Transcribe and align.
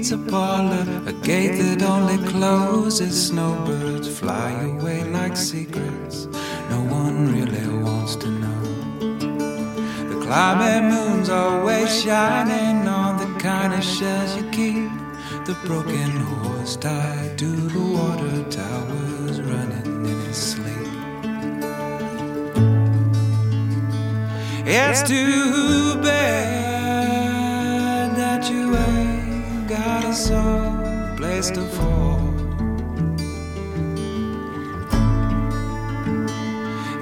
pizza 0.00 0.16
parlor, 0.16 0.86
a 1.06 1.12
gate 1.12 1.58
that 1.58 1.82
only 1.82 2.16
closes. 2.26 3.26
Snowbirds 3.28 4.08
fly 4.18 4.50
away 4.62 5.04
like 5.04 5.36
secrets. 5.36 6.24
No 6.70 6.80
one 7.00 7.30
really 7.34 7.68
wants 7.82 8.16
to 8.16 8.28
know. 8.28 8.62
The 10.08 10.18
climbing 10.24 10.88
moon's 10.88 11.28
always 11.28 12.02
shining 12.02 12.88
on 12.88 13.18
the 13.18 13.38
kind 13.38 13.74
of 13.74 13.84
shells 13.84 14.34
you 14.38 14.44
keep. 14.50 14.90
The 15.44 15.54
broken 15.66 16.12
horse 16.32 16.76
tied 16.76 17.36
to 17.36 17.50
the 17.74 17.84
water 17.98 18.42
towers 18.48 19.38
running 19.42 20.06
in 20.06 20.18
his 20.24 20.38
sleep. 20.50 20.94
It's 24.64 25.02
too 25.02 26.00
bad 26.02 26.69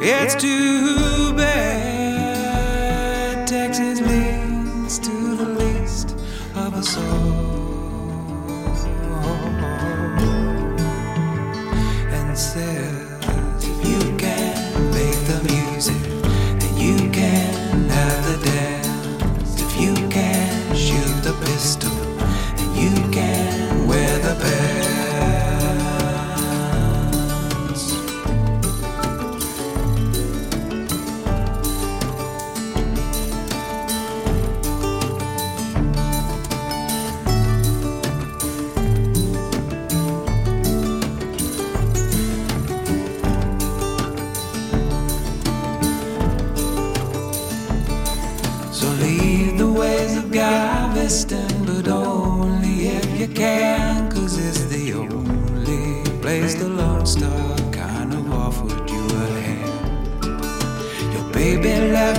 It's 0.00 0.36
too 0.36 1.34
bad 1.34 1.87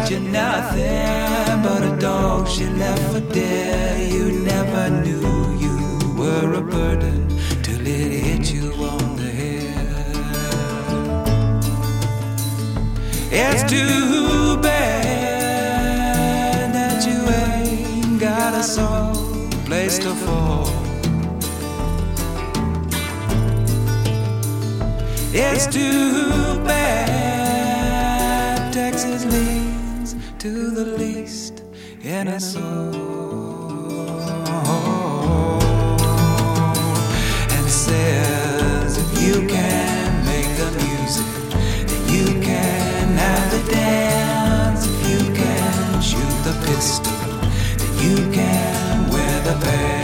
left 0.09 0.23
you 0.23 0.31
nothing 0.31 1.61
but 1.61 1.83
a 1.83 1.95
dog 1.99 2.47
she 2.47 2.65
left 2.65 3.13
for 3.13 3.19
dead. 3.31 4.11
You 4.11 4.31
never 4.41 4.89
knew 4.89 5.21
you 5.59 5.77
were 6.17 6.53
a 6.53 6.61
burden 6.61 7.27
till 7.61 7.85
it 7.85 8.23
hit 8.23 8.51
you 8.51 8.73
on 8.73 9.15
the 9.17 9.29
head. 9.29 9.75
It's 13.31 13.63
too 13.69 14.57
bad 14.61 15.03
that 16.73 17.05
you 17.05 17.29
ain't 17.29 18.19
got 18.19 18.53
a 18.55 18.63
soul 18.63 19.13
place 19.65 19.99
to 19.99 20.15
fall. 20.15 20.67
It's 25.31 25.67
too 25.67 26.59
bad 26.65 27.18
to 30.39 30.71
the 30.71 30.85
least 30.97 31.63
in 32.01 32.29
a 32.29 32.39
soul 32.39 32.95
and 37.51 37.69
says 37.69 38.97
if 38.97 39.21
you 39.21 39.45
can 39.49 40.25
make 40.25 40.47
the 40.55 40.71
music, 40.85 41.25
then 41.89 42.07
you 42.07 42.41
can 42.41 43.17
have 43.17 43.51
the 43.51 43.69
dance. 43.69 44.87
If 44.87 45.09
you 45.09 45.33
can 45.35 46.01
shoot 46.01 46.43
the 46.45 46.53
pistol, 46.65 47.11
then 47.77 47.93
you 48.07 48.31
can 48.31 49.09
wear 49.11 49.41
the 49.43 49.59
pants. 49.65 49.98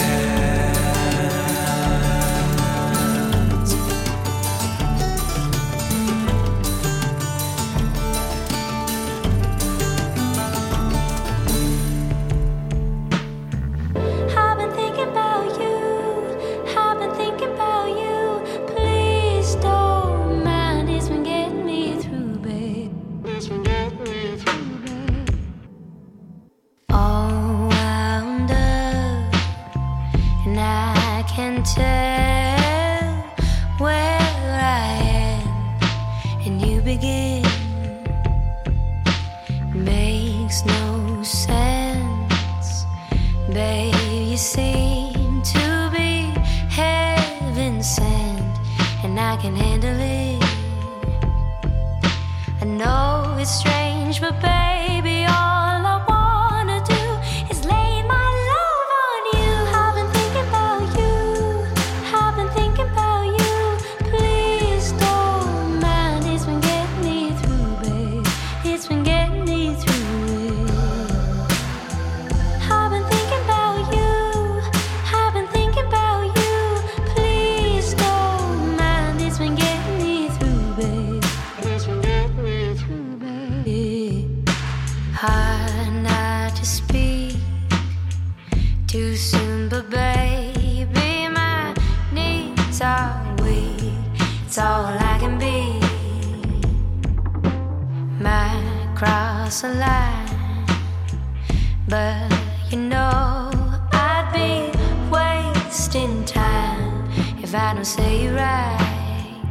Say 107.86 108.28
right. 108.30 109.42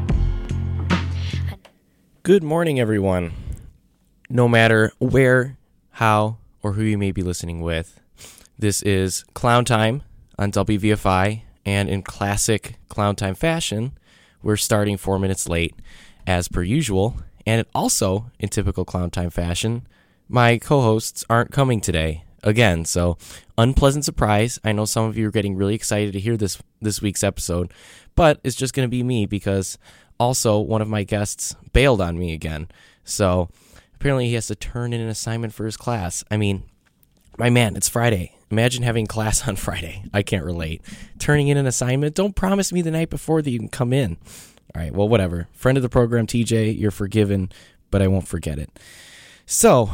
Good 2.25 2.43
morning, 2.43 2.81
everyone. 2.81 3.33
No 4.29 4.49
matter 4.49 4.91
where, 4.99 5.57
how, 5.93 6.39
or 6.61 6.73
who 6.73 6.83
you 6.83 6.99
may 6.99 7.13
be 7.13 7.23
listening 7.23 7.61
with, 7.61 8.01
this 8.59 8.83
is 8.83 9.25
Clown 9.35 9.65
Time 9.65 10.03
on 10.37 10.51
WVFI, 10.51 11.43
and 11.65 11.89
in 11.89 12.03
classic 12.03 12.77
Clown 12.89 13.15
Time 13.15 13.37
fashion, 13.37 13.93
we're 14.43 14.57
starting 14.57 14.97
four 14.97 15.21
minutes 15.21 15.49
late, 15.49 15.77
as 16.27 16.49
per 16.49 16.63
usual. 16.63 17.17
And 17.47 17.65
also, 17.73 18.33
in 18.41 18.49
typical 18.49 18.85
Clown 18.85 19.11
Time 19.11 19.31
fashion, 19.31 19.87
my 20.29 20.59
co 20.59 20.81
hosts 20.81 21.25
aren't 21.31 21.53
coming 21.53 21.81
today 21.81 22.25
again. 22.45 22.85
So, 22.85 23.17
unpleasant 23.57 24.05
surprise. 24.05 24.59
I 24.65 24.73
know 24.73 24.85
some 24.85 25.07
of 25.07 25.17
you 25.17 25.29
are 25.29 25.33
getting 25.33 25.57
really 25.57 25.75
excited 25.75 26.13
to 26.13 26.21
hear 26.21 26.37
this 26.37 26.61
this 26.81 27.03
week's 27.03 27.25
episode, 27.25 27.73
but 28.15 28.41
it's 28.45 28.57
just 28.57 28.75
going 28.75 28.87
to 28.87 28.91
be 28.91 29.03
me 29.03 29.27
because 29.27 29.79
also 30.19 30.59
one 30.59 30.83
of 30.83 30.89
my 30.89 31.03
guests 31.05 31.57
bailed 31.73 32.01
on 32.01 32.19
me 32.19 32.33
again. 32.33 32.69
So, 33.05 33.49
apparently 33.95 34.29
he 34.29 34.35
has 34.35 34.47
to 34.49 34.55
turn 34.55 34.93
in 34.93 35.01
an 35.01 35.09
assignment 35.09 35.53
for 35.53 35.67
his 35.67 35.77
class. 35.77 36.25
I 36.31 36.37
mean, 36.37 36.63
my 37.37 37.51
man, 37.51 37.77
it's 37.77 37.89
Friday. 37.89 38.35
Imagine 38.51 38.83
having 38.83 39.07
class 39.07 39.49
on 39.49 39.57
Friday. 39.57 40.05
I 40.13 40.23
can't 40.23 40.45
relate. 40.45 40.83
Turning 41.19 41.49
in 41.49 41.57
an 41.57 41.67
assignment. 41.67 42.15
Don't 42.15 42.37
promise 42.37 42.73
me 42.73 42.83
the 42.83 42.91
night 42.91 43.11
before 43.11 43.43
that 43.43 43.51
you 43.51 43.59
can 43.59 43.69
come 43.69 43.93
in. 43.93 44.17
All 44.75 44.83
right, 44.83 44.93
well, 44.93 45.09
whatever. 45.09 45.49
Friend 45.53 45.77
of 45.79 45.83
the 45.83 45.89
program, 45.89 46.27
TJ, 46.27 46.79
you're 46.79 46.91
forgiven, 46.91 47.51
but 47.91 48.03
I 48.03 48.09
won't 48.09 48.29
forget 48.29 48.59
it. 48.59 48.71
So, 49.47 49.91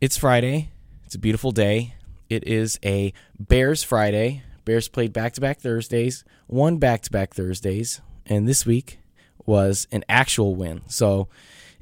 it's 0.00 0.16
Friday. 0.16 0.70
It's 1.04 1.14
a 1.14 1.18
beautiful 1.18 1.50
day. 1.52 1.94
It 2.28 2.46
is 2.46 2.78
a 2.84 3.12
Bears 3.38 3.82
Friday. 3.82 4.42
Bears 4.64 4.88
played 4.88 5.12
back 5.12 5.32
to 5.34 5.40
back 5.40 5.60
Thursdays, 5.60 6.24
won 6.48 6.78
back 6.78 7.02
to 7.02 7.10
back 7.10 7.34
Thursdays, 7.34 8.00
and 8.26 8.48
this 8.48 8.66
week 8.66 8.98
was 9.46 9.86
an 9.92 10.04
actual 10.08 10.56
win. 10.56 10.82
So, 10.86 11.28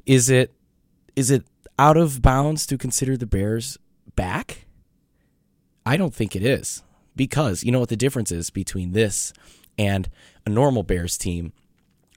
is 0.05 0.29
it 0.29 0.53
is 1.15 1.31
it 1.31 1.45
out 1.79 1.97
of 1.97 2.21
bounds 2.21 2.65
to 2.67 2.77
consider 2.77 3.17
the 3.17 3.25
Bears 3.25 3.77
back? 4.15 4.65
I 5.85 5.97
don't 5.97 6.13
think 6.13 6.35
it 6.35 6.43
is 6.43 6.83
because 7.15 7.63
you 7.63 7.71
know 7.71 7.79
what 7.79 7.89
the 7.89 7.95
difference 7.95 8.31
is 8.31 8.49
between 8.49 8.91
this 8.91 9.33
and 9.77 10.09
a 10.45 10.49
normal 10.49 10.83
Bears 10.83 11.17
team, 11.17 11.53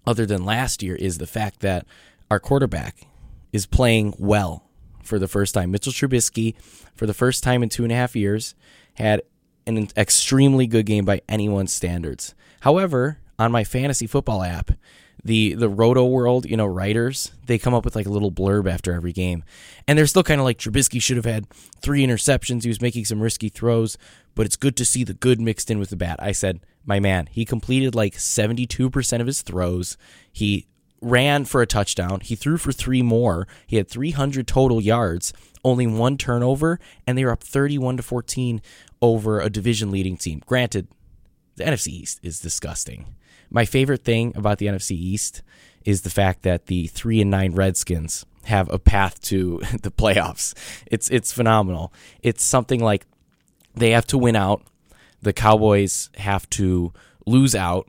other 0.06 0.26
than 0.26 0.44
last 0.44 0.82
year, 0.82 0.96
is 0.96 1.18
the 1.18 1.26
fact 1.26 1.60
that 1.60 1.86
our 2.30 2.40
quarterback 2.40 3.06
is 3.52 3.66
playing 3.66 4.14
well 4.18 4.64
for 5.02 5.18
the 5.18 5.28
first 5.28 5.54
time. 5.54 5.70
Mitchell 5.70 5.92
Trubisky, 5.92 6.54
for 6.94 7.06
the 7.06 7.14
first 7.14 7.42
time 7.42 7.62
in 7.62 7.68
two 7.68 7.82
and 7.82 7.92
a 7.92 7.96
half 7.96 8.14
years, 8.14 8.54
had 8.94 9.22
an 9.76 9.88
extremely 9.96 10.66
good 10.66 10.86
game 10.86 11.04
by 11.04 11.22
anyone's 11.28 11.72
standards. 11.72 12.34
However, 12.60 13.18
on 13.38 13.52
my 13.52 13.64
fantasy 13.64 14.06
football 14.06 14.42
app, 14.42 14.72
the 15.24 15.54
the 15.54 15.68
Roto 15.68 16.04
World, 16.06 16.46
you 16.46 16.56
know, 16.56 16.66
writers, 16.66 17.32
they 17.46 17.58
come 17.58 17.74
up 17.74 17.84
with 17.84 17.94
like 17.94 18.06
a 18.06 18.10
little 18.10 18.32
blurb 18.32 18.70
after 18.70 18.92
every 18.92 19.12
game. 19.12 19.44
And 19.86 19.98
they're 19.98 20.06
still 20.06 20.22
kind 20.22 20.40
of 20.40 20.44
like 20.44 20.58
Trubisky 20.58 21.02
should 21.02 21.16
have 21.16 21.26
had 21.26 21.46
three 21.80 22.06
interceptions. 22.06 22.62
He 22.62 22.68
was 22.68 22.80
making 22.80 23.04
some 23.04 23.20
risky 23.20 23.48
throws, 23.48 23.98
but 24.34 24.46
it's 24.46 24.56
good 24.56 24.76
to 24.76 24.84
see 24.84 25.04
the 25.04 25.14
good 25.14 25.40
mixed 25.40 25.70
in 25.70 25.78
with 25.78 25.90
the 25.90 25.96
bad. 25.96 26.16
I 26.20 26.32
said, 26.32 26.60
my 26.84 27.00
man, 27.00 27.28
he 27.30 27.44
completed 27.44 27.94
like 27.94 28.14
72% 28.14 29.20
of 29.20 29.26
his 29.26 29.42
throws. 29.42 29.96
He 30.32 30.66
ran 31.02 31.44
for 31.44 31.62
a 31.62 31.66
touchdown. 31.66 32.20
He 32.20 32.36
threw 32.36 32.56
for 32.56 32.72
three 32.72 33.02
more. 33.02 33.46
He 33.66 33.76
had 33.76 33.88
300 33.88 34.46
total 34.46 34.80
yards, 34.80 35.32
only 35.64 35.86
one 35.86 36.16
turnover, 36.16 36.78
and 37.06 37.16
they 37.16 37.24
were 37.24 37.32
up 37.32 37.42
31 37.42 37.98
to 37.98 38.02
14 38.02 38.60
over 39.02 39.40
a 39.40 39.50
division 39.50 39.90
leading 39.90 40.16
team. 40.16 40.42
Granted, 40.46 40.88
the 41.56 41.64
NFC 41.64 41.88
East 41.88 42.20
is 42.22 42.40
disgusting. 42.40 43.14
My 43.50 43.64
favorite 43.64 44.04
thing 44.04 44.32
about 44.36 44.58
the 44.58 44.66
NFC 44.66 44.92
East 44.92 45.42
is 45.84 46.02
the 46.02 46.10
fact 46.10 46.42
that 46.42 46.66
the 46.66 46.86
3 46.88 47.22
and 47.22 47.30
9 47.30 47.54
Redskins 47.54 48.26
have 48.44 48.70
a 48.70 48.78
path 48.78 49.20
to 49.22 49.58
the 49.82 49.90
playoffs. 49.90 50.54
It's 50.86 51.08
it's 51.10 51.32
phenomenal. 51.32 51.92
It's 52.22 52.44
something 52.44 52.80
like 52.80 53.06
they 53.74 53.90
have 53.90 54.06
to 54.08 54.18
win 54.18 54.36
out, 54.36 54.62
the 55.22 55.32
Cowboys 55.32 56.10
have 56.16 56.48
to 56.50 56.92
lose 57.26 57.54
out, 57.54 57.88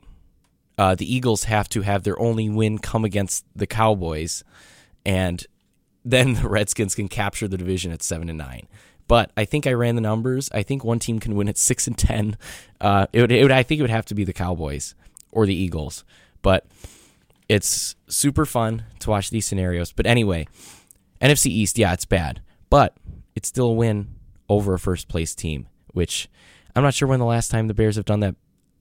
uh, 0.78 0.94
the 0.94 1.12
Eagles 1.12 1.44
have 1.44 1.68
to 1.70 1.82
have 1.82 2.02
their 2.02 2.18
only 2.20 2.48
win 2.48 2.78
come 2.78 3.04
against 3.04 3.44
the 3.54 3.66
Cowboys, 3.66 4.44
and 5.04 5.46
then 6.04 6.34
the 6.34 6.48
Redskins 6.48 6.94
can 6.94 7.08
capture 7.08 7.48
the 7.48 7.58
division 7.58 7.92
at 7.92 8.02
seven 8.02 8.28
and 8.28 8.38
nine. 8.38 8.68
But 9.08 9.30
I 9.36 9.44
think 9.44 9.66
I 9.66 9.72
ran 9.72 9.94
the 9.94 10.00
numbers. 10.00 10.50
I 10.52 10.62
think 10.62 10.84
one 10.84 10.98
team 10.98 11.18
can 11.18 11.34
win 11.34 11.48
at 11.48 11.58
six 11.58 11.86
and 11.86 11.98
ten. 11.98 12.36
Uh, 12.80 13.06
it, 13.12 13.20
would, 13.20 13.32
it 13.32 13.42
would. 13.42 13.52
I 13.52 13.62
think 13.62 13.78
it 13.78 13.82
would 13.82 13.90
have 13.90 14.06
to 14.06 14.14
be 14.14 14.24
the 14.24 14.32
Cowboys 14.32 14.94
or 15.30 15.46
the 15.46 15.54
Eagles. 15.54 16.04
But 16.40 16.66
it's 17.48 17.96
super 18.08 18.46
fun 18.46 18.84
to 19.00 19.10
watch 19.10 19.30
these 19.30 19.46
scenarios. 19.46 19.92
But 19.92 20.06
anyway, 20.06 20.46
NFC 21.20 21.46
East, 21.46 21.78
yeah, 21.78 21.92
it's 21.92 22.04
bad, 22.04 22.40
but 22.70 22.96
it's 23.34 23.48
still 23.48 23.68
a 23.68 23.74
win 23.74 24.08
over 24.48 24.74
a 24.74 24.78
first 24.78 25.08
place 25.08 25.34
team. 25.34 25.68
Which 25.92 26.28
I'm 26.74 26.82
not 26.82 26.94
sure 26.94 27.08
when 27.08 27.18
the 27.18 27.26
last 27.26 27.50
time 27.50 27.68
the 27.68 27.74
Bears 27.74 27.96
have 27.96 28.06
done 28.06 28.20
that 28.20 28.34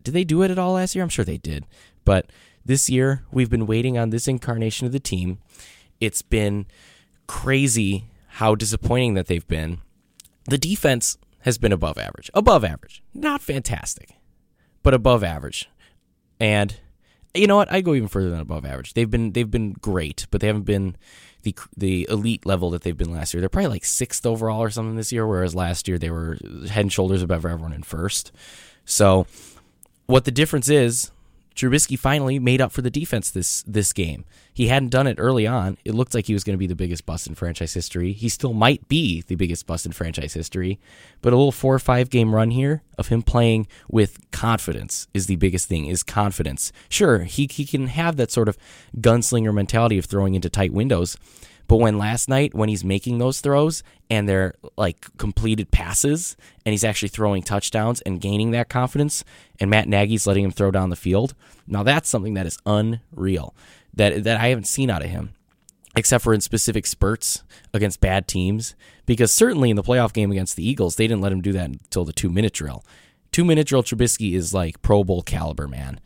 did 0.03 0.13
they 0.13 0.23
do 0.23 0.41
it 0.41 0.51
at 0.51 0.59
all 0.59 0.73
last 0.73 0.95
year? 0.95 1.03
I'm 1.03 1.09
sure 1.09 1.25
they 1.25 1.37
did. 1.37 1.65
But 2.05 2.31
this 2.65 2.89
year, 2.89 3.23
we've 3.31 3.49
been 3.49 3.67
waiting 3.67 3.97
on 3.97 4.09
this 4.09 4.27
incarnation 4.27 4.85
of 4.85 4.93
the 4.93 4.99
team. 4.99 5.39
It's 5.99 6.21
been 6.21 6.65
crazy 7.27 8.05
how 8.27 8.55
disappointing 8.55 9.13
that 9.15 9.27
they've 9.27 9.47
been. 9.47 9.79
The 10.45 10.57
defense 10.57 11.17
has 11.41 11.57
been 11.57 11.71
above 11.71 11.97
average. 11.97 12.29
Above 12.33 12.63
average. 12.63 13.03
Not 13.13 13.41
fantastic, 13.41 14.15
but 14.83 14.93
above 14.93 15.23
average. 15.23 15.69
And 16.39 16.75
you 17.33 17.47
know 17.47 17.55
what? 17.55 17.71
I 17.71 17.81
go 17.81 17.93
even 17.93 18.07
further 18.07 18.29
than 18.29 18.39
above 18.39 18.65
average. 18.65 18.93
They've 18.93 19.09
been 19.09 19.31
they've 19.31 19.49
been 19.49 19.73
great, 19.73 20.27
but 20.31 20.41
they 20.41 20.47
haven't 20.47 20.65
been 20.65 20.97
the 21.43 21.55
the 21.77 22.07
elite 22.09 22.45
level 22.45 22.69
that 22.71 22.81
they've 22.81 22.97
been 22.97 23.11
last 23.11 23.33
year. 23.33 23.41
They're 23.41 23.49
probably 23.49 23.69
like 23.69 23.85
sixth 23.85 24.25
overall 24.25 24.61
or 24.61 24.69
something 24.69 24.95
this 24.95 25.11
year, 25.11 25.25
whereas 25.25 25.55
last 25.55 25.87
year 25.87 25.97
they 25.97 26.09
were 26.09 26.37
head 26.69 26.81
and 26.81 26.93
shoulders 26.93 27.21
above 27.21 27.45
everyone 27.45 27.73
in 27.73 27.83
first. 27.83 28.31
So 28.85 29.27
what 30.07 30.25
the 30.25 30.31
difference 30.31 30.69
is, 30.69 31.11
Trubisky 31.55 31.97
finally 31.97 32.39
made 32.39 32.61
up 32.61 32.71
for 32.71 32.81
the 32.81 32.89
defense 32.89 33.29
this 33.29 33.63
this 33.63 33.93
game. 33.93 34.25
He 34.53 34.67
hadn't 34.67 34.89
done 34.89 35.07
it 35.07 35.17
early 35.17 35.47
on. 35.47 35.77
It 35.85 35.93
looked 35.93 36.13
like 36.13 36.25
he 36.25 36.33
was 36.33 36.43
going 36.43 36.53
to 36.53 36.59
be 36.59 36.67
the 36.67 36.75
biggest 36.75 37.05
bust 37.05 37.27
in 37.27 37.35
franchise 37.35 37.73
history. 37.73 38.13
He 38.13 38.29
still 38.29 38.53
might 38.53 38.87
be 38.87 39.21
the 39.21 39.35
biggest 39.35 39.65
bust 39.65 39.85
in 39.85 39.91
franchise 39.91 40.33
history, 40.33 40.79
but 41.21 41.33
a 41.33 41.35
little 41.35 41.51
four 41.51 41.73
or 41.73 41.79
five 41.79 42.09
game 42.09 42.33
run 42.33 42.51
here 42.51 42.83
of 42.97 43.07
him 43.07 43.21
playing 43.21 43.67
with 43.89 44.31
confidence 44.31 45.07
is 45.13 45.27
the 45.27 45.35
biggest 45.37 45.67
thing. 45.67 45.85
Is 45.85 46.03
confidence. 46.03 46.71
Sure, 46.89 47.19
he 47.19 47.47
he 47.51 47.65
can 47.65 47.87
have 47.87 48.15
that 48.17 48.31
sort 48.31 48.47
of 48.47 48.57
gunslinger 48.97 49.53
mentality 49.53 49.97
of 49.97 50.05
throwing 50.05 50.35
into 50.35 50.49
tight 50.49 50.73
windows, 50.73 51.17
but 51.71 51.77
when 51.77 51.97
last 51.97 52.27
night, 52.27 52.53
when 52.53 52.67
he's 52.67 52.83
making 52.83 53.19
those 53.19 53.39
throws 53.39 53.81
and 54.09 54.27
they're 54.27 54.55
like 54.75 55.05
completed 55.15 55.71
passes 55.71 56.35
and 56.65 56.73
he's 56.73 56.83
actually 56.83 57.07
throwing 57.07 57.43
touchdowns 57.43 58.01
and 58.01 58.19
gaining 58.19 58.51
that 58.51 58.67
confidence, 58.67 59.23
and 59.57 59.69
Matt 59.69 59.87
Nagy's 59.87 60.27
letting 60.27 60.43
him 60.43 60.51
throw 60.51 60.69
down 60.69 60.89
the 60.89 60.97
field, 60.97 61.33
now 61.67 61.81
that's 61.81 62.09
something 62.09 62.33
that 62.33 62.45
is 62.45 62.59
unreal 62.65 63.55
that, 63.93 64.25
that 64.25 64.41
I 64.41 64.49
haven't 64.49 64.67
seen 64.67 64.89
out 64.89 65.01
of 65.01 65.09
him 65.11 65.31
except 65.95 66.25
for 66.25 66.33
in 66.33 66.41
specific 66.41 66.85
spurts 66.85 67.41
against 67.73 68.01
bad 68.01 68.27
teams. 68.27 68.75
Because 69.05 69.31
certainly 69.31 69.69
in 69.69 69.77
the 69.77 69.81
playoff 69.81 70.11
game 70.11 70.29
against 70.29 70.57
the 70.57 70.67
Eagles, 70.67 70.97
they 70.97 71.07
didn't 71.07 71.21
let 71.21 71.31
him 71.31 71.41
do 71.41 71.53
that 71.53 71.69
until 71.69 72.03
the 72.03 72.11
two 72.11 72.29
minute 72.29 72.51
drill. 72.51 72.83
Two 73.31 73.45
minute 73.45 73.65
drill 73.65 73.81
Trubisky 73.81 74.33
is 74.33 74.53
like 74.53 74.81
Pro 74.81 75.05
Bowl 75.05 75.21
caliber, 75.21 75.69
man. 75.69 76.01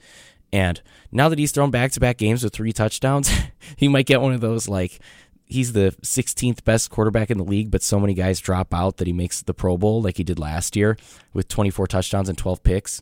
And 0.54 0.82
now 1.12 1.28
that 1.28 1.40
he's 1.40 1.52
thrown 1.52 1.72
back 1.72 1.92
to 1.92 2.00
back 2.00 2.18
games 2.18 2.44
with 2.44 2.54
three 2.54 2.72
touchdowns, 2.72 3.32
he 3.76 3.88
might 3.88 4.06
get 4.06 4.22
one 4.22 4.34
of 4.34 4.42
those 4.42 4.70
like 4.70 5.00
he's 5.46 5.74
the 5.74 5.96
16th 6.02 6.64
best 6.64 6.90
quarterback 6.90 7.30
in 7.30 7.38
the 7.38 7.44
league, 7.44 7.72
but 7.72 7.84
so 7.84 8.00
many 8.00 8.14
guys 8.14 8.40
drop 8.40 8.74
out 8.74 8.98
that 8.98 9.08
he 9.08 9.14
makes 9.14 9.42
the 9.42 9.54
Pro 9.54 9.78
Bowl 9.78 10.02
like 10.02 10.18
he 10.18 10.24
did 10.24 10.40
last 10.40 10.76
year 10.76 10.98
with 11.34 11.48
24 11.48 11.88
touchdowns 11.88 12.30
and 12.30 12.38
12 12.38 12.64
picks. 12.64 13.02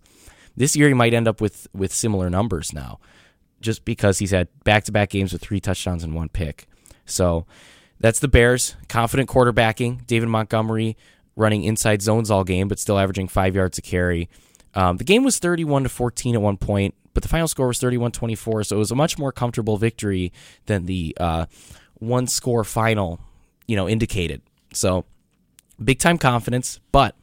This 0.55 0.75
year 0.75 0.87
he 0.87 0.93
might 0.93 1.13
end 1.13 1.27
up 1.27 1.41
with 1.41 1.67
with 1.73 1.91
similar 1.91 2.29
numbers 2.29 2.73
now, 2.73 2.99
just 3.59 3.85
because 3.85 4.19
he's 4.19 4.31
had 4.31 4.47
back-to-back 4.63 5.09
games 5.09 5.33
with 5.33 5.41
three 5.41 5.59
touchdowns 5.59 6.03
and 6.03 6.13
one 6.13 6.29
pick. 6.29 6.67
So 7.05 7.45
that's 7.99 8.19
the 8.19 8.27
Bears. 8.27 8.75
Confident 8.87 9.29
quarterbacking. 9.29 10.05
David 10.05 10.29
Montgomery 10.29 10.95
running 11.35 11.63
inside 11.63 12.01
zones 12.01 12.29
all 12.29 12.43
game, 12.43 12.67
but 12.67 12.77
still 12.77 12.99
averaging 12.99 13.27
five 13.27 13.55
yards 13.55 13.77
a 13.77 13.81
carry. 13.81 14.29
Um, 14.75 14.97
the 14.97 15.03
game 15.03 15.23
was 15.23 15.39
31 15.39 15.83
to 15.83 15.89
14 15.89 16.35
at 16.35 16.41
one 16.41 16.57
point, 16.57 16.93
but 17.13 17.23
the 17.23 17.29
final 17.29 17.47
score 17.47 17.67
was 17.67 17.79
31 17.79 18.11
24. 18.11 18.65
So 18.65 18.75
it 18.75 18.79
was 18.79 18.91
a 18.91 18.95
much 18.95 19.17
more 19.17 19.31
comfortable 19.31 19.77
victory 19.77 20.31
than 20.65 20.85
the 20.85 21.15
uh, 21.19 21.45
one 22.07 22.27
score 22.27 22.63
final, 22.63 23.19
you 23.67 23.75
know, 23.75 23.87
indicated. 23.87 24.41
So 24.73 25.05
big 25.83 25.99
time 25.99 26.17
confidence, 26.17 26.79
but 26.91 27.15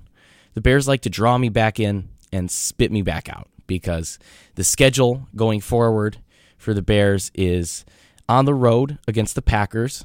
the 0.54 0.60
Bears 0.60 0.88
like 0.88 1.02
to 1.02 1.10
draw 1.10 1.38
me 1.38 1.48
back 1.48 1.78
in 1.78 2.08
and 2.32 2.50
spit 2.50 2.92
me 2.92 3.02
back 3.02 3.28
out 3.28 3.48
because 3.66 4.18
the 4.54 4.64
schedule 4.64 5.28
going 5.36 5.60
forward 5.60 6.18
for 6.56 6.74
the 6.74 6.82
Bears 6.82 7.30
is 7.34 7.84
on 8.28 8.44
the 8.44 8.54
road 8.54 8.98
against 9.08 9.34
the 9.34 9.42
Packers 9.42 10.04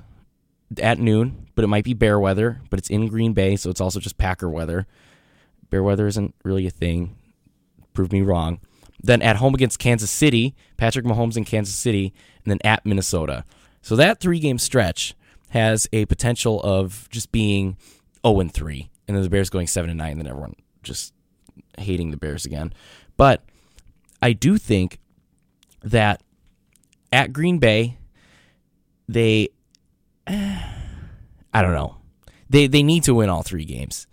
at 0.79 0.99
noon, 0.99 1.47
but 1.55 1.63
it 1.63 1.67
might 1.67 1.83
be 1.83 1.93
bear 1.93 2.19
weather, 2.19 2.61
but 2.69 2.79
it's 2.79 2.89
in 2.89 3.07
Green 3.07 3.33
Bay, 3.33 3.55
so 3.55 3.69
it's 3.69 3.81
also 3.81 3.99
just 3.99 4.17
Packer 4.17 4.49
weather. 4.49 4.87
Bear 5.69 5.83
weather 5.83 6.07
isn't 6.07 6.33
really 6.43 6.65
a 6.65 6.71
thing. 6.71 7.15
Prove 7.93 8.11
me 8.11 8.21
wrong. 8.21 8.59
Then 9.01 9.21
at 9.21 9.37
home 9.37 9.53
against 9.53 9.79
Kansas 9.79 10.09
City, 10.09 10.55
Patrick 10.77 11.05
Mahomes 11.05 11.37
in 11.37 11.45
Kansas 11.45 11.75
City, 11.75 12.13
and 12.43 12.51
then 12.51 12.59
at 12.63 12.85
Minnesota. 12.85 13.45
So 13.85 13.95
that 13.97 14.19
three 14.19 14.39
game 14.39 14.57
stretch 14.57 15.13
has 15.49 15.87
a 15.93 16.05
potential 16.05 16.59
of 16.63 17.07
just 17.11 17.31
being 17.31 17.77
0 18.25 18.39
and 18.39 18.51
3, 18.51 18.89
and 19.07 19.15
then 19.15 19.23
the 19.23 19.29
Bears 19.29 19.51
going 19.51 19.67
7 19.67 19.87
and 19.91 19.99
9, 19.99 20.11
and 20.13 20.19
then 20.21 20.25
everyone 20.25 20.55
just 20.81 21.13
hating 21.77 22.09
the 22.09 22.17
Bears 22.17 22.47
again. 22.47 22.73
But 23.15 23.43
I 24.23 24.33
do 24.33 24.57
think 24.57 24.97
that 25.83 26.23
at 27.13 27.31
Green 27.31 27.59
Bay, 27.59 27.99
they, 29.07 29.49
I 30.27 31.61
don't 31.61 31.73
know, 31.73 31.97
they 32.49 32.65
they 32.65 32.81
need 32.81 33.03
to 33.03 33.13
win 33.13 33.29
all 33.29 33.43
three 33.43 33.65
games. 33.65 34.07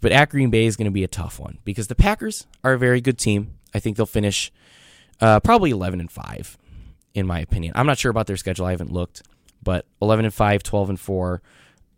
But 0.00 0.12
at 0.12 0.30
Green 0.30 0.48
Bay 0.48 0.64
is 0.64 0.78
going 0.78 0.86
to 0.86 0.90
be 0.90 1.04
a 1.04 1.08
tough 1.08 1.38
one 1.38 1.58
because 1.66 1.88
the 1.88 1.94
Packers 1.94 2.46
are 2.64 2.72
a 2.72 2.78
very 2.78 3.02
good 3.02 3.18
team. 3.18 3.58
I 3.74 3.80
think 3.80 3.98
they'll 3.98 4.06
finish 4.06 4.50
uh, 5.20 5.40
probably 5.40 5.72
11 5.72 6.00
and 6.00 6.10
5 6.10 6.56
in 7.14 7.26
my 7.26 7.40
opinion. 7.40 7.72
I'm 7.76 7.86
not 7.86 7.98
sure 7.98 8.10
about 8.10 8.26
their 8.26 8.36
schedule. 8.36 8.66
I 8.66 8.70
haven't 8.72 8.92
looked, 8.92 9.22
but 9.62 9.86
11 10.00 10.24
and 10.24 10.34
5, 10.34 10.62
12 10.62 10.90
and 10.90 11.00
4. 11.00 11.42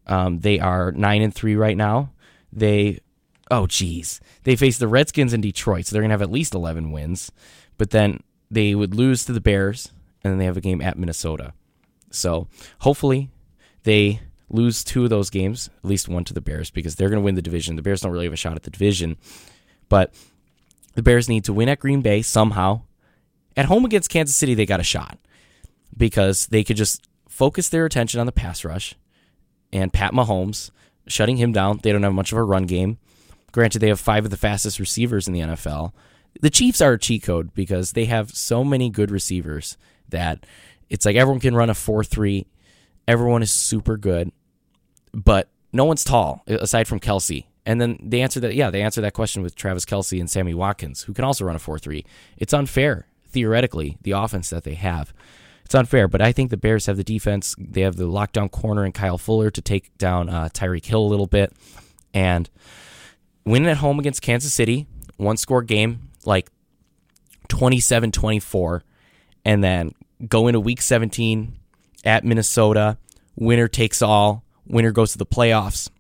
Um, 0.07 0.41
they 0.41 0.59
are 0.59 0.93
9 0.93 1.23
and 1.23 1.35
3 1.35 1.57
right 1.57 1.77
now. 1.77 2.13
They 2.53 3.01
oh 3.53 3.67
geez, 3.67 4.21
they 4.45 4.57
face 4.57 4.79
the 4.79 4.89
Redskins 4.89 5.33
in 5.33 5.41
Detroit, 5.41 5.87
so 5.87 5.95
they're 5.95 6.03
gonna 6.03 6.15
have 6.15 6.23
at 6.23 6.31
least 6.31 6.55
eleven 6.55 6.91
wins. 6.91 7.31
But 7.79 7.91
then 7.91 8.23
they 8.51 8.75
would 8.75 8.95
lose 8.95 9.25
to 9.25 9.33
the 9.33 9.41
Bears, 9.41 9.93
and 10.25 10.33
then 10.33 10.39
they 10.39 10.47
have 10.47 10.57
a 10.57 10.63
game 10.63 10.81
at 10.81 10.99
Minnesota. 10.99 11.53
So 12.11 12.49
hopefully 12.81 13.31
they 13.85 14.21
lose 14.49 14.85
two 14.85 15.05
of 15.05 15.11
those 15.11 15.31
games, 15.31 15.71
at 15.83 15.89
least 15.89 16.09
one 16.09 16.25
to 16.25 16.35
the 16.35 16.41
Bears, 16.41 16.71
because 16.71 16.95
they're 16.95 17.11
gonna 17.11 17.21
win 17.21 17.35
the 17.35 17.43
division. 17.43 17.77
The 17.77 17.83
Bears 17.83 18.01
don't 18.01 18.13
really 18.13 18.27
have 18.27 18.33
a 18.33 18.37
shot 18.37 18.57
at 18.57 18.63
the 18.63 18.71
division, 18.71 19.17
but 19.89 20.13
the 20.95 21.03
Bears 21.03 21.29
need 21.29 21.45
to 21.45 21.53
win 21.53 21.69
at 21.69 21.79
Green 21.79 22.01
Bay 22.01 22.23
somehow. 22.23 22.83
At 23.57 23.67
home 23.67 23.85
against 23.85 24.11
Kansas 24.11 24.37
City, 24.37 24.55
they 24.55 24.67
got 24.67 24.81
a 24.81 24.85
shot 24.85 25.19
because 25.97 26.47
they 26.47 26.65
could 26.65 26.77
just 26.77 27.07
focus 27.29 27.69
their 27.69 27.85
attention 27.87 28.21
on 28.21 28.27
the 28.27 28.33
pass 28.33 28.65
rush 28.65 28.95
and 29.73 29.93
Pat 29.93 30.13
Mahomes 30.13 30.71
shutting 31.07 31.37
him 31.37 31.53
down. 31.53 31.81
They 31.83 31.93
don't 31.93 32.03
have 32.03 32.13
much 32.13 32.33
of 32.33 32.39
a 32.39 32.45
run 32.45 32.65
game. 32.65 32.99
Granted, 33.53 33.81
they 33.81 33.89
have 33.89 34.01
five 34.01 34.25
of 34.25 34.31
the 34.31 34.37
fastest 34.37 34.79
receivers 34.79 35.27
in 35.27 35.35
the 35.35 35.41
NFL. 35.41 35.93
The 36.41 36.51
Chiefs 36.51 36.81
are 36.81 36.95
a 36.95 36.99
cheat 36.99 37.23
code 37.23 37.53
because 37.55 37.93
they 37.93 38.07
have 38.07 38.31
so 38.31 38.65
many 38.65 38.89
good 38.89 39.11
receivers 39.11 39.77
that 40.09 40.47
it's 40.89 41.05
like 41.05 41.17
everyone 41.17 41.41
can 41.41 41.55
run 41.55 41.71
a 41.71 41.75
4 41.75 42.05
3. 42.05 42.47
Everyone 43.07 43.43
is 43.43 43.51
super 43.51 43.97
good, 43.97 44.33
but 45.13 45.49
no 45.73 45.85
one's 45.85 46.05
tall 46.05 46.43
aside 46.47 46.89
from 46.89 47.01
Kelce. 47.01 47.47
And 47.65 47.81
then 47.81 47.99
they 48.03 48.23
answer 48.23 48.41
that, 48.41 48.55
yeah, 48.55 48.71
they 48.71 48.83
answer 48.83 49.01
that 49.03 49.13
question 49.13 49.43
with 49.43 49.55
Travis 49.55 49.85
Kelce 49.85 50.19
and 50.19 50.31
Sammy 50.31 50.55
Watkins, 50.55 51.03
who 51.03 51.13
can 51.13 51.25
also 51.25 51.45
run 51.45 51.57
a 51.57 51.59
4 51.59 51.79
3. 51.79 52.05
It's 52.39 52.55
unfair, 52.55 53.07
theoretically, 53.33 53.99
the 54.03 54.13
offense 54.13 54.51
that 54.51 54.65
they 54.65 54.75
have. 54.75 55.13
It's 55.65 55.75
unfair, 55.75 56.07
but 56.07 56.21
I 56.21 56.33
think 56.33 56.51
the 56.51 56.57
Bears 56.57 56.87
have 56.87 56.97
the 56.97 57.05
defense. 57.05 57.55
They 57.59 57.81
have 57.81 57.97
the 57.97 58.05
lockdown 58.05 58.51
corner 58.51 58.85
and 58.85 58.93
Kyle 58.93 59.19
Fuller 59.19 59.51
to 59.51 59.63
take 59.63 59.97
down 59.97 60.29
uh, 60.29 60.49
Tyreek 60.53 60.85
Hill 60.85 61.03
a 61.03 61.09
little 61.09 61.27
bit. 61.27 61.53
And 62.13 62.51
winning 63.47 63.71
at 63.71 63.79
home 63.79 63.99
against 63.99 64.21
Kansas 64.23 64.53
City, 64.53 64.87
one 65.17 65.37
score 65.37 65.63
game, 65.63 66.11
like 66.25 66.51
27 67.49 68.13
24. 68.13 68.85
And 69.45 69.65
then 69.65 69.93
go 70.29 70.47
into 70.47 70.61
week 70.61 70.83
17 70.83 71.57
at 72.05 72.25
Minnesota. 72.25 72.99
Winner 73.37 73.69
takes 73.69 74.03
all. 74.03 74.45
Winner 74.67 74.93
goes 74.93 75.13
to 75.13 75.19
the 75.19 75.27
playoffs. 75.27 75.91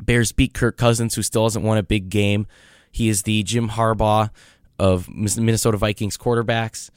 Bears 0.00 0.32
beat 0.32 0.54
Kirk 0.54 0.76
Cousins, 0.76 1.14
who 1.14 1.22
still 1.22 1.44
hasn't 1.44 1.64
won 1.64 1.78
a 1.78 1.82
big 1.82 2.08
game. 2.08 2.46
He 2.90 3.08
is 3.08 3.22
the 3.22 3.42
Jim 3.42 3.70
Harbaugh 3.70 4.30
of 4.78 5.08
Minnesota 5.08 5.76
Vikings 5.76 6.16
quarterbacks. 6.16 6.90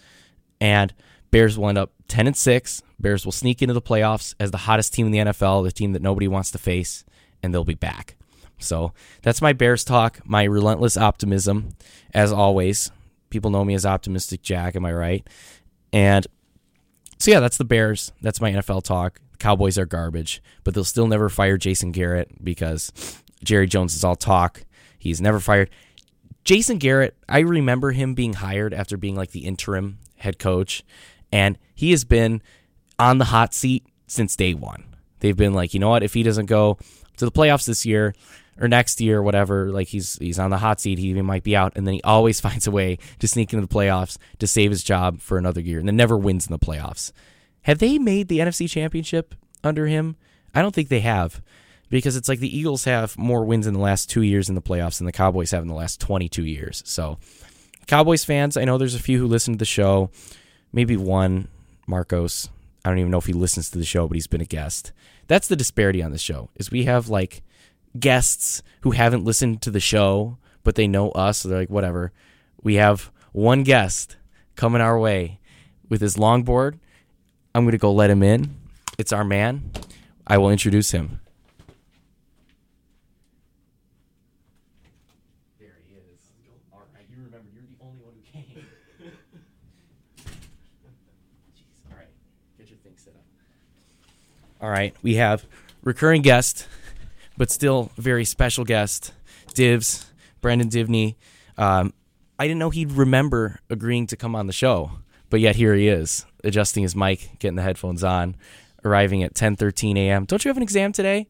And 0.59 0.93
Bears 1.31 1.57
will 1.57 1.69
end 1.69 1.77
up 1.77 1.91
10 2.07 2.27
and 2.27 2.37
6. 2.37 2.83
Bears 2.99 3.25
will 3.25 3.31
sneak 3.31 3.61
into 3.61 3.73
the 3.73 3.81
playoffs 3.81 4.35
as 4.39 4.51
the 4.51 4.57
hottest 4.57 4.93
team 4.93 5.07
in 5.07 5.11
the 5.11 5.19
NFL, 5.19 5.63
the 5.63 5.71
team 5.71 5.93
that 5.93 6.01
nobody 6.01 6.27
wants 6.27 6.51
to 6.51 6.57
face, 6.57 7.03
and 7.41 7.53
they'll 7.53 7.63
be 7.63 7.73
back. 7.73 8.15
So 8.59 8.93
that's 9.23 9.41
my 9.41 9.53
Bears 9.53 9.83
talk, 9.83 10.19
my 10.23 10.43
relentless 10.43 10.97
optimism, 10.97 11.69
as 12.13 12.31
always. 12.31 12.91
People 13.29 13.49
know 13.49 13.65
me 13.65 13.73
as 13.73 13.85
Optimistic 13.85 14.41
Jack, 14.41 14.75
am 14.75 14.85
I 14.85 14.93
right? 14.93 15.27
And 15.93 16.27
so, 17.17 17.31
yeah, 17.31 17.39
that's 17.39 17.57
the 17.57 17.65
Bears. 17.65 18.11
That's 18.21 18.41
my 18.41 18.51
NFL 18.51 18.83
talk. 18.83 19.19
Cowboys 19.39 19.77
are 19.77 19.85
garbage, 19.85 20.41
but 20.63 20.73
they'll 20.73 20.83
still 20.83 21.07
never 21.07 21.29
fire 21.29 21.57
Jason 21.57 21.91
Garrett 21.91 22.43
because 22.43 22.91
Jerry 23.43 23.67
Jones 23.67 23.95
is 23.95 24.03
all 24.03 24.15
talk. 24.15 24.65
He's 24.99 25.21
never 25.21 25.39
fired. 25.39 25.69
Jason 26.43 26.77
Garrett, 26.77 27.15
I 27.29 27.39
remember 27.39 27.91
him 27.91 28.13
being 28.13 28.33
hired 28.33 28.73
after 28.73 28.97
being 28.97 29.15
like 29.15 29.31
the 29.31 29.45
interim 29.45 29.99
head 30.17 30.39
coach, 30.39 30.83
and 31.31 31.57
he 31.75 31.91
has 31.91 32.03
been 32.03 32.41
on 32.97 33.17
the 33.17 33.25
hot 33.25 33.53
seat 33.53 33.85
since 34.07 34.35
day 34.35 34.53
one. 34.53 34.83
They've 35.19 35.37
been 35.37 35.53
like, 35.53 35.73
you 35.73 35.79
know 35.79 35.89
what, 35.89 36.03
if 36.03 36.13
he 36.13 36.23
doesn't 36.23 36.47
go 36.47 36.77
to 37.17 37.25
the 37.25 37.31
playoffs 37.31 37.65
this 37.65 37.85
year 37.85 38.15
or 38.59 38.67
next 38.67 38.99
year 38.99 39.19
or 39.19 39.23
whatever, 39.23 39.71
like 39.71 39.87
he's 39.87 40.17
he's 40.17 40.39
on 40.39 40.49
the 40.49 40.57
hot 40.57 40.81
seat, 40.81 40.97
he 40.97 41.13
might 41.21 41.43
be 41.43 41.55
out, 41.55 41.73
and 41.75 41.85
then 41.85 41.95
he 41.95 42.01
always 42.03 42.39
finds 42.41 42.65
a 42.67 42.71
way 42.71 42.97
to 43.19 43.27
sneak 43.27 43.53
into 43.53 43.65
the 43.65 43.73
playoffs 43.73 44.17
to 44.39 44.47
save 44.47 44.71
his 44.71 44.83
job 44.83 45.21
for 45.21 45.37
another 45.37 45.61
year, 45.61 45.79
and 45.79 45.87
then 45.87 45.95
never 45.95 46.17
wins 46.17 46.47
in 46.47 46.51
the 46.51 46.59
playoffs. 46.59 47.11
Have 47.63 47.77
they 47.77 47.99
made 47.99 48.27
the 48.27 48.39
NFC 48.39 48.67
Championship 48.67 49.35
under 49.63 49.85
him? 49.85 50.15
I 50.53 50.61
don't 50.61 50.73
think 50.73 50.89
they 50.89 51.01
have. 51.01 51.41
Because 51.91 52.15
it's 52.15 52.27
like 52.27 52.39
the 52.39 52.57
Eagles 52.57 52.85
have 52.85 53.15
more 53.17 53.43
wins 53.45 53.67
in 53.67 53.73
the 53.75 53.79
last 53.79 54.09
two 54.09 54.23
years 54.23 54.49
in 54.49 54.55
the 54.55 54.61
playoffs 54.61 54.97
than 54.97 55.05
the 55.05 55.11
Cowboys 55.11 55.51
have 55.51 55.61
in 55.61 55.67
the 55.67 55.75
last 55.75 55.99
22 55.99 56.43
years. 56.45 56.81
So, 56.85 57.19
Cowboys 57.85 58.23
fans, 58.23 58.57
I 58.57 58.63
know 58.63 58.79
there's 58.79 58.95
a 58.95 58.99
few 58.99 59.19
who 59.19 59.27
listen 59.27 59.53
to 59.53 59.59
the 59.59 59.65
show 59.65 60.09
maybe 60.73 60.95
one, 60.97 61.49
Marcos. 61.85 62.49
I 62.83 62.89
don't 62.89 62.99
even 62.99 63.11
know 63.11 63.17
if 63.17 63.25
he 63.25 63.33
listens 63.33 63.69
to 63.69 63.77
the 63.77 63.85
show, 63.85 64.07
but 64.07 64.15
he's 64.15 64.27
been 64.27 64.41
a 64.41 64.45
guest. 64.45 64.91
That's 65.27 65.47
the 65.47 65.55
disparity 65.55 66.01
on 66.01 66.11
the 66.11 66.17
show. 66.17 66.49
Is 66.55 66.71
we 66.71 66.85
have 66.85 67.09
like 67.09 67.43
guests 67.99 68.63
who 68.81 68.91
haven't 68.91 69.25
listened 69.25 69.61
to 69.63 69.69
the 69.71 69.79
show, 69.79 70.37
but 70.63 70.75
they 70.75 70.87
know 70.87 71.11
us, 71.11 71.39
so 71.39 71.49
they're 71.49 71.59
like 71.59 71.69
whatever. 71.69 72.11
We 72.63 72.75
have 72.75 73.11
one 73.33 73.63
guest 73.63 74.15
coming 74.55 74.81
our 74.81 74.97
way 74.97 75.39
with 75.89 76.01
his 76.01 76.15
longboard. 76.15 76.79
I'm 77.53 77.63
going 77.65 77.73
to 77.73 77.77
go 77.77 77.91
let 77.91 78.09
him 78.09 78.23
in. 78.23 78.55
It's 78.97 79.11
our 79.11 79.23
man. 79.25 79.71
I 80.25 80.37
will 80.37 80.49
introduce 80.49 80.91
him. 80.91 81.19
There 85.59 85.75
he 85.87 85.95
is. 85.95 86.31
All 86.71 86.79
right, 86.93 87.05
you 87.09 87.17
remember 87.17 87.47
you're 87.53 87.63
the 87.63 87.83
only 87.83 87.99
one 87.99 88.13
who 88.15 88.21
came. 88.31 88.65
Jeez. 91.57 91.91
All 91.91 91.97
right, 91.97 92.07
get 92.57 92.69
your 92.69 92.79
thing 92.79 92.93
set 92.95 93.13
up. 93.15 93.25
All 94.61 94.69
right, 94.69 94.95
we 95.01 95.15
have 95.15 95.45
recurring 95.83 96.21
guest, 96.21 96.67
but 97.37 97.49
still 97.49 97.91
very 97.97 98.25
special 98.25 98.63
guest, 98.63 99.11
Divs, 99.53 100.05
Brandon 100.41 100.69
Divney. 100.69 101.15
Um, 101.57 101.93
I 102.37 102.45
didn't 102.47 102.59
know 102.59 102.69
he'd 102.69 102.91
remember 102.91 103.59
agreeing 103.69 104.07
to 104.07 104.15
come 104.15 104.35
on 104.35 104.47
the 104.47 104.53
show, 104.53 104.91
but 105.29 105.39
yet 105.39 105.55
here 105.55 105.73
he 105.73 105.87
is, 105.87 106.25
adjusting 106.43 106.83
his 106.83 106.95
mic, 106.95 107.39
getting 107.39 107.55
the 107.55 107.63
headphones 107.63 108.03
on, 108.03 108.35
arriving 108.85 109.23
at 109.23 109.33
10:13 109.33 109.97
a.m. 109.97 110.25
Don't 110.25 110.43
you 110.45 110.49
have 110.49 110.57
an 110.57 110.63
exam 110.63 110.91
today? 110.91 111.27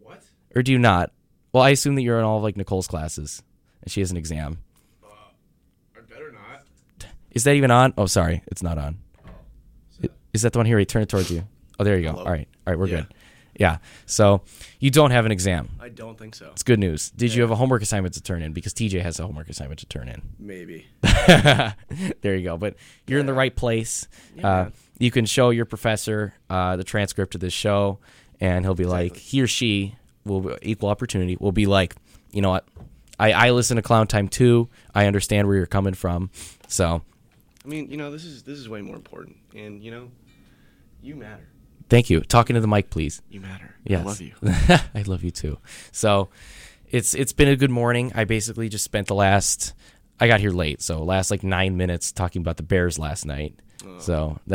What? 0.00 0.22
Or 0.56 0.62
do 0.62 0.72
you 0.72 0.78
not? 0.78 1.12
Well, 1.52 1.62
I 1.62 1.70
assume 1.70 1.94
that 1.94 2.02
you're 2.02 2.18
in 2.18 2.24
all 2.24 2.38
of 2.38 2.42
like 2.42 2.56
Nicole's 2.56 2.88
classes, 2.88 3.42
and 3.82 3.90
she 3.90 4.00
has 4.00 4.10
an 4.10 4.16
exam. 4.16 4.58
I 5.96 6.00
better 6.08 6.32
not. 6.32 6.64
Is 7.30 7.44
that 7.44 7.54
even 7.54 7.70
on? 7.70 7.94
Oh, 7.96 8.06
sorry, 8.06 8.42
it's 8.48 8.62
not 8.64 8.78
on. 8.78 8.98
I- 10.02 10.08
Is 10.32 10.42
that 10.42 10.52
the 10.52 10.58
one 10.58 10.66
here? 10.66 10.78
He 10.78 10.84
turn 10.84 11.02
it 11.02 11.08
towards 11.08 11.30
you. 11.30 11.44
Oh, 11.78 11.84
there 11.84 11.96
you 11.96 12.02
go. 12.04 12.10
Hello? 12.12 12.24
All 12.24 12.30
right, 12.32 12.48
all 12.66 12.72
right, 12.72 12.78
we're 12.78 12.86
Yeah. 12.88 12.96
good. 12.96 13.06
Yeah. 13.58 13.78
So 14.06 14.42
you 14.78 14.90
don't 14.92 15.10
have 15.10 15.26
an 15.26 15.32
exam. 15.32 15.68
I 15.80 15.88
don't 15.88 16.16
think 16.16 16.36
so. 16.36 16.50
It's 16.52 16.62
good 16.62 16.78
news. 16.78 17.10
Did 17.10 17.34
you 17.34 17.42
have 17.42 17.50
a 17.50 17.56
homework 17.56 17.82
assignment 17.82 18.14
to 18.14 18.22
turn 18.22 18.40
in? 18.42 18.52
Because 18.52 18.72
TJ 18.72 19.00
has 19.02 19.18
a 19.18 19.24
homework 19.26 19.48
assignment 19.48 19.80
to 19.80 19.86
turn 19.86 20.08
in. 20.08 20.22
Maybe. 20.38 20.86
there 21.26 22.36
you 22.36 22.42
go. 22.44 22.56
But 22.56 22.76
you're 23.08 23.18
in 23.18 23.26
the 23.26 23.34
right 23.34 23.54
place. 23.54 24.06
Yeah, 24.36 24.48
uh, 24.48 24.70
you 24.98 25.10
can 25.10 25.26
show 25.26 25.50
your 25.50 25.64
professor 25.64 26.34
uh, 26.48 26.76
the 26.76 26.84
transcript 26.84 27.34
of 27.34 27.40
this 27.40 27.52
show, 27.52 27.98
and 28.40 28.64
he'll 28.64 28.74
be 28.76 28.84
like, 28.86 29.16
he 29.16 29.40
or 29.42 29.48
she 29.48 29.96
will 30.24 30.56
equal 30.62 30.88
opportunity. 30.88 31.36
Will 31.40 31.50
be 31.52 31.66
like, 31.66 31.96
you 32.30 32.42
know 32.42 32.50
what? 32.50 32.64
I, 33.18 33.32
I 33.32 33.50
listen 33.50 33.74
to 33.76 33.82
Clown 33.82 34.06
Time 34.06 34.28
too. 34.28 34.68
I 34.94 35.06
understand 35.06 35.48
where 35.48 35.56
you're 35.56 35.66
coming 35.66 35.94
from. 35.94 36.30
So 36.68 37.02
I 37.64 37.68
mean, 37.68 37.90
you 37.90 37.96
know, 37.96 38.12
this 38.12 38.24
is 38.24 38.44
this 38.44 38.58
is 38.58 38.68
way 38.68 38.82
more 38.82 38.94
important, 38.96 39.36
and 39.56 39.82
you 39.82 39.90
know, 39.90 40.10
you 41.02 41.16
matter. 41.16 41.48
Thank 41.88 42.10
you. 42.10 42.20
Talking 42.20 42.54
to 42.54 42.60
the 42.60 42.68
mic, 42.68 42.90
please. 42.90 43.22
You 43.30 43.40
matter. 43.40 43.74
Yes. 43.84 44.02
I 44.02 44.04
love 44.04 44.20
you. 44.20 44.32
I 44.94 45.02
love 45.06 45.24
you 45.24 45.30
too. 45.30 45.58
So 45.92 46.28
it's 46.90 47.14
it's 47.14 47.32
been 47.32 47.48
a 47.48 47.56
good 47.56 47.70
morning. 47.70 48.12
I 48.14 48.24
basically 48.24 48.68
just 48.68 48.84
spent 48.84 49.08
the 49.08 49.14
last 49.14 49.74
I 50.20 50.26
got 50.26 50.40
here 50.40 50.50
late, 50.50 50.82
so 50.82 51.02
last 51.02 51.30
like 51.30 51.42
nine 51.42 51.76
minutes 51.76 52.12
talking 52.12 52.42
about 52.42 52.56
the 52.56 52.62
Bears 52.62 52.98
last 52.98 53.24
night. 53.26 53.54
So 54.00 54.38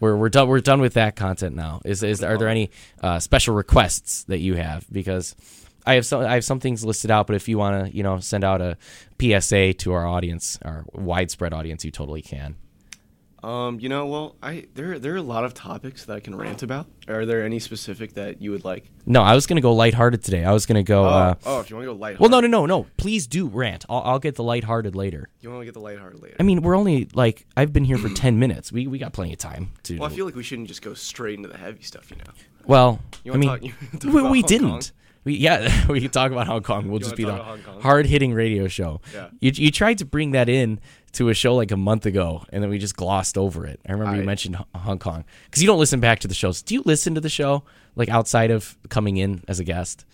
we're 0.00 0.16
we're 0.16 0.28
done 0.28 0.48
we're 0.48 0.60
done 0.60 0.80
with 0.80 0.94
that 0.94 1.16
content 1.16 1.54
now. 1.54 1.80
Is 1.84 2.02
is 2.02 2.22
are 2.22 2.38
there 2.38 2.48
any 2.48 2.70
uh, 3.02 3.18
special 3.18 3.54
requests 3.54 4.24
that 4.24 4.38
you 4.38 4.54
have? 4.54 4.86
Because 4.90 5.36
I 5.86 5.94
have 5.94 6.06
some 6.06 6.22
I 6.22 6.34
have 6.34 6.44
some 6.44 6.60
things 6.60 6.84
listed 6.84 7.10
out, 7.10 7.26
but 7.26 7.36
if 7.36 7.48
you 7.48 7.58
want 7.58 7.86
to 7.86 7.96
you 7.96 8.02
know 8.02 8.18
send 8.18 8.44
out 8.44 8.60
a 8.60 8.76
PSA 9.20 9.74
to 9.74 9.92
our 9.92 10.06
audience, 10.06 10.58
our 10.62 10.84
widespread 10.92 11.52
audience, 11.52 11.84
you 11.84 11.90
totally 11.90 12.22
can. 12.22 12.56
Um, 13.42 13.80
you 13.80 13.88
know, 13.88 14.06
well, 14.06 14.36
I 14.42 14.66
there 14.74 14.98
there 14.98 15.14
are 15.14 15.16
a 15.16 15.22
lot 15.22 15.44
of 15.44 15.54
topics 15.54 16.04
that 16.04 16.14
I 16.14 16.20
can 16.20 16.34
rant 16.36 16.62
about. 16.62 16.86
Are 17.08 17.24
there 17.24 17.42
any 17.44 17.58
specific 17.58 18.14
that 18.14 18.42
you 18.42 18.50
would 18.50 18.64
like? 18.64 18.90
No, 19.06 19.22
I 19.22 19.34
was 19.34 19.46
gonna 19.46 19.60
go 19.60 19.72
lighthearted 19.72 20.22
today. 20.22 20.44
I 20.44 20.52
was 20.52 20.66
gonna 20.66 20.82
go. 20.82 21.04
uh, 21.06 21.34
oh, 21.46 21.60
if 21.60 21.70
you 21.70 21.76
want 21.76 21.86
to 21.86 21.92
go 21.94 21.98
light. 21.98 22.20
well, 22.20 22.28
no, 22.28 22.40
no, 22.40 22.46
no, 22.48 22.66
no. 22.66 22.86
Please 22.98 23.26
do 23.26 23.46
rant. 23.46 23.84
I'll, 23.88 24.02
I'll 24.02 24.18
get 24.18 24.34
the 24.34 24.42
lighthearted 24.44 24.94
later. 24.94 25.28
You 25.40 25.50
want 25.50 25.62
to 25.62 25.64
get 25.64 25.74
the 25.74 25.80
lighthearted 25.80 26.22
later. 26.22 26.36
I 26.38 26.42
mean, 26.42 26.60
we're 26.62 26.76
only 26.76 27.08
like 27.14 27.46
I've 27.56 27.72
been 27.72 27.84
here 27.84 27.98
for 27.98 28.10
ten 28.10 28.38
minutes. 28.44 28.70
We 28.72 28.86
we 28.86 28.98
got 28.98 29.12
plenty 29.12 29.32
of 29.32 29.38
time 29.38 29.72
to. 29.84 29.98
well, 29.98 30.10
I 30.10 30.14
feel 30.14 30.26
like 30.26 30.34
we 30.36 30.42
shouldn't 30.42 30.68
just 30.68 30.82
go 30.82 30.94
straight 30.94 31.36
into 31.38 31.48
the 31.48 31.56
heavy 31.58 31.82
stuff. 31.82 32.10
You 32.10 32.18
know. 32.18 32.24
well, 32.66 33.00
You 33.24 33.32
I 33.32 33.36
mean, 33.38 33.48
talk- 33.48 33.62
you 33.64 33.72
talk 33.98 34.12
we, 34.12 34.22
we 34.22 34.42
didn't. 34.42 34.68
Kong? 34.68 34.82
We 35.22 35.34
yeah, 35.36 35.86
we 35.88 36.00
could 36.00 36.14
talk 36.14 36.32
about 36.32 36.46
Hong 36.46 36.62
Kong. 36.62 36.88
We'll 36.88 36.98
just 36.98 37.14
be 37.14 37.24
the 37.24 37.32
talk 37.32 37.40
about 37.40 37.48
Hong 37.58 37.62
Kong? 37.74 37.82
hard 37.82 38.06
hitting 38.06 38.32
radio 38.32 38.68
show. 38.68 39.02
Yeah. 39.12 39.28
You 39.40 39.52
you 39.54 39.70
tried 39.70 39.98
to 39.98 40.06
bring 40.06 40.30
that 40.30 40.48
in 40.48 40.80
to 41.12 41.28
a 41.28 41.34
show 41.34 41.54
like 41.54 41.70
a 41.70 41.76
month 41.76 42.06
ago, 42.06 42.44
and 42.52 42.62
then 42.62 42.70
we 42.70 42.78
just 42.78 42.96
glossed 42.96 43.36
over 43.36 43.66
it. 43.66 43.80
I 43.88 43.92
remember 43.92 44.16
you 44.16 44.24
mentioned 44.24 44.56
Hong 44.74 44.98
Kong 44.98 45.24
because 45.46 45.62
you 45.62 45.66
don't 45.66 45.78
listen 45.78 46.00
back 46.00 46.20
to 46.20 46.28
the 46.28 46.34
shows. 46.34 46.62
Do 46.62 46.74
you 46.74 46.82
listen 46.84 47.14
to 47.14 47.20
the 47.20 47.28
show 47.28 47.64
like 47.96 48.08
outside 48.08 48.50
of 48.50 48.78
coming 48.88 49.16
in 49.16 49.42
as 49.48 49.60
a 49.60 49.64
guest? 49.64 50.04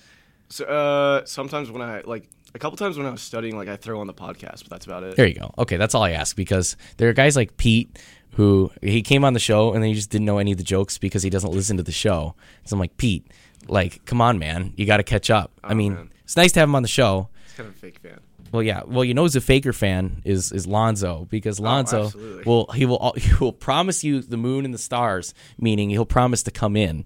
So, 0.49 0.65
uh, 0.65 1.25
sometimes 1.27 1.71
when 1.71 1.83
I 1.83 2.03
like 2.03 2.29
a 2.55 2.59
couple 2.59 2.77
times 2.77 2.97
when 2.97 3.07
I 3.07 3.11
was 3.11 3.21
studying, 3.21 3.57
like 3.57 3.69
I 3.69 3.77
throw 3.77 4.01
on 4.01 4.07
the 4.07 4.15
podcast, 4.15 4.63
but 4.63 4.71
that's 4.71 4.87
about 4.87 5.03
it. 5.03 5.17
There 5.17 5.27
you 5.27 5.35
go. 5.35 5.53
Okay, 5.59 5.77
that's 5.77 5.95
all 5.95 6.03
I 6.03 6.13
ask 6.13 6.35
because 6.35 6.77
there 6.97 7.09
are 7.09 7.13
guys 7.13 7.37
like 7.37 7.57
Pete 7.57 7.99
who 8.37 8.71
he 8.83 9.01
came 9.03 9.25
on 9.25 9.33
the 9.33 9.41
show 9.41 9.73
and 9.73 9.83
then 9.83 9.89
he 9.89 9.95
just 9.95 10.11
didn't 10.11 10.27
know 10.27 10.39
any 10.39 10.53
of 10.53 10.59
the 10.59 10.65
jokes 10.65 10.99
because 10.99 11.23
he 11.23 11.31
doesn't 11.31 11.53
listen 11.53 11.79
to 11.79 11.83
the 11.83 11.93
show. 11.93 12.35
So 12.65 12.75
I'm 12.75 12.81
like, 12.81 12.97
Pete, 12.99 13.27
like, 13.67 14.05
come 14.05 14.21
on, 14.21 14.39
man, 14.39 14.75
you 14.77 14.85
got 14.85 14.99
to 14.99 15.03
catch 15.03 15.31
up. 15.31 15.53
I 15.65 15.73
mean, 15.73 15.95
man. 15.95 16.11
it's 16.23 16.37
nice 16.37 16.53
to 16.53 16.61
have 16.61 16.69
him 16.69 16.75
on 16.75 16.83
the 16.83 16.89
show. 16.89 17.31
It's 17.47 17.55
kind 17.55 17.69
of 17.69 17.75
a 17.75 17.79
fake 17.79 17.99
fan. 17.99 18.21
Well, 18.53 18.63
yeah. 18.63 18.83
Well, 18.87 19.05
you 19.05 19.15
know, 19.15 19.23
who's 19.23 19.37
a 19.37 19.41
faker 19.41 19.73
fan 19.73 20.23
is 20.25 20.53
is 20.53 20.67
Lonzo 20.67 21.27
because 21.31 21.61
oh, 21.61 21.65
Lonzo 21.65 22.05
absolutely. 22.07 22.45
will 22.45 22.67
he 22.73 22.87
will 22.87 23.13
he 23.17 23.35
will 23.35 23.53
promise 23.53 24.05
you 24.05 24.21
the 24.21 24.37
moon 24.37 24.65
and 24.65 24.73
the 24.73 24.79
stars, 24.79 25.35
meaning 25.59 25.91
he'll 25.91 26.07
promise 26.07 26.43
to 26.45 26.51
come 26.51 26.77
in, 26.77 27.05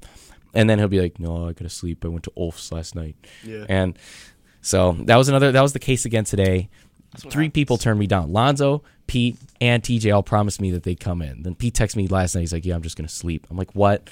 and 0.54 0.68
then 0.68 0.78
he'll 0.78 0.88
be 0.88 1.00
like, 1.00 1.18
"No, 1.18 1.48
I 1.48 1.52
gotta 1.52 1.68
sleep. 1.68 2.04
I 2.04 2.08
went 2.08 2.24
to 2.24 2.32
Ulf's 2.36 2.72
last 2.72 2.94
night." 2.94 3.16
Yeah. 3.44 3.64
And 3.68 3.98
so 4.62 4.92
that 5.00 5.16
was 5.16 5.28
another. 5.28 5.52
That 5.52 5.62
was 5.62 5.72
the 5.72 5.78
case 5.78 6.04
again 6.04 6.24
today. 6.24 6.68
Three 7.18 7.46
happens. 7.46 7.54
people 7.54 7.76
turned 7.76 7.98
me 7.98 8.06
down. 8.06 8.32
Lonzo, 8.32 8.84
Pete, 9.08 9.36
and 9.60 9.82
TJ 9.82 10.14
all 10.14 10.22
promised 10.22 10.60
me 10.60 10.70
that 10.70 10.84
they'd 10.84 11.00
come 11.00 11.22
in. 11.22 11.42
Then 11.42 11.56
Pete 11.56 11.74
texted 11.74 11.96
me 11.96 12.06
last 12.06 12.34
night. 12.34 12.42
He's 12.42 12.52
like, 12.52 12.64
"Yeah, 12.64 12.76
I'm 12.76 12.82
just 12.82 12.96
gonna 12.96 13.08
sleep." 13.08 13.46
I'm 13.50 13.56
like, 13.56 13.74
"What?" 13.74 14.08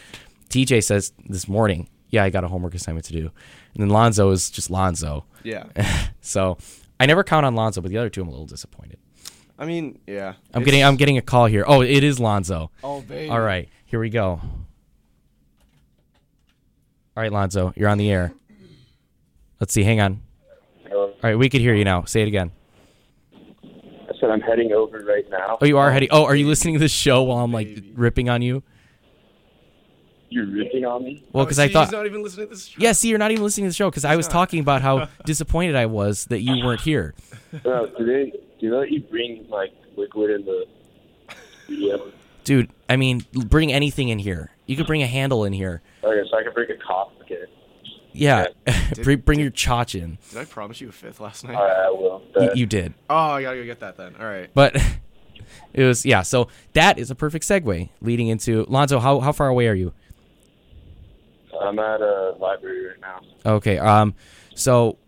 TJ 0.50 0.82
says 0.82 1.12
this 1.28 1.46
morning, 1.46 1.88
"Yeah, 2.10 2.24
I 2.24 2.30
got 2.30 2.42
a 2.42 2.48
homework 2.48 2.74
assignment 2.74 3.06
to 3.06 3.12
do." 3.12 3.30
And 3.74 3.82
then 3.82 3.90
Lonzo 3.90 4.30
is 4.30 4.50
just 4.50 4.70
Lonzo. 4.70 5.24
Yeah. 5.44 5.66
So 6.20 6.58
I 7.00 7.06
never 7.06 7.22
count 7.24 7.46
on 7.46 7.54
Lonzo, 7.54 7.80
but 7.80 7.90
the 7.90 7.98
other 7.98 8.10
two 8.10 8.22
I'm 8.22 8.28
a 8.28 8.30
little 8.30 8.46
disappointed. 8.46 8.98
I 9.58 9.66
mean, 9.66 9.98
yeah. 10.06 10.34
I'm 10.54 10.62
getting 10.62 10.84
I'm 10.84 10.96
getting 10.96 11.18
a 11.18 11.22
call 11.22 11.46
here. 11.46 11.64
Oh, 11.66 11.80
it 11.82 12.04
is 12.04 12.20
Lonzo. 12.20 12.70
Oh, 12.84 13.00
baby. 13.02 13.30
All 13.30 13.40
right, 13.40 13.68
here 13.86 14.00
we 14.00 14.10
go. 14.10 14.40
All 17.16 17.22
right, 17.22 17.32
Lonzo, 17.32 17.72
you're 17.76 17.88
on 17.88 17.98
the 17.98 18.10
air. 18.10 18.32
Let's 19.60 19.72
see. 19.72 19.82
Hang 19.82 20.00
on. 20.00 20.20
Hello. 20.88 21.06
All 21.08 21.16
right, 21.22 21.36
we 21.36 21.48
could 21.48 21.60
hear 21.60 21.74
you 21.74 21.84
now. 21.84 22.04
Say 22.04 22.22
it 22.22 22.28
again. 22.28 22.52
I 23.64 24.12
said 24.20 24.30
I'm 24.30 24.40
heading 24.40 24.72
over 24.72 25.00
right 25.00 25.28
now. 25.28 25.58
Oh, 25.60 25.64
you 25.66 25.78
are 25.78 25.90
heading. 25.90 26.08
Oh, 26.12 26.24
are 26.24 26.36
you 26.36 26.46
listening 26.46 26.74
to 26.74 26.80
this 26.80 26.92
show 26.92 27.24
while 27.24 27.38
I'm 27.44 27.52
like 27.52 27.66
Baby. 27.74 27.92
ripping 27.96 28.28
on 28.28 28.42
you? 28.42 28.62
You're 30.30 30.46
ripping 30.46 30.84
on 30.84 31.04
me? 31.04 31.24
Well, 31.32 31.42
Oh, 31.42 31.44
because 31.46 31.56
see, 31.56 31.62
I 31.64 31.68
thought. 31.68 31.86
he's 31.86 31.92
not 31.92 32.04
even 32.06 32.22
listening 32.22 32.48
to 32.48 32.54
this. 32.54 32.76
Yeah, 32.78 32.92
see, 32.92 33.08
you're 33.08 33.18
not 33.18 33.30
even 33.30 33.42
listening 33.42 33.64
to 33.66 33.70
the 33.70 33.74
show 33.74 33.90
because 33.90 34.04
I 34.04 34.16
was 34.16 34.28
talking 34.28 34.60
about 34.60 34.82
how 34.82 35.08
disappointed 35.24 35.74
I 35.74 35.86
was 35.86 36.26
that 36.26 36.40
you 36.40 36.64
weren't 36.64 36.82
here. 36.82 37.14
Bro, 37.62 37.86
do 37.98 38.04
they 38.04 38.32
do 38.60 38.70
they 38.70 38.76
let 38.76 38.90
you 38.90 39.00
bring 39.00 39.46
like 39.48 39.72
liquid 39.96 40.30
in 40.30 40.44
the 40.44 40.66
studio? 41.64 42.12
Dude, 42.44 42.70
I 42.88 42.96
mean, 42.96 43.24
bring 43.32 43.72
anything 43.72 44.08
in 44.08 44.18
here. 44.18 44.50
You 44.66 44.76
could 44.76 44.86
bring 44.86 45.02
a 45.02 45.06
handle 45.06 45.44
in 45.44 45.52
here. 45.52 45.82
Okay, 46.02 46.28
so 46.30 46.36
I 46.38 46.42
can 46.42 46.52
bring 46.52 46.70
a 46.70 46.76
cough. 46.76 47.12
Okay. 47.22 47.44
Yeah, 48.12 48.46
bring, 49.02 49.18
bring 49.20 49.38
your 49.40 49.50
chotch 49.50 49.94
in. 49.98 50.18
Did 50.30 50.38
I 50.38 50.44
promise 50.44 50.80
you 50.80 50.88
a 50.88 50.92
fifth 50.92 51.20
last 51.20 51.44
night? 51.44 51.54
All 51.54 51.64
right, 51.64 51.76
I 51.76 51.90
will. 51.90 52.22
You, 52.36 52.50
you 52.54 52.66
did. 52.66 52.94
Oh, 53.08 53.14
I 53.16 53.42
gotta 53.42 53.58
go 53.58 53.64
get 53.64 53.80
that 53.80 53.96
then. 53.96 54.14
All 54.18 54.26
right. 54.26 54.50
But 54.54 54.76
it 55.72 55.84
was 55.84 56.04
yeah. 56.04 56.22
So 56.22 56.48
that 56.72 56.98
is 56.98 57.10
a 57.10 57.14
perfect 57.14 57.44
segue 57.46 57.88
leading 58.00 58.28
into 58.28 58.64
Lonzo. 58.68 58.98
How 58.98 59.20
how 59.20 59.32
far 59.32 59.48
away 59.48 59.68
are 59.68 59.74
you? 59.74 59.92
I'm 61.60 61.78
at 61.78 62.00
a 62.00 62.34
library 62.38 62.88
right 62.88 63.00
now. 63.00 63.20
Okay. 63.44 63.78
Um. 63.78 64.14
So 64.54 64.98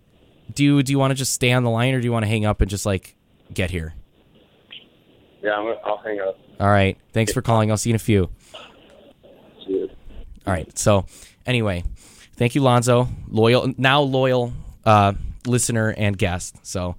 do 0.55 0.65
you 0.65 0.83
do 0.83 0.93
you 0.93 0.99
want 0.99 1.11
to 1.11 1.15
just 1.15 1.33
stay 1.33 1.53
on 1.53 1.65
the 1.65 1.71
line 1.71 1.95
or 1.95 2.01
do 2.01 2.05
you 2.05 2.13
want 2.13 2.25
to 2.25 2.29
hang 2.29 2.45
up 2.45 2.61
and 2.61 2.71
just 2.71 2.87
like 2.87 3.17
get 3.53 3.71
here? 3.71 3.95
Yeah, 5.43 5.53
I'm, 5.53 5.75
I'll 5.85 5.99
hang 5.99 6.21
up. 6.21 6.39
All 6.59 6.69
right. 6.69 6.99
Thanks 7.13 7.33
for 7.33 7.43
calling. 7.43 7.71
I'll 7.71 7.77
see 7.77 7.91
you 7.91 7.95
in 7.95 7.97
a 7.97 7.99
few. 7.99 8.29
See 9.65 9.73
you. 9.73 9.91
All 10.47 10.53
right. 10.53 10.79
So 10.79 11.07
anyway, 11.47 11.85
thank 12.37 12.55
you, 12.55 12.61
Lonzo. 12.61 13.09
Loyal 13.29 13.73
now 13.79 14.03
loyal 14.03 14.53
uh, 14.85 15.15
listener 15.47 15.95
and 15.97 16.17
guest. 16.19 16.57
So 16.67 16.97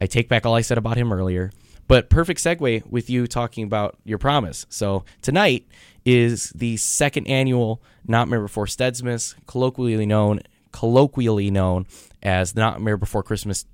I 0.00 0.06
take 0.06 0.28
back 0.28 0.46
all 0.46 0.54
I 0.54 0.62
said 0.62 0.78
about 0.78 0.96
him 0.96 1.12
earlier. 1.12 1.52
But 1.86 2.08
perfect 2.08 2.40
segue 2.40 2.86
with 2.86 3.10
you 3.10 3.26
talking 3.26 3.64
about 3.64 3.96
your 4.04 4.18
promise. 4.18 4.66
So 4.70 5.04
tonight 5.22 5.66
is 6.04 6.50
the 6.50 6.76
second 6.78 7.26
annual 7.26 7.82
Not 8.06 8.24
Nightmare 8.24 8.40
Before 8.42 8.66
Steadsmas, 8.66 9.34
colloquially 9.46 10.06
known 10.06 10.40
colloquially 10.72 11.50
known 11.52 11.86
as 12.22 12.52
the 12.52 12.60
Not 12.60 12.74
Nightmare 12.74 12.96
Before 12.96 13.22
Christmas, 13.22 13.64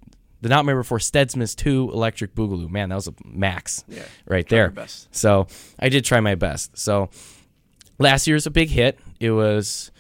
the 0.43 0.49
Not 0.49 0.57
Nightmare 0.57 0.77
Before 0.79 0.99
Steadsmas 0.99 1.55
Two 1.57 1.91
Electric 1.93 2.35
Boogaloo. 2.35 2.69
Man, 2.69 2.89
that 2.91 2.95
was 2.97 3.09
a 3.09 3.15
max, 3.25 3.85
Yeah. 3.89 4.03
right 4.27 4.47
there. 4.49 4.71
So 5.13 5.47
I 5.79 5.89
did 5.89 6.05
try 6.05 6.21
my 6.21 6.35
best. 6.35 6.77
So 6.77 7.11
last 7.99 8.27
year's 8.27 8.47
a 8.47 8.51
big 8.51 8.69
hit. 8.71 8.99
It 9.19 9.31
was 9.31 9.91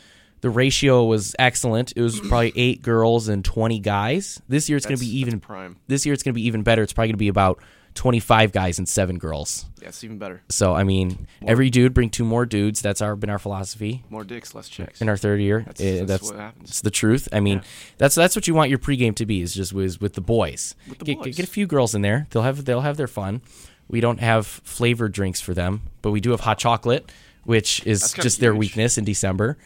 the 0.40 0.50
ratio 0.50 1.04
was 1.04 1.34
excellent. 1.38 1.92
It 1.96 2.02
was 2.02 2.18
probably 2.20 2.52
eight 2.56 2.82
girls 2.82 3.28
and 3.28 3.44
twenty 3.44 3.78
guys. 3.78 4.40
This 4.48 4.68
year 4.68 4.76
it's 4.76 4.86
going 4.86 4.98
to 4.98 5.04
be 5.04 5.18
even 5.18 5.40
prime. 5.40 5.76
This 5.86 6.04
year 6.04 6.12
it's 6.12 6.22
going 6.22 6.32
to 6.34 6.38
be 6.40 6.46
even 6.46 6.62
better. 6.62 6.82
It's 6.82 6.92
probably 6.92 7.08
going 7.08 7.14
to 7.14 7.18
be 7.18 7.28
about 7.28 7.62
twenty 7.94 8.20
five 8.20 8.52
guys 8.52 8.78
and 8.78 8.88
seven 8.88 9.18
girls. 9.18 9.66
Yeah, 9.80 9.88
it's 9.88 10.02
even 10.04 10.18
better. 10.18 10.42
So 10.48 10.74
I 10.74 10.84
mean, 10.84 11.26
every 11.46 11.70
dude 11.70 11.94
bring 11.94 12.10
two 12.10 12.24
more 12.24 12.46
dudes. 12.46 12.80
That's 12.82 13.00
our 13.00 13.16
been 13.16 13.30
our 13.30 13.38
philosophy 13.38 14.04
More 14.10 14.24
dicks, 14.24 14.54
less 14.54 14.68
chicks. 14.68 15.00
in 15.00 15.08
our 15.08 15.16
third 15.16 15.40
year. 15.40 15.60
That's- 15.66 15.80
Eh, 15.80 15.98
that's 16.04 16.08
that's 16.08 16.30
what 16.30 16.40
happens. 16.40 16.68
It's 16.70 16.80
the 16.82 16.90
truth. 16.90 17.28
I 17.32 17.40
mean, 17.40 17.58
Yeah. 17.58 17.64
that's 17.98 18.14
that's 18.14 18.36
what 18.36 18.46
you 18.46 18.54
want 18.54 18.70
your 18.70 18.78
pregame 18.78 19.14
to 19.16 19.26
be. 19.26 19.40
Is 19.40 19.54
just 19.54 19.72
with 19.72 20.00
with 20.00 20.14
the 20.14 20.20
boys. 20.20 20.74
With 20.88 20.98
the 20.98 21.04
get, 21.04 21.16
boys. 21.18 21.24
Get, 21.26 21.36
get 21.36 21.44
a 21.46 21.50
few 21.50 21.66
girls 21.66 21.94
in 21.94 22.02
there. 22.02 22.26
They'll 22.30 22.42
have 22.42 22.64
they'll 22.64 22.82
have 22.82 22.96
their 22.96 23.08
fun. 23.08 23.40
We 23.88 24.00
don't 24.00 24.20
have 24.20 24.46
flavored 24.46 25.12
drinks 25.12 25.40
for 25.40 25.52
them, 25.54 25.82
but 26.02 26.12
we 26.12 26.20
do 26.20 26.30
have 26.30 26.40
hot 26.40 26.58
chocolate, 26.58 27.10
which 27.44 27.84
is 27.86 28.12
just 28.12 28.38
their 28.40 28.54
weakness 28.54 28.96
in 28.98 29.04
December, 29.04 29.58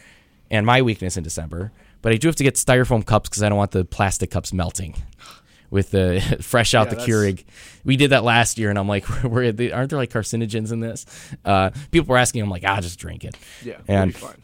and 0.50 0.64
my 0.64 0.80
weakness 0.80 1.16
in 1.18 1.22
December. 1.24 1.72
But 2.00 2.12
I 2.12 2.16
do 2.16 2.28
have 2.28 2.36
to 2.36 2.44
get 2.44 2.54
styrofoam 2.54 3.04
cups 3.04 3.28
because 3.28 3.42
I 3.42 3.48
don't 3.50 3.58
want 3.58 3.72
the 3.72 3.84
plastic 3.84 4.30
cups 4.30 4.52
melting. 4.52 4.94
With 5.74 5.90
the 5.90 6.38
fresh 6.40 6.72
out 6.72 6.86
Yeah, 6.86 6.94
the 6.94 7.00
Keurig, 7.00 7.44
we 7.84 7.96
did 7.96 8.10
that 8.10 8.22
last 8.22 8.58
year, 8.58 8.70
and 8.70 8.78
I'm 8.78 8.86
like, 8.86 9.04
"Where 9.24 9.44
aren't 9.44 9.56
there 9.90 9.98
like 9.98 10.10
carcinogens 10.10 10.70
in 10.70 10.78
this?" 10.78 11.04
Uh, 11.44 11.70
people 11.90 12.12
were 12.12 12.16
asking, 12.16 12.42
I'm 12.42 12.48
like, 12.48 12.62
"Ah, 12.64 12.80
just 12.80 12.96
drink 13.00 13.24
it." 13.24 13.36
yeah, 13.64 13.78
and 13.88 14.12
be 14.12 14.18
fine. 14.20 14.40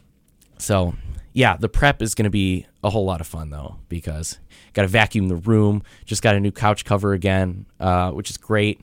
so, 0.58 0.94
yeah, 1.32 1.56
the 1.56 1.68
prep 1.68 2.02
is 2.02 2.16
going 2.16 2.24
to 2.24 2.30
be 2.30 2.66
a 2.82 2.90
whole 2.90 3.04
lot 3.04 3.20
of 3.20 3.28
fun 3.28 3.50
though 3.50 3.76
because 3.88 4.40
got 4.72 4.82
to 4.82 4.88
vacuum 4.88 5.28
the 5.28 5.36
room. 5.36 5.84
Just 6.04 6.20
got 6.20 6.34
a 6.34 6.40
new 6.40 6.50
couch 6.50 6.84
cover 6.84 7.12
again, 7.12 7.64
uh, 7.78 8.10
which 8.10 8.28
is 8.28 8.36
great. 8.36 8.80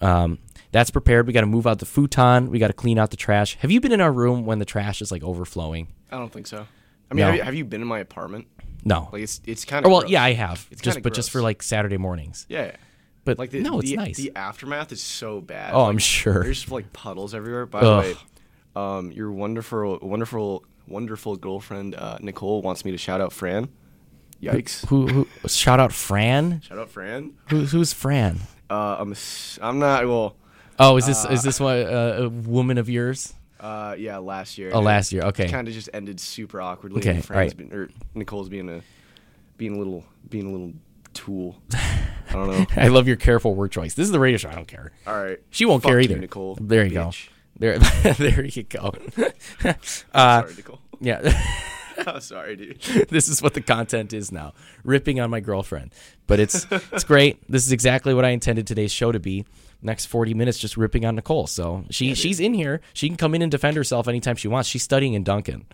Um, 0.00 0.38
that's 0.70 0.90
prepared. 0.90 1.26
We 1.26 1.32
got 1.32 1.40
to 1.40 1.46
move 1.46 1.66
out 1.66 1.80
the 1.80 1.86
futon. 1.86 2.48
We 2.50 2.60
got 2.60 2.68
to 2.68 2.74
clean 2.74 2.98
out 3.00 3.10
the 3.10 3.16
trash. 3.16 3.56
Have 3.56 3.72
you 3.72 3.80
been 3.80 3.90
in 3.90 4.00
our 4.00 4.12
room 4.12 4.46
when 4.46 4.60
the 4.60 4.64
trash 4.64 5.02
is 5.02 5.10
like 5.10 5.24
overflowing? 5.24 5.88
I 6.12 6.18
don't 6.18 6.32
think 6.32 6.46
so. 6.46 6.64
I 7.10 7.14
mean, 7.14 7.22
No. 7.22 7.26
have, 7.26 7.34
you, 7.34 7.42
have 7.42 7.54
you 7.56 7.64
been 7.64 7.82
in 7.82 7.88
my 7.88 7.98
apartment? 7.98 8.46
No. 8.84 9.08
Like 9.12 9.22
it's 9.22 9.40
it's 9.44 9.64
kind 9.64 9.84
of. 9.84 9.92
well, 9.92 10.06
yeah, 10.06 10.22
I 10.22 10.32
have. 10.32 10.66
It's 10.70 10.80
just 10.80 11.02
but 11.02 11.14
just 11.14 11.30
for 11.30 11.42
like 11.42 11.62
Saturday 11.62 11.96
mornings. 11.96 12.46
Yeah. 12.48 12.72
But 13.24 13.38
Like 13.38 13.50
the, 13.50 13.60
no, 13.60 13.80
it's 13.80 13.90
the, 13.90 13.96
nice. 13.96 14.16
The 14.16 14.32
aftermath 14.34 14.90
is 14.90 15.02
so 15.02 15.42
bad. 15.42 15.74
Oh, 15.74 15.82
Like, 15.82 15.90
I'm 15.90 15.98
sure. 15.98 16.44
There's 16.44 16.70
like 16.70 16.92
puddles 16.94 17.34
everywhere. 17.34 17.66
By 17.66 17.80
Ugh. 17.80 18.04
the 18.04 18.10
way, 18.10 18.16
um, 18.74 19.12
your 19.12 19.30
wonderful, 19.30 19.98
wonderful, 20.00 20.64
wonderful 20.86 21.36
girlfriend 21.36 21.94
uh, 21.94 22.16
Nicole 22.22 22.62
wants 22.62 22.86
me 22.86 22.90
to 22.92 22.96
shout 22.96 23.20
out 23.20 23.34
Fran. 23.34 23.68
Yikes! 24.42 24.86
who, 24.86 25.08
who 25.08 25.28
shout 25.48 25.80
out 25.80 25.92
Fran? 25.92 26.60
Shout 26.60 26.78
out 26.78 26.90
Fran. 26.90 27.34
Who, 27.50 27.64
who's 27.64 27.92
Fran? 27.92 28.38
Uh, 28.70 28.96
I'm 29.00 29.14
I'm 29.60 29.78
not 29.78 30.06
well. 30.06 30.36
Oh, 30.78 30.96
is 30.96 31.06
this 31.06 31.24
is 31.24 31.42
this 31.42 31.58
what 31.58 31.76
uh, 31.76 32.14
a 32.18 32.28
woman 32.28 32.78
of 32.78 32.88
yours? 32.88 33.34
Uh, 33.60 33.94
yeah, 33.98 34.18
last 34.18 34.58
year. 34.58 34.70
Oh, 34.72 34.80
last 34.80 35.12
year. 35.12 35.22
Okay. 35.24 35.48
Kind 35.48 35.68
of 35.68 35.74
just 35.74 35.88
ended 35.92 36.20
super 36.20 36.60
awkwardly. 36.60 37.00
Okay, 37.00 37.22
alright. 37.30 37.56
been, 37.56 37.72
or 37.72 37.88
Nicole's 38.14 38.48
being 38.48 38.68
a 38.68 38.82
being 39.56 39.74
a 39.74 39.78
little 39.78 40.04
being 40.28 40.46
a 40.46 40.50
little 40.52 40.72
tool. 41.14 41.60
I 41.72 42.32
don't 42.32 42.48
know. 42.48 42.66
I 42.76 42.88
love 42.88 43.06
your 43.08 43.16
careful 43.16 43.54
word 43.54 43.72
choice. 43.72 43.94
This 43.94 44.04
is 44.06 44.12
the 44.12 44.20
radio 44.20 44.36
show. 44.38 44.50
I 44.50 44.54
don't 44.54 44.68
care. 44.68 44.92
All 45.06 45.20
right. 45.22 45.38
She 45.50 45.64
won't 45.64 45.82
Fuck 45.82 45.90
care 45.90 46.00
you, 46.00 46.04
either. 46.10 46.18
Nicole. 46.18 46.56
There 46.60 46.84
you 46.84 46.90
bitch. 46.98 47.28
go. 47.28 47.32
There, 47.58 47.78
there 48.14 48.44
you 48.44 48.62
go. 48.64 48.94
uh, 49.64 49.72
Sorry, 50.42 50.54
Nicole. 50.54 50.80
yeah, 51.00 51.42
Oh, 52.06 52.20
sorry, 52.20 52.54
dude. 52.54 52.80
this 53.08 53.28
is 53.28 53.42
what 53.42 53.54
the 53.54 53.60
content 53.60 54.12
is 54.12 54.30
now. 54.30 54.52
Ripping 54.84 55.18
on 55.18 55.30
my 55.30 55.40
girlfriend, 55.40 55.92
but 56.28 56.38
it's 56.38 56.64
it's 56.70 57.02
great. 57.02 57.42
This 57.50 57.66
is 57.66 57.72
exactly 57.72 58.14
what 58.14 58.24
I 58.24 58.28
intended 58.30 58.66
today's 58.68 58.92
show 58.92 59.10
to 59.10 59.18
be. 59.18 59.44
Next 59.80 60.06
forty 60.06 60.34
minutes, 60.34 60.58
just 60.58 60.76
ripping 60.76 61.04
on 61.04 61.14
Nicole. 61.14 61.46
So 61.46 61.84
she 61.90 62.14
she's 62.14 62.40
in 62.40 62.52
here. 62.54 62.80
She 62.94 63.06
can 63.08 63.16
come 63.16 63.34
in 63.34 63.42
and 63.42 63.50
defend 63.50 63.76
herself 63.76 64.08
anytime 64.08 64.34
she 64.36 64.48
wants. 64.48 64.68
She's 64.68 64.82
studying 64.82 65.14
in 65.14 65.22
Duncan 65.22 65.66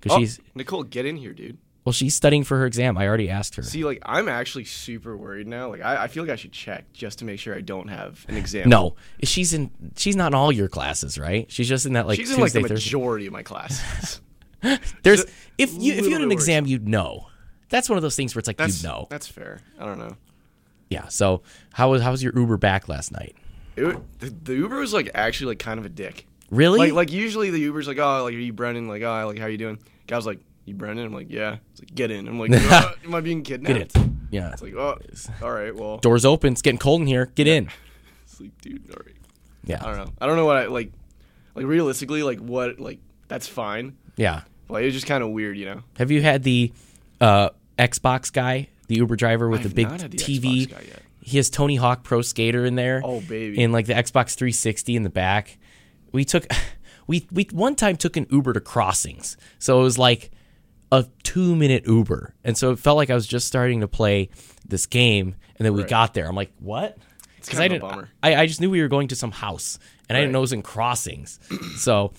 because 0.00 0.16
Oh, 0.16 0.20
she's 0.20 0.40
Nicole, 0.54 0.82
get 0.82 1.06
in 1.06 1.16
here, 1.16 1.32
dude. 1.32 1.58
well, 1.84 1.92
she's 1.92 2.14
studying 2.14 2.42
for 2.42 2.58
her 2.58 2.66
exam. 2.66 2.98
I 2.98 3.06
already 3.06 3.30
asked 3.30 3.54
her. 3.54 3.62
See, 3.62 3.84
like, 3.84 4.02
I'm 4.04 4.28
actually 4.28 4.64
super 4.64 5.16
worried 5.16 5.46
now. 5.46 5.68
Like, 5.70 5.80
I, 5.80 6.04
I 6.04 6.08
feel 6.08 6.24
like 6.24 6.32
I 6.32 6.36
should 6.36 6.50
check 6.50 6.92
just 6.92 7.20
to 7.20 7.24
make 7.24 7.38
sure 7.38 7.54
I 7.54 7.60
don't 7.60 7.86
have 7.88 8.24
an 8.28 8.36
exam. 8.36 8.68
no, 8.68 8.96
she's 9.22 9.52
in. 9.52 9.70
She's 9.96 10.16
not 10.16 10.28
in 10.28 10.34
all 10.34 10.50
your 10.50 10.66
classes, 10.68 11.16
right? 11.18 11.48
She's 11.48 11.68
just 11.68 11.86
in 11.86 11.92
that 11.92 12.08
like 12.08 12.16
she's 12.18 12.30
Tuesday, 12.34 12.40
in 12.40 12.42
like 12.42 12.52
the 12.52 12.60
Thursday. 12.62 12.74
majority 12.74 13.26
of 13.28 13.32
my 13.32 13.44
classes. 13.44 14.20
There's 15.04 15.24
if 15.58 15.72
you 15.74 15.92
if 15.94 16.04
you 16.06 16.12
had 16.12 16.22
an 16.22 16.32
exam, 16.32 16.66
you'd 16.66 16.88
know. 16.88 17.26
That's 17.68 17.88
one 17.88 17.96
of 17.96 18.02
those 18.02 18.16
things 18.16 18.34
where 18.34 18.40
it's 18.40 18.48
like 18.48 18.60
you'd 18.60 18.82
know. 18.84 19.06
That's 19.08 19.26
fair. 19.28 19.60
I 19.78 19.84
don't 19.84 19.98
know. 20.00 20.16
Yeah. 20.90 21.08
So 21.08 21.42
how 21.72 21.90
was 21.92 22.02
how 22.02 22.10
was 22.10 22.22
your 22.22 22.36
Uber 22.38 22.58
back 22.58 22.88
last 22.88 23.12
night? 23.12 23.34
It, 23.76 24.20
the, 24.20 24.30
the 24.30 24.54
Uber 24.54 24.78
was 24.78 24.92
like 24.92 25.10
actually 25.14 25.48
like 25.48 25.58
kind 25.58 25.78
of 25.78 25.86
a 25.86 25.88
dick. 25.88 26.26
Really? 26.50 26.78
Like 26.78 26.92
like 26.92 27.12
usually 27.12 27.50
the 27.50 27.60
Uber's 27.60 27.88
like 27.88 27.98
oh 27.98 28.24
like 28.24 28.34
are 28.34 28.38
you 28.38 28.52
Brendan? 28.52 28.88
like 28.88 29.02
oh 29.02 29.26
like 29.26 29.38
how 29.38 29.46
you 29.46 29.58
doing? 29.58 29.78
Guy's 30.06 30.26
like 30.26 30.40
you 30.64 30.74
Brendan? 30.74 31.06
I'm 31.06 31.12
like, 31.12 31.30
yeah. 31.30 31.56
It's 31.72 31.80
like, 31.80 31.94
get 31.94 32.10
in. 32.10 32.28
I'm 32.28 32.38
like, 32.38 32.50
"Uh, 32.54 32.92
am 33.04 33.14
I 33.14 33.20
being 33.20 33.42
kidnapped? 33.42 33.94
Get 33.94 34.02
it. 34.02 34.10
Yeah. 34.30 34.52
It's 34.52 34.62
like, 34.62 34.74
oh, 34.74 34.98
all 35.42 35.52
right, 35.52 35.74
well, 35.74 35.98
Doors 35.98 36.24
open. 36.24 36.52
It's 36.52 36.62
getting 36.62 36.78
cold 36.78 37.00
in 37.00 37.06
here. 37.06 37.26
Get 37.34 37.46
in. 37.46 37.68
it's 38.24 38.40
like, 38.40 38.56
dude, 38.60 38.90
all 38.90 39.02
right. 39.04 39.16
Yeah. 39.64 39.80
I 39.82 39.86
don't 39.86 39.96
know. 39.96 40.12
I 40.20 40.26
don't 40.26 40.36
know 40.36 40.46
what 40.46 40.56
I 40.56 40.66
like. 40.66 40.92
Like 41.54 41.66
realistically, 41.66 42.22
like 42.22 42.38
what, 42.38 42.80
like 42.80 42.98
that's 43.28 43.46
fine. 43.46 43.96
Yeah. 44.16 44.42
Like 44.68 44.82
it 44.82 44.86
was 44.86 44.94
just 44.94 45.06
kind 45.06 45.22
of 45.22 45.30
weird, 45.30 45.58
you 45.58 45.66
know. 45.66 45.82
Have 45.98 46.10
you 46.10 46.22
had 46.22 46.42
the 46.42 46.72
uh, 47.20 47.50
Xbox 47.78 48.32
guy, 48.32 48.68
the 48.86 48.96
Uber 48.96 49.16
driver 49.16 49.48
with 49.48 49.62
the 49.62 49.68
big 49.68 49.88
the 49.88 50.08
TV? 50.08 50.72
Xbox 51.22 51.26
guy 51.26 51.26
yet. 51.26 51.30
He 51.30 51.36
has 51.38 51.50
Tony 51.50 51.76
Hawk 51.76 52.02
Pro 52.04 52.22
Skater 52.22 52.64
in 52.64 52.74
there. 52.74 53.00
Oh, 53.04 53.20
baby. 53.20 53.60
In 53.62 53.72
like 53.72 53.86
the 53.86 53.94
Xbox 53.94 54.34
360 54.34 54.96
in 54.96 55.02
the 55.02 55.10
back. 55.10 55.58
We 56.12 56.24
took, 56.24 56.46
we 57.06 57.26
we 57.32 57.48
one 57.52 57.74
time 57.74 57.96
took 57.96 58.16
an 58.16 58.26
Uber 58.30 58.52
to 58.54 58.60
Crossings, 58.60 59.36
so 59.58 59.80
it 59.80 59.82
was 59.84 59.98
like 59.98 60.30
a 60.90 61.06
two 61.22 61.56
minute 61.56 61.84
Uber, 61.86 62.34
and 62.44 62.56
so 62.56 62.70
it 62.70 62.78
felt 62.78 62.96
like 62.96 63.08
I 63.10 63.14
was 63.14 63.26
just 63.26 63.46
starting 63.46 63.80
to 63.80 63.88
play 63.88 64.28
this 64.68 64.86
game, 64.86 65.34
and 65.56 65.64
then 65.64 65.72
we 65.72 65.80
Right. 65.82 65.90
got 65.90 66.14
there. 66.14 66.28
I'm 66.28 66.36
like, 66.36 66.52
what? 66.58 66.98
Because 67.36 67.48
kind 67.58 67.62
I 67.62 67.64
of 67.64 67.70
didn't. 67.72 67.82
bummer. 67.90 68.08
I, 68.22 68.34
I 68.36 68.46
just 68.46 68.60
knew 68.60 68.68
we 68.70 68.82
were 68.82 68.88
going 68.88 69.08
to 69.08 69.16
some 69.16 69.30
house, 69.32 69.78
and 70.08 70.16
I 70.18 70.20
didn't 70.20 70.32
know 70.32 70.40
it 70.40 70.42
was 70.42 70.52
in 70.52 70.62
Crossings, 70.62 71.40
so. 71.76 72.12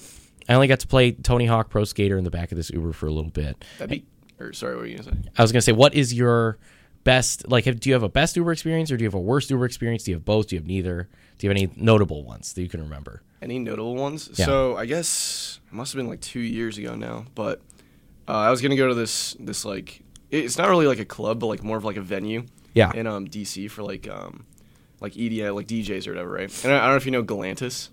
I 0.50 0.56
only 0.56 0.68
got 0.68 0.82
to 0.82 0.88
play 0.88 1.14
Tony 1.14 1.46
Hawk 1.46 1.70
Pro 1.70 1.86
Skater 1.86 2.18
in 2.18 2.26
the 2.26 2.30
back 2.30 2.52
of 2.52 2.58
this 2.58 2.70
Uber 2.70 2.92
for 2.92 3.08
a 3.08 3.12
little 3.14 3.32
bit. 3.32 3.64
That'd 3.78 3.90
be. 3.90 4.06
Or 4.44 4.52
sorry, 4.52 4.74
what 4.76 4.82
were 4.82 4.88
you 4.88 4.98
gonna 4.98 5.12
say? 5.24 5.30
I 5.38 5.42
was 5.42 5.54
gonna 5.54 5.62
say, 5.62 5.72
what 5.72 5.94
is 5.94 6.14
your 6.14 6.58
best? 7.04 7.48
Like, 7.50 7.66
have, 7.66 7.80
do 7.80 7.90
you 7.90 7.94
have 7.94 8.04
a 8.04 8.10
best 8.10 8.36
Uber 8.36 8.52
experience, 8.52 8.92
or 8.92 8.98
do 8.98 9.04
you 9.04 9.08
have 9.08 9.14
a 9.14 9.20
worst 9.20 9.50
Uber 9.50 9.66
experience? 9.66 10.04
Do 10.04 10.12
you 10.12 10.16
have 10.18 10.26
both? 10.26 10.48
Do 10.48 10.56
you 10.56 10.60
have 10.62 10.68
neither? 10.68 11.10
Do 11.38 11.48
you 11.48 11.50
have 11.50 11.58
any 11.58 11.72
notable 11.76 12.24
ones 12.24 12.54
that 12.54 12.62
you 12.62 12.70
can 12.70 12.82
remember? 12.82 13.22
Any 13.42 13.60
notable 13.60 13.96
ones? 13.96 14.30
Yeah. 14.36 14.46
So 14.46 14.78
I 14.78 14.86
guess 14.86 15.60
it 15.68 15.74
must 15.74 15.94
have 15.94 15.98
been 16.00 16.08
like 16.08 16.22
two 16.22 16.40
years 16.40 16.78
ago 16.78 16.96
now. 16.96 17.26
But 17.36 17.62
uh, 18.28 18.32
I 18.38 18.50
was 18.52 18.62
gonna 18.62 18.76
go 18.78 18.88
to 18.88 18.94
this 18.96 19.36
this 19.40 19.66
like 19.66 20.02
it's 20.32 20.58
not 20.58 20.70
really 20.70 20.88
like 20.88 21.00
a 21.00 21.06
club, 21.06 21.40
but 21.40 21.48
like 21.48 21.64
more 21.64 21.78
of 21.78 21.84
like 21.84 21.98
a 21.98 22.02
venue. 22.02 22.46
Yeah. 22.74 22.92
In 22.94 23.06
um 23.08 23.28
DC 23.28 23.70
for 23.70 23.84
like 23.84 24.08
um 24.08 24.46
like 25.02 25.18
EDI 25.18 25.50
like 25.50 25.68
DJs 25.68 26.08
or 26.08 26.12
whatever, 26.12 26.32
right? 26.32 26.64
And 26.64 26.72
I, 26.74 26.78
I 26.78 26.82
don't 26.82 26.90
know 26.92 26.96
if 26.96 27.06
you 27.06 27.12
know 27.12 27.24
Galantis 27.24 27.90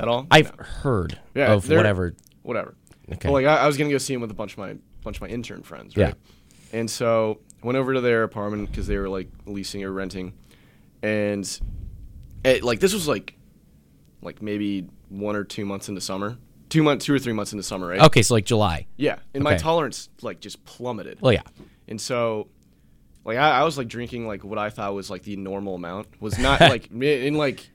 at 0.00 0.08
all. 0.08 0.26
I've 0.30 0.56
No. 0.58 0.64
heard 0.64 1.18
Yeah, 1.34 1.52
of 1.52 1.68
whatever. 1.68 2.14
whatever. 2.42 2.74
Okay. 3.12 3.28
But 3.28 3.32
like 3.32 3.46
I, 3.46 3.58
I 3.58 3.66
was 3.68 3.76
gonna 3.76 3.90
go 3.90 3.98
see 3.98 4.14
him 4.14 4.20
with 4.20 4.30
a 4.32 4.34
bunch 4.34 4.52
of 4.54 4.58
my 4.58 4.76
bunch 5.04 5.18
of 5.18 5.22
my 5.22 5.28
intern 5.28 5.62
friends, 5.62 5.94
Yeah. 5.96 6.06
right? 6.06 6.14
And 6.72 6.90
so 6.90 7.38
went 7.62 7.76
over 7.76 7.94
to 7.94 8.00
their 8.00 8.22
apartment 8.22 8.70
because 8.70 8.86
they 8.86 8.96
were 8.96 9.08
like 9.08 9.28
leasing 9.46 9.84
or 9.84 9.92
renting, 9.92 10.32
and 11.02 11.60
it, 12.44 12.62
like 12.62 12.80
this 12.80 12.92
was 12.92 13.08
like 13.08 13.36
like 14.22 14.42
maybe 14.42 14.88
one 15.08 15.36
or 15.36 15.44
two 15.44 15.64
months 15.64 15.88
into 15.88 16.00
summer, 16.00 16.38
two 16.68 16.82
months, 16.82 17.04
two 17.04 17.14
or 17.14 17.18
three 17.18 17.32
months 17.32 17.52
into 17.52 17.62
summer, 17.62 17.88
right? 17.88 18.00
Okay, 18.00 18.22
so 18.22 18.34
like 18.34 18.44
July. 18.44 18.86
Yeah, 18.96 19.18
and 19.34 19.44
my 19.44 19.56
tolerance 19.56 20.08
like 20.22 20.40
just 20.40 20.64
plummeted. 20.64 21.20
Well, 21.20 21.32
yeah. 21.32 21.42
And 21.88 22.00
so, 22.00 22.48
like, 23.24 23.36
I, 23.36 23.60
I 23.60 23.64
was 23.64 23.76
like 23.76 23.88
drinking 23.88 24.26
like 24.26 24.44
what 24.44 24.58
I 24.58 24.70
thought 24.70 24.94
was 24.94 25.10
like 25.10 25.22
the 25.24 25.36
normal 25.36 25.74
amount 25.74 26.08
was 26.20 26.38
not 26.38 26.60
like 26.60 26.90
in 26.90 27.34
like, 27.34 27.68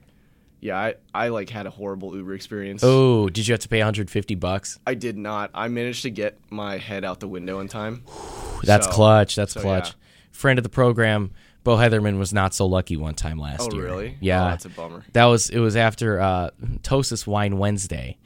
yeah, 0.66 0.78
I, 0.78 0.94
I 1.14 1.28
like 1.28 1.48
had 1.50 1.66
a 1.66 1.70
horrible 1.70 2.14
Uber 2.16 2.34
experience. 2.34 2.82
Oh, 2.84 3.28
did 3.28 3.46
you 3.48 3.52
have 3.52 3.60
to 3.60 3.68
pay 3.68 3.78
150 3.78 4.34
bucks? 4.34 4.78
I 4.86 4.94
did 4.94 5.16
not. 5.16 5.50
I 5.54 5.68
managed 5.68 6.02
to 6.02 6.10
get 6.10 6.38
my 6.50 6.76
head 6.78 7.04
out 7.04 7.20
the 7.20 7.28
window 7.28 7.60
in 7.60 7.68
time. 7.68 8.02
That's 8.62 8.86
So- 8.86 8.92
clutch. 8.92 9.34
That's 9.36 9.52
so, 9.54 9.60
clutch. 9.60 9.88
yeah. 9.88 9.94
Friend 10.32 10.58
of 10.58 10.62
the 10.64 10.68
program, 10.68 11.30
Bo 11.64 11.76
Heatherman 11.76 12.18
was 12.18 12.32
not 12.32 12.52
so 12.54 12.66
lucky 12.66 12.96
one 12.96 13.14
time 13.14 13.38
last 13.38 13.68
Oh, 13.72 13.74
year. 13.74 13.88
Oh, 13.88 13.90
really? 13.92 14.18
Yeah, 14.20 14.44
Oh, 14.44 14.48
that's 14.50 14.64
a 14.66 14.68
bummer. 14.68 15.04
That 15.12 15.24
was 15.26 15.48
it. 15.50 15.58
Was 15.60 15.76
after 15.76 16.20
uh, 16.20 16.50
Tosis 16.82 17.26
Wine 17.26 17.58
Wednesday, 17.58 18.18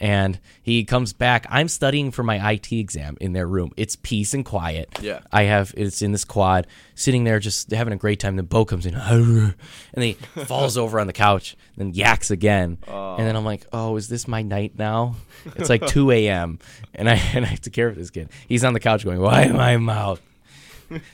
and 0.00 0.40
he 0.62 0.82
comes 0.84 1.12
back. 1.12 1.46
I'm 1.50 1.68
studying 1.68 2.10
for 2.10 2.22
my 2.22 2.52
IT 2.52 2.72
exam 2.72 3.16
in 3.20 3.34
their 3.34 3.46
room. 3.46 3.70
It's 3.76 3.96
peace 3.96 4.32
and 4.34 4.44
quiet. 4.44 4.88
Yeah. 5.02 5.20
I 5.30 5.42
have 5.42 5.74
it's 5.76 6.00
in 6.02 6.12
this 6.12 6.24
quad, 6.24 6.66
sitting 6.94 7.24
there 7.24 7.38
just 7.38 7.70
having 7.70 7.92
a 7.92 7.96
great 7.96 8.18
time. 8.18 8.36
Then 8.36 8.46
Bo 8.46 8.64
comes 8.64 8.86
in, 8.86 8.94
and 8.94 9.54
he 9.96 10.14
falls 10.46 10.76
over 10.78 10.98
on 10.98 11.06
the 11.06 11.12
couch, 11.12 11.56
then 11.76 11.92
yaks 11.92 12.30
again, 12.30 12.78
Oh. 12.88 13.16
and 13.16 13.26
then 13.26 13.36
I'm 13.36 13.44
like, 13.44 13.66
oh, 13.72 13.96
is 13.96 14.08
this 14.08 14.26
my 14.26 14.42
night 14.42 14.72
now? 14.78 15.16
It's 15.56 15.68
like 15.68 15.86
2 15.86 16.10
a.m. 16.12 16.58
and 16.94 17.08
I 17.08 17.14
and 17.34 17.44
I 17.44 17.48
have 17.48 17.60
to 17.62 17.70
care 17.70 17.92
for 17.92 17.98
this 17.98 18.10
kid. 18.10 18.30
He's 18.48 18.64
on 18.64 18.72
the 18.72 18.80
couch 18.80 19.04
going, 19.04 19.20
why 19.20 19.46
my 19.48 19.76
mouth? 19.76 20.20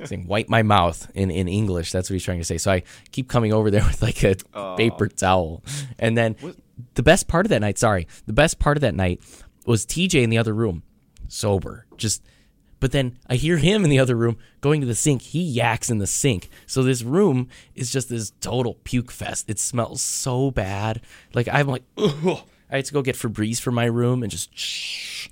saying 0.05 0.27
wipe 0.27 0.49
my 0.49 0.63
mouth 0.63 1.11
in, 1.15 1.31
in 1.31 1.49
English. 1.49 1.93
That's 1.93 2.09
what 2.09 2.15
he's 2.15 2.25
trying 2.25 2.39
to 2.39 2.45
say. 2.45 2.57
So 2.57 2.71
I 2.73 2.83
keep 3.13 3.29
coming 3.29 3.53
over 3.53 3.71
there 3.71 3.85
with 3.85 4.01
like 4.01 4.23
a 4.23 4.37
paper 4.77 5.07
towel. 5.09 5.63
And 5.99 6.17
then 6.17 6.35
the 6.95 7.03
best 7.03 7.29
part 7.29 7.47
of 7.47 7.51
that 7.51 7.61
night, 7.61 7.79
sorry, 7.79 8.07
the 8.27 8.33
best 8.33 8.59
part 8.59 8.77
of 8.77 8.81
that 8.83 8.95
night 8.95 9.21
was 9.65 9.85
TJ 9.87 10.23
in 10.23 10.31
the 10.31 10.39
other 10.39 10.53
room, 10.55 10.83
sober. 11.29 11.87
Just 11.97 12.23
but 12.79 12.93
then 12.93 13.19
I 13.27 13.37
hear 13.37 13.57
him 13.57 13.85
in 13.85 13.91
the 13.91 13.99
other 13.99 14.15
room 14.15 14.37
going 14.61 14.81
to 14.83 14.87
the 14.87 14.95
sink. 14.95 15.23
He 15.23 15.41
yaks 15.43 15.89
in 15.91 15.99
the 15.99 16.07
sink. 16.07 16.51
So 16.67 16.83
this 16.83 17.03
room 17.03 17.49
is 17.75 17.91
just 17.91 18.09
this 18.11 18.33
total 18.43 18.75
puke 18.85 19.11
fest. 19.11 19.49
It 19.49 19.59
smells 19.59 20.03
so 20.03 20.51
bad. 20.51 21.01
Like 21.35 21.49
I'm 21.51 21.67
like, 21.69 21.85
Ugh. 21.97 22.41
I 22.71 22.77
had 22.77 22.85
to 22.87 22.93
go 22.93 23.01
get 23.01 23.15
Febreze 23.17 23.61
for 23.61 23.71
my 23.71 23.85
room 23.87 24.23
and 24.23 24.31
just 24.31 24.51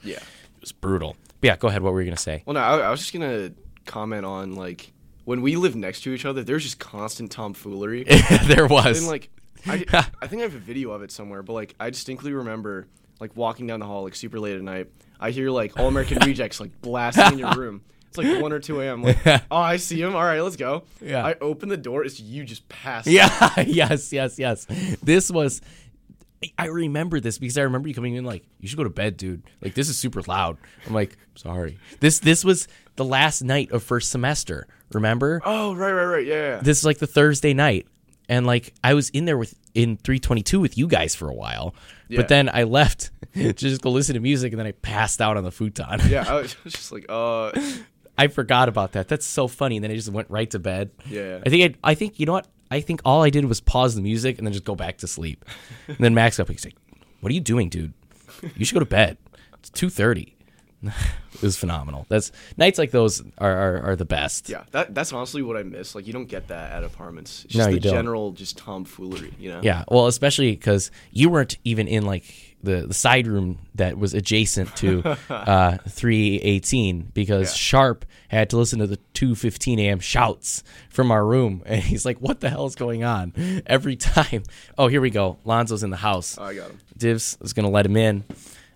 Yeah. 0.05 0.17
it 0.17 0.23
was 0.61 0.73
brutal. 0.73 1.17
But 1.41 1.49
yeah, 1.49 1.57
go 1.57 1.69
ahead. 1.69 1.83
What 1.83 1.93
were 1.93 2.01
you 2.01 2.07
gonna 2.07 2.17
say? 2.17 2.43
Well, 2.47 2.55
no, 2.55 2.61
I, 2.61 2.79
I 2.79 2.91
was 2.91 3.01
just 3.01 3.13
gonna 3.13 3.51
comment 3.85 4.25
on 4.25 4.55
like 4.55 4.93
when 5.25 5.43
we 5.43 5.57
lived 5.57 5.77
next 5.77 6.01
to 6.05 6.13
each 6.15 6.25
other. 6.25 6.43
There's 6.43 6.63
just 6.63 6.79
constant 6.79 7.31
tomfoolery. 7.31 8.05
there 8.45 8.67
was. 8.67 8.99
and 8.99 9.07
like, 9.07 9.29
I, 9.67 9.85
I 10.23 10.27
think 10.27 10.41
I 10.41 10.45
have 10.45 10.55
a 10.55 10.59
video 10.59 10.91
of 10.91 11.03
it 11.03 11.11
somewhere, 11.11 11.43
but 11.43 11.53
like 11.53 11.75
I 11.79 11.91
distinctly 11.91 12.33
remember 12.33 12.87
like 13.21 13.37
walking 13.37 13.67
down 13.67 13.81
the 13.81 13.87
hall 13.87 14.05
like 14.05 14.15
super 14.15 14.39
late 14.41 14.57
at 14.57 14.63
night. 14.63 14.89
I 15.21 15.31
hear 15.31 15.51
like 15.51 15.79
All 15.79 15.89
American 15.89 16.19
Rejects 16.27 16.61
like 16.61 16.81
blasting 16.83 17.35
in 17.35 17.39
your 17.39 17.53
room. 17.57 17.83
It's 18.09 18.19
like 18.19 18.41
one 18.41 18.53
or 18.53 18.61
two 18.61 18.81
a.m. 18.81 19.03
Like, 19.03 19.19
oh, 19.27 19.57
I 19.57 19.77
see 19.77 20.01
him. 20.01 20.15
All 20.15 20.23
right, 20.23 20.41
let's 20.41 20.55
go. 20.55 20.85
Yeah. 21.01 21.27
I 21.27 21.35
open 21.41 21.69
the 21.69 21.77
door. 21.77 22.05
It's 22.05 22.21
you 22.21 22.45
just 22.45 22.69
passed. 22.69 23.09
Yeah, 23.09 23.29
yes, 23.67 24.13
yes, 24.13 24.39
yes. 24.39 24.67
This 25.03 25.31
was. 25.33 25.61
I 26.59 26.67
remember 26.67 27.19
this 27.21 27.39
because 27.39 27.59
I 27.59 27.63
remember 27.63 27.89
you 27.89 27.95
coming 27.95 28.15
in 28.15 28.25
like, 28.25 28.45
"You 28.61 28.69
should 28.69 28.77
go 28.77 28.85
to 28.85 28.91
bed, 28.91 29.17
dude. 29.17 29.43
Like 29.61 29.75
this 29.75 29.89
is 29.89 29.99
super 29.99 30.23
loud." 30.23 30.59
I'm 30.87 30.95
like, 30.95 31.17
"Sorry." 31.35 31.79
This 31.99 32.21
this 32.21 32.45
was 32.45 32.69
the 32.95 33.05
last 33.05 33.43
night 33.43 33.73
of 33.73 33.83
first 33.83 34.11
semester. 34.13 34.69
Remember? 34.93 35.41
Oh, 35.45 35.75
right, 35.75 35.93
right, 35.93 36.05
right. 36.05 36.27
Yeah. 36.27 36.35
yeah. 36.35 36.61
This 36.61 36.79
is 36.79 36.85
like 36.85 36.99
the 36.99 37.07
Thursday 37.09 37.53
night, 37.53 37.89
and 38.29 38.47
like 38.47 38.75
I 38.83 38.95
was 38.95 39.11
in 39.11 39.25
there 39.25 39.37
with 39.39 39.55
in 39.75 39.97
322 39.97 40.61
with 40.61 40.79
you 40.79 40.87
guys 40.87 41.15
for 41.15 41.29
a 41.29 41.35
while, 41.35 41.75
Yeah. 42.09 42.19
but 42.19 42.29
then 42.29 42.49
I 42.49 42.63
left 42.65 43.11
to 43.35 43.53
just 43.53 43.83
go 43.83 43.91
listen 43.91 44.15
to 44.15 44.21
music, 44.21 44.53
and 44.53 44.59
then 44.61 44.67
I 44.67 44.73
passed 44.73 45.21
out 45.21 45.37
on 45.37 45.45
the 45.45 45.51
futon. 45.53 46.01
yeah. 46.09 46.25
I 46.29 46.35
was 46.35 46.55
just 46.65 46.93
like, 46.93 47.07
uh, 47.09 47.51
I 48.17 48.29
forgot 48.29 48.69
about 48.69 48.93
that. 48.93 49.09
That's 49.09 49.27
so 49.27 49.49
funny. 49.49 49.77
And 49.77 49.83
then 49.85 49.91
I 49.91 49.95
just 49.97 50.09
went 50.11 50.31
right 50.31 50.49
to 50.51 50.59
bed. 50.61 50.91
Yeah. 51.09 51.41
I 51.45 51.49
think 51.51 51.77
I, 51.83 51.91
I 51.91 51.95
think 51.95 52.21
you 52.21 52.27
know 52.27 52.33
what? 52.35 52.47
I 52.71 52.81
think 52.81 53.01
all 53.05 53.23
I 53.23 53.31
did 53.31 53.45
was 53.45 53.61
pause 53.61 53.95
the 53.97 54.03
music 54.03 54.39
and 54.39 54.47
then 54.47 54.53
just 54.53 54.65
go 54.65 54.75
back 54.75 54.99
to 54.99 55.07
sleep. 55.09 55.45
and 55.89 55.99
then 55.99 56.15
Max 56.15 56.39
up. 56.41 56.49
He's 56.49 56.65
like, 56.65 56.77
"What 57.21 57.31
are 57.31 57.35
you 57.35 57.41
doing, 57.41 57.69
dude? 57.69 57.93
You 58.57 58.65
should 58.65 58.75
go 58.75 58.81
to 58.81 58.87
bed. 58.87 59.17
It's 59.59 59.71
two 59.71 59.89
30. 59.91 60.34
it 61.35 61.43
was 61.43 61.57
phenomenal. 61.57 62.07
That's 62.09 62.33
nights 62.57 62.79
like 62.79 62.91
those 62.91 63.23
are, 63.39 63.53
are, 63.53 63.83
are 63.91 63.97
the 63.97 64.05
best. 64.05 64.49
yeah. 64.49 64.65
That 64.73 64.95
that's 64.95 65.13
honestly 65.13 65.43
what 65.43 65.57
I 65.57 65.63
miss. 65.63 65.95
Like, 65.95 66.07
you 66.07 66.13
don't 66.13 66.27
get 66.29 66.49
that 66.49 66.73
at 66.73 66.85
apartments. 66.85 67.45
It's 67.45 67.55
No, 67.55 67.65
just 67.65 67.71
you 67.71 67.81
the 67.81 67.89
don't. 67.89 67.95
general 67.95 68.33
just 68.33 68.59
tomfoolery. 68.59 69.35
You 69.39 69.53
know. 69.53 69.61
Yeah, 69.63 69.85
well, 69.89 70.07
especially 70.07 70.53
because 70.53 70.91
you 71.13 71.29
weren't 71.29 71.59
even 71.65 71.89
in 71.89 72.05
like 72.07 72.25
the, 72.63 72.87
the 72.87 72.95
side 72.95 73.27
room 73.27 73.59
that 73.75 73.99
was 73.99 74.15
adjacent 74.15 74.75
to 74.77 75.03
uh, 75.31 75.77
318 75.87 77.11
because 77.13 77.51
Yeah. 77.51 77.55
Sharp 77.57 78.05
had 78.29 78.51
to 78.51 78.57
listen 78.57 78.79
to 78.81 78.87
the 78.87 78.99
2:15 79.15 79.79
a.m. 79.81 80.01
shouts 80.01 80.63
from 80.89 81.11
our 81.11 81.25
room, 81.25 81.63
and 81.67 81.83
he's 81.83 82.05
like, 82.05 82.19
"What 82.19 82.41
the 82.41 82.49
hell 82.51 82.67
is 82.67 82.75
going 82.75 83.05
on?" 83.05 83.33
Every 83.67 83.97
time. 83.97 84.45
Oh, 84.79 84.89
here 84.89 85.01
we 85.01 85.11
go. 85.11 85.39
Lonzo's 85.45 85.83
in 85.83 85.91
the 85.91 85.97
house. 85.99 86.37
Oh, 86.39 86.45
I 86.45 86.55
got 86.55 86.71
him. 86.71 86.79
Divs 86.97 87.37
is 87.43 87.53
gonna 87.53 87.71
let 87.71 87.85
him 87.87 87.97
in. 87.97 88.25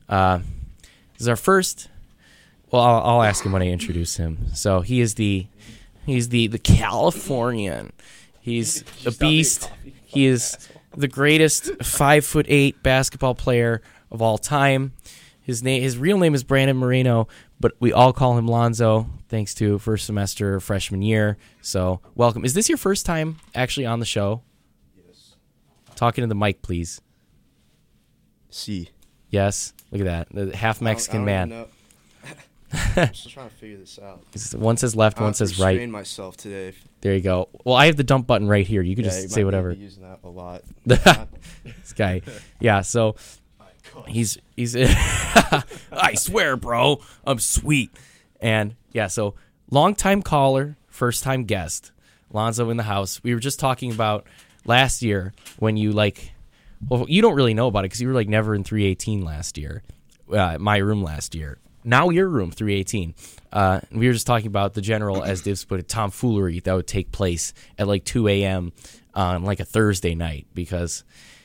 Uh, 0.09 0.39
this 1.15 1.23
is 1.23 1.29
our 1.29 1.37
first. 1.37 1.89
Well, 2.71 2.83
I'll, 2.83 3.03
I'll 3.03 3.23
ask 3.23 3.45
him 3.45 3.53
when 3.53 3.63
I 3.63 3.69
introduce 3.69 4.17
him. 4.17 4.49
So 4.55 4.81
he 4.81 5.01
is 5.01 5.15
the 5.15 5.47
he's 6.07 6.29
the 6.29 6.49
the 6.49 6.59
Californian. 6.59 7.93
He's 8.41 8.85
a 9.07 9.11
beast. 9.13 9.71
He 10.05 10.27
is 10.27 10.57
the 10.97 11.09
greatest 11.09 11.83
five 11.83 12.25
foot 12.25 12.47
eight 12.49 12.83
basketball 12.83 13.35
player 13.35 13.83
of 14.11 14.23
all 14.23 14.39
time. 14.39 14.93
His 15.41 15.63
name, 15.63 15.83
his 15.83 15.97
real 15.97 16.19
name 16.19 16.35
is 16.35 16.45
Brandon 16.45 16.77
Moreno, 16.77 17.27
but 17.59 17.73
we 17.81 17.91
all 17.93 18.13
call 18.13 18.37
him 18.37 18.47
Lonzo, 18.47 19.09
thanks 19.29 19.55
to 19.55 19.79
first 19.79 20.05
semester 20.05 20.61
freshman 20.61 21.01
year. 21.01 21.39
So 21.63 22.01
welcome. 22.15 22.45
Is 22.45 22.53
this 22.53 22.69
your 22.69 22.77
first 22.77 23.07
time 23.07 23.39
actually 23.55 23.87
on 23.87 23.99
the 23.99 24.05
show? 24.05 24.43
Yes. 25.07 25.37
Talking 25.95 26.23
to 26.23 26.29
the 26.29 26.35
mic, 26.35 26.61
please. 26.61 27.01
See. 28.51 28.91
Yes. 29.31 29.73
Look 29.91 30.03
at 30.03 30.05
that. 30.05 30.29
The 30.31 30.57
half 30.57 30.81
Mexican 30.83 31.25
man. 31.25 31.67
I'm 32.97 33.15
still 33.15 33.31
trying 33.31 33.49
to 33.49 33.55
figure 33.55 33.79
this 33.79 33.99
out. 33.99 34.25
One 34.55 34.77
says 34.77 34.95
left, 34.95 35.19
I 35.19 35.23
one 35.23 35.35
says 35.35 35.59
right. 35.59 35.71
restrain 35.71 35.91
myself 35.91 36.37
today. 36.37 36.75
There 37.01 37.15
you 37.15 37.21
go. 37.21 37.49
Well, 37.65 37.75
I 37.75 37.87
have 37.87 37.97
the 37.97 38.05
dump 38.05 38.27
button 38.27 38.49
right 38.49 38.67
here. 38.67 38.83
You 38.83 38.95
could 38.95 39.05
Yeah, 39.05 39.11
just 39.11 39.23
you 39.23 39.29
say 39.29 39.45
whatever. 39.45 39.73
Using 39.73 40.03
that 40.03 40.21
a 40.23 40.29
lot. 40.29 40.63
this 40.85 41.93
guy. 41.95 42.23
Yeah. 42.61 42.83
So 42.83 43.17
he's 44.07 44.39
he's 44.57 44.77
I 45.93 46.15
swear, 46.15 46.57
bro, 46.57 47.01
I'm 47.27 47.39
sweet. 47.39 47.91
And 48.41 48.75
yeah, 48.93 49.07
so 49.07 49.35
long 49.71 49.95
time 49.95 50.23
caller, 50.23 50.77
first 50.89 51.25
time 51.25 51.45
guest, 51.45 51.93
Lonzo 52.33 52.71
in 52.71 52.77
the 52.77 52.83
house. 52.83 53.23
We 53.23 53.35
were 53.35 53.41
just 53.41 53.59
talking 53.59 53.93
about 53.93 54.27
last 54.65 55.03
year 55.03 55.33
when 55.59 55.77
you 55.77 55.93
like 55.93 56.33
well, 56.89 57.07
you 57.09 57.23
don't 57.23 57.35
really 57.35 57.55
know 57.55 57.67
about 57.67 57.81
it 57.81 57.87
because 57.87 58.01
you 58.01 58.09
were 58.09 58.15
like 58.15 58.29
never 58.29 58.55
in 58.55 58.63
318 58.63 59.25
last 59.25 59.59
year, 59.59 59.83
uh, 60.33 60.59
my 60.59 60.77
room 60.77 61.03
last 61.03 61.35
year. 61.35 61.59
Now 61.85 62.11
your 62.11 62.29
room 62.29 62.51
318. 62.51 63.15
Uh, 63.53 63.81
we 63.93 64.07
were 64.07 64.13
just 64.13 64.27
talking 64.27 64.47
about 64.49 64.75
the 64.75 64.81
general, 64.81 65.23
as 65.23 65.43
Divs 65.43 65.65
put 65.65 65.81
it, 65.81 65.89
tomfoolery 65.89 66.61
that 66.61 66.75
would 66.75 66.87
take 66.87 67.13
place 67.13 67.55
at 67.79 67.89
like 67.89 68.05
2 68.05 68.29
a.m. 68.29 68.73
on 69.15 69.45
like 69.45 69.61
a 69.61 69.65
Thursday 69.65 70.15
night 70.15 70.47
because 70.55 71.05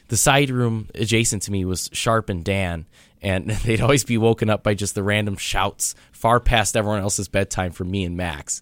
the 0.09 0.17
side 0.17 0.49
room 0.49 0.89
adjacent 0.95 1.43
to 1.43 1.51
me 1.51 1.65
was 1.65 1.89
Sharp 1.93 2.29
and 2.29 2.43
Dan, 2.43 2.85
and 3.21 3.49
they'd 3.65 3.81
always 3.81 4.03
be 4.03 4.17
woken 4.17 4.49
up 4.49 4.63
by 4.63 4.73
just 4.73 4.95
the 4.95 5.03
random 5.03 5.37
shouts 5.37 5.95
far 6.11 6.39
past 6.39 6.75
everyone 6.75 6.99
else's 6.99 7.27
bedtime 7.27 7.71
for 7.71 7.83
me 7.83 8.03
and 8.03 8.17
Max. 8.17 8.61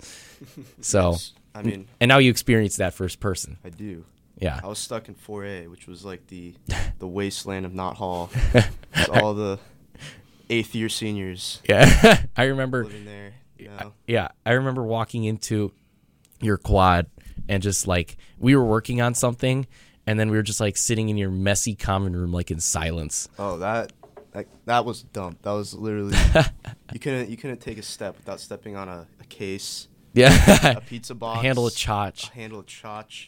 So, 0.82 1.18
I 1.56 1.64
mean, 1.64 1.88
and 2.00 2.10
now 2.10 2.20
you 2.20 2.30
experience 2.30 2.78
that 2.78 2.94
first 2.94 3.20
person. 3.20 3.58
I 3.66 3.70
do. 3.70 4.06
Yeah. 4.38 4.60
I 4.64 4.68
was 4.68 4.80
stuck 4.80 5.08
in 5.08 5.16
4A, 5.16 5.70
which 5.70 5.88
was 5.88 6.04
like 6.04 6.28
the 6.28 6.56
the 7.00 7.08
wasteland 7.08 7.66
of 7.66 7.74
Knott 7.74 7.98
Hall. 7.98 8.30
All 9.10 9.34
the 9.34 9.60
eighth 10.52 10.76
year 10.76 10.90
seniors 10.90 11.62
Yeah. 11.68 12.24
I 12.38 12.44
remember. 12.44 12.84
living 12.86 13.06
there. 13.06 13.34
Yeah, 14.08 14.30
I 14.46 14.54
remember 14.54 14.84
walking 14.84 15.24
into 15.24 15.72
your 16.42 16.58
quad 16.58 17.06
and 17.48 17.62
just 17.64 17.88
like 17.88 18.18
we 18.40 18.56
were 18.56 18.64
working 18.66 19.02
on 19.02 19.14
something 19.14 19.68
and 20.08 20.20
then 20.20 20.30
we 20.32 20.38
were 20.38 20.44
just 20.44 20.60
like 20.60 20.76
sitting 20.78 21.10
in 21.10 21.18
your 21.18 21.30
messy 21.32 21.76
common 21.76 22.16
room 22.16 22.32
like 22.32 22.52
in 22.52 22.60
silence. 22.60 23.30
Oh, 23.40 23.58
that 23.60 23.94
that, 24.32 24.48
that 24.66 24.86
was 24.86 25.04
dumb. 25.04 25.38
That 25.44 25.52
was 25.52 25.74
literally 25.74 26.18
you 26.94 27.00
couldn't 27.00 27.30
you 27.30 27.38
couldn't 27.38 27.60
take 27.62 27.78
a 27.78 27.84
step 27.84 28.18
without 28.18 28.40
stepping 28.40 28.76
on 28.76 28.90
a, 28.90 29.08
a 29.20 29.26
case, 29.26 29.88
a 30.16 30.82
pizza 30.88 31.16
box, 31.16 31.42
Handle 31.42 31.66
a 31.66 31.70
a 31.70 31.72
handle 32.34 32.60
a 32.62 32.64
chotch, 32.64 33.28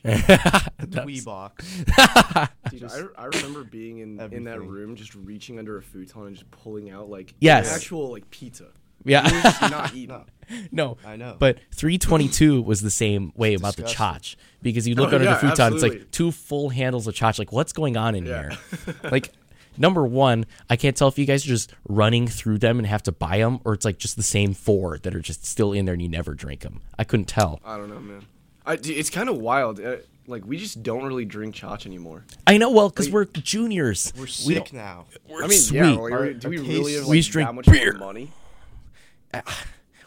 a 0.80 0.88
twee 0.88 1.22
box. 1.22 1.66
Dude, 2.70 2.84
I, 2.84 3.02
I 3.18 3.26
remember 3.26 3.64
being 3.64 4.00
in, 4.00 4.20
in 4.34 4.44
that 4.46 4.62
room, 4.62 4.96
just 4.96 5.16
reaching 5.16 5.60
under 5.60 5.78
a 5.78 5.82
futon 5.82 6.28
and 6.28 6.36
just 6.36 6.50
pulling 6.52 6.90
out 6.90 7.10
like 7.10 7.34
Yes. 7.40 7.70
an 7.70 7.76
actual 7.76 8.12
like 8.12 8.30
pizza. 8.30 8.68
Yeah. 9.06 9.30
We 9.30 9.36
were 9.36 9.42
just 9.44 9.62
not 9.62 9.94
eating. 9.94 10.26
no. 10.72 10.98
I 11.06 11.16
know. 11.18 11.36
But 11.38 11.60
322 11.76 12.62
was 12.62 12.82
the 12.82 12.90
same 12.90 13.34
way 13.36 13.54
about 13.54 13.76
the 13.76 13.84
disgusting. 13.84 14.36
chotch 14.36 14.36
because 14.62 14.88
you 14.88 14.96
oh, 14.98 15.02
look 15.02 15.12
Oh, 15.12 15.16
under 15.18 15.26
yeah, 15.26 15.34
the 15.34 15.40
futon, 15.48 15.74
it's 15.74 15.84
like 15.84 16.10
two 16.12 16.32
full 16.32 16.70
handles 16.70 17.06
of 17.08 17.14
chotch. 17.14 17.38
Like, 17.38 17.52
what's 17.52 17.74
going 17.74 17.98
on 17.98 18.16
in 18.16 18.26
Yeah. 18.26 18.50
here? 18.86 18.96
like, 19.12 19.32
number 19.78 20.06
one, 20.06 20.46
I 20.70 20.76
can't 20.76 20.96
tell 20.96 21.08
if 21.08 21.18
you 21.18 21.26
guys 21.26 21.46
are 21.46 21.50
just 21.50 21.74
running 21.88 22.28
through 22.28 22.60
them 22.60 22.78
and 22.80 22.88
have 22.88 23.04
to 23.04 23.12
buy 23.12 23.38
them, 23.40 23.60
or 23.64 23.74
it's 23.74 23.86
like 23.86 23.98
just 23.98 24.16
the 24.16 24.24
same 24.24 24.54
four 24.54 24.98
that 25.00 25.14
are 25.16 25.20
just 25.22 25.46
still 25.46 25.74
in 25.74 25.86
there 25.86 25.94
and 25.94 26.02
you 26.02 26.10
never 26.10 26.34
drink 26.34 26.62
them. 26.62 26.82
I 26.98 27.04
couldn't 27.04 27.26
tell. 27.28 27.60
I 27.66 27.78
don't 27.78 27.90
know, 27.90 28.00
man. 28.00 28.26
I, 28.66 28.74
it's 28.84 29.10
kind 29.10 29.30
of 29.30 29.38
wild. 29.38 29.80
Uh, 29.80 29.98
like 30.26 30.46
we 30.46 30.58
just 30.58 30.82
don't 30.84 31.04
really 31.04 31.26
drink 31.26 31.54
chotch 31.54 31.86
anymore. 31.86 32.24
I 32.48 32.58
know, 32.58 32.70
well, 32.72 32.88
because 32.90 33.08
Wait. 33.08 33.14
we're 33.14 33.26
juniors. 33.26 34.14
We're 34.16 34.24
We 34.24 34.28
sick 34.30 34.56
don't- 34.56 34.74
now. 34.74 35.06
We're 35.30 35.44
I 35.44 35.48
mean, 35.48 35.60
sweet. 35.60 35.78
yeah. 35.80 35.90
Like, 35.96 36.14
Our- 36.14 36.34
do 36.34 36.50
we 36.50 36.58
really 36.60 36.94
have 36.96 37.08
We 37.08 37.22
like, 37.22 37.32
drink 37.32 37.50
that 37.50 37.54
much 37.56 37.66
beer. 37.66 37.94
more 37.98 38.08
money? 38.08 38.32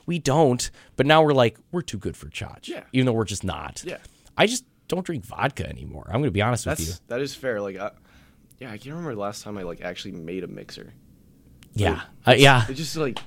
we 0.07 0.19
don't, 0.19 0.71
but 0.97 1.05
now 1.07 1.23
we're 1.23 1.33
like, 1.35 1.59
we're 1.73 1.83
too 1.83 1.99
good 1.99 2.17
for 2.17 2.29
chotch. 2.29 2.69
Yeah. 2.69 2.85
Even 2.93 3.07
though 3.07 3.13
we're 3.13 3.25
just 3.25 3.45
not. 3.45 3.83
Yeah. 3.85 3.99
I 4.37 4.47
just 4.47 4.65
don't 4.89 5.05
drink 5.05 5.25
vodka 5.25 5.69
anymore. 5.69 6.05
I'm 6.07 6.15
going 6.21 6.25
to 6.25 6.31
be 6.31 6.43
honest 6.43 6.65
with 6.67 6.79
you. 6.81 6.87
That's 6.87 6.99
that 7.09 7.21
is 7.21 7.35
fair. 7.35 7.61
Like, 7.61 7.77
I, 7.77 7.91
yeah, 8.59 8.69
I 8.69 8.79
can't 8.79 8.91
remember 8.95 9.15
the 9.15 9.21
last 9.21 9.43
time 9.43 9.59
I 9.59 9.63
like 9.63 9.81
actually 9.81 10.13
made 10.13 10.45
a 10.45 10.47
mixer. 10.49 10.93
Yeah. 11.75 12.03
Uh, 12.27 12.35
yeah. 12.37 12.65
It 12.69 12.75
just 12.75 12.97
like 12.97 13.19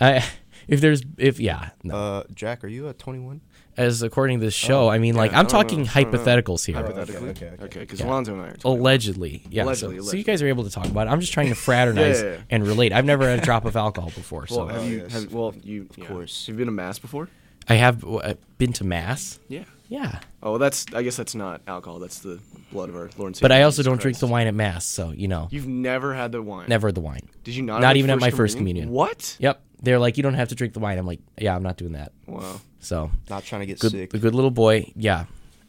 I, 0.00 0.24
if 0.68 0.80
there's, 0.80 1.02
if, 1.18 1.38
yeah. 1.38 1.70
No. 1.84 1.94
Uh, 1.94 2.22
Jack, 2.34 2.64
are 2.64 2.68
you 2.68 2.88
at 2.88 2.98
21? 2.98 3.40
As 3.76 4.02
according 4.02 4.40
to 4.40 4.44
this 4.46 4.54
show, 4.54 4.88
I 4.90 4.98
mean, 4.98 5.14
like, 5.14 5.30
Oh, 5.32 5.34
I'm 5.34 5.46
I 5.46 5.48
don't 5.48 5.52
know. 5.52 5.62
talking 5.62 5.78
know. 5.80 5.86
hypotheticals 5.88 6.66
here. 6.66 6.76
hypothetically. 6.76 7.30
okay, 7.30 7.46
okay. 7.54 7.64
Okay, 7.64 7.80
because 7.80 8.00
Yeah. 8.00 8.06
Alonzo 8.06 8.32
and 8.34 8.42
I 8.42 8.44
are. 8.48 8.52
talking. 8.56 8.78
Allegedly. 8.80 9.44
Yeah. 9.50 9.64
Allegedly, 9.64 9.98
so, 10.00 10.04
so 10.10 10.16
you 10.16 10.24
guys 10.24 10.42
are 10.42 10.46
able 10.48 10.64
to 10.64 10.70
talk 10.70 10.86
about 10.86 11.06
it. 11.06 11.10
I'm 11.10 11.20
just 11.20 11.32
trying 11.32 11.48
to 11.48 11.54
fraternize 11.54 12.20
Yeah, 12.20 12.24
yeah, 12.28 12.32
yeah. 12.34 12.40
and 12.50 12.66
relate. 12.66 12.92
I've 12.92 13.04
never 13.06 13.28
had 13.28 13.38
a 13.38 13.42
drop 13.42 13.64
of 13.64 13.76
alcohol 13.76 14.10
before. 14.10 14.46
So 14.46 14.66
have 14.66 14.82
Oh, 14.82 14.84
you? 14.84 15.06
Have, 15.06 15.32
well, 15.32 15.54
you 15.62 15.88
of 15.96 16.06
course. 16.08 16.46
Have 16.46 16.54
you 16.54 16.58
been 16.58 16.66
to 16.66 16.72
mass 16.72 16.98
before? 16.98 17.28
I 17.68 17.74
have 17.76 18.04
uh, 18.04 18.34
been 18.58 18.72
to 18.74 18.84
mass. 18.84 19.38
Yeah. 19.48 19.64
Yeah. 19.92 20.20
Oh, 20.42 20.52
well, 20.52 20.58
that's. 20.58 20.86
I 20.94 21.02
guess 21.02 21.16
that's 21.16 21.34
not 21.34 21.60
alcohol. 21.66 21.98
That's 21.98 22.20
the 22.20 22.40
blood 22.72 22.88
of 22.88 22.96
our 22.96 23.10
Lord 23.18 23.28
and 23.28 23.36
Savior. 23.36 23.44
But 23.44 23.52
I 23.52 23.62
also 23.62 23.76
Jesus 23.82 23.84
don't 23.86 24.00
drink 24.00 24.14
Christ. 24.14 24.20
the 24.22 24.26
wine 24.26 24.46
at 24.46 24.54
mass. 24.54 24.86
So, 24.86 25.10
you 25.10 25.28
know, 25.28 25.48
You've 25.50 25.68
never 25.68 26.14
had 26.14 26.32
the 26.32 26.40
wine. 26.40 26.66
never 26.68 26.90
the 26.92 27.02
wine. 27.02 27.28
Did 27.44 27.54
you 27.54 27.62
not? 27.62 27.82
Not 27.82 27.88
have 27.88 27.96
even 27.98 28.08
at 28.10 28.18
my 28.18 28.30
first 28.30 28.56
communion. 28.56 28.88
What? 28.88 29.36
Yep. 29.38 29.62
They're 29.82 29.98
like, 29.98 30.16
you 30.16 30.22
don't 30.22 30.32
have 30.32 30.48
to 30.48 30.54
drink 30.54 30.72
the 30.72 30.80
wine. 30.80 30.96
I'm 30.96 31.04
like, 31.06 31.20
yeah, 31.38 31.54
I'm 31.54 31.62
not 31.62 31.76
doing 31.76 31.92
that. 31.92 32.12
Wow. 32.26 32.60
So, 32.80 33.10
Not 33.28 33.44
trying 33.44 33.60
to 33.60 33.66
get 33.66 33.80
good, 33.80 33.90
sick. 33.92 34.14
a 34.14 34.18
good 34.18 34.34
little 34.34 34.50
boy. 34.50 34.90
Yeah, 34.96 35.26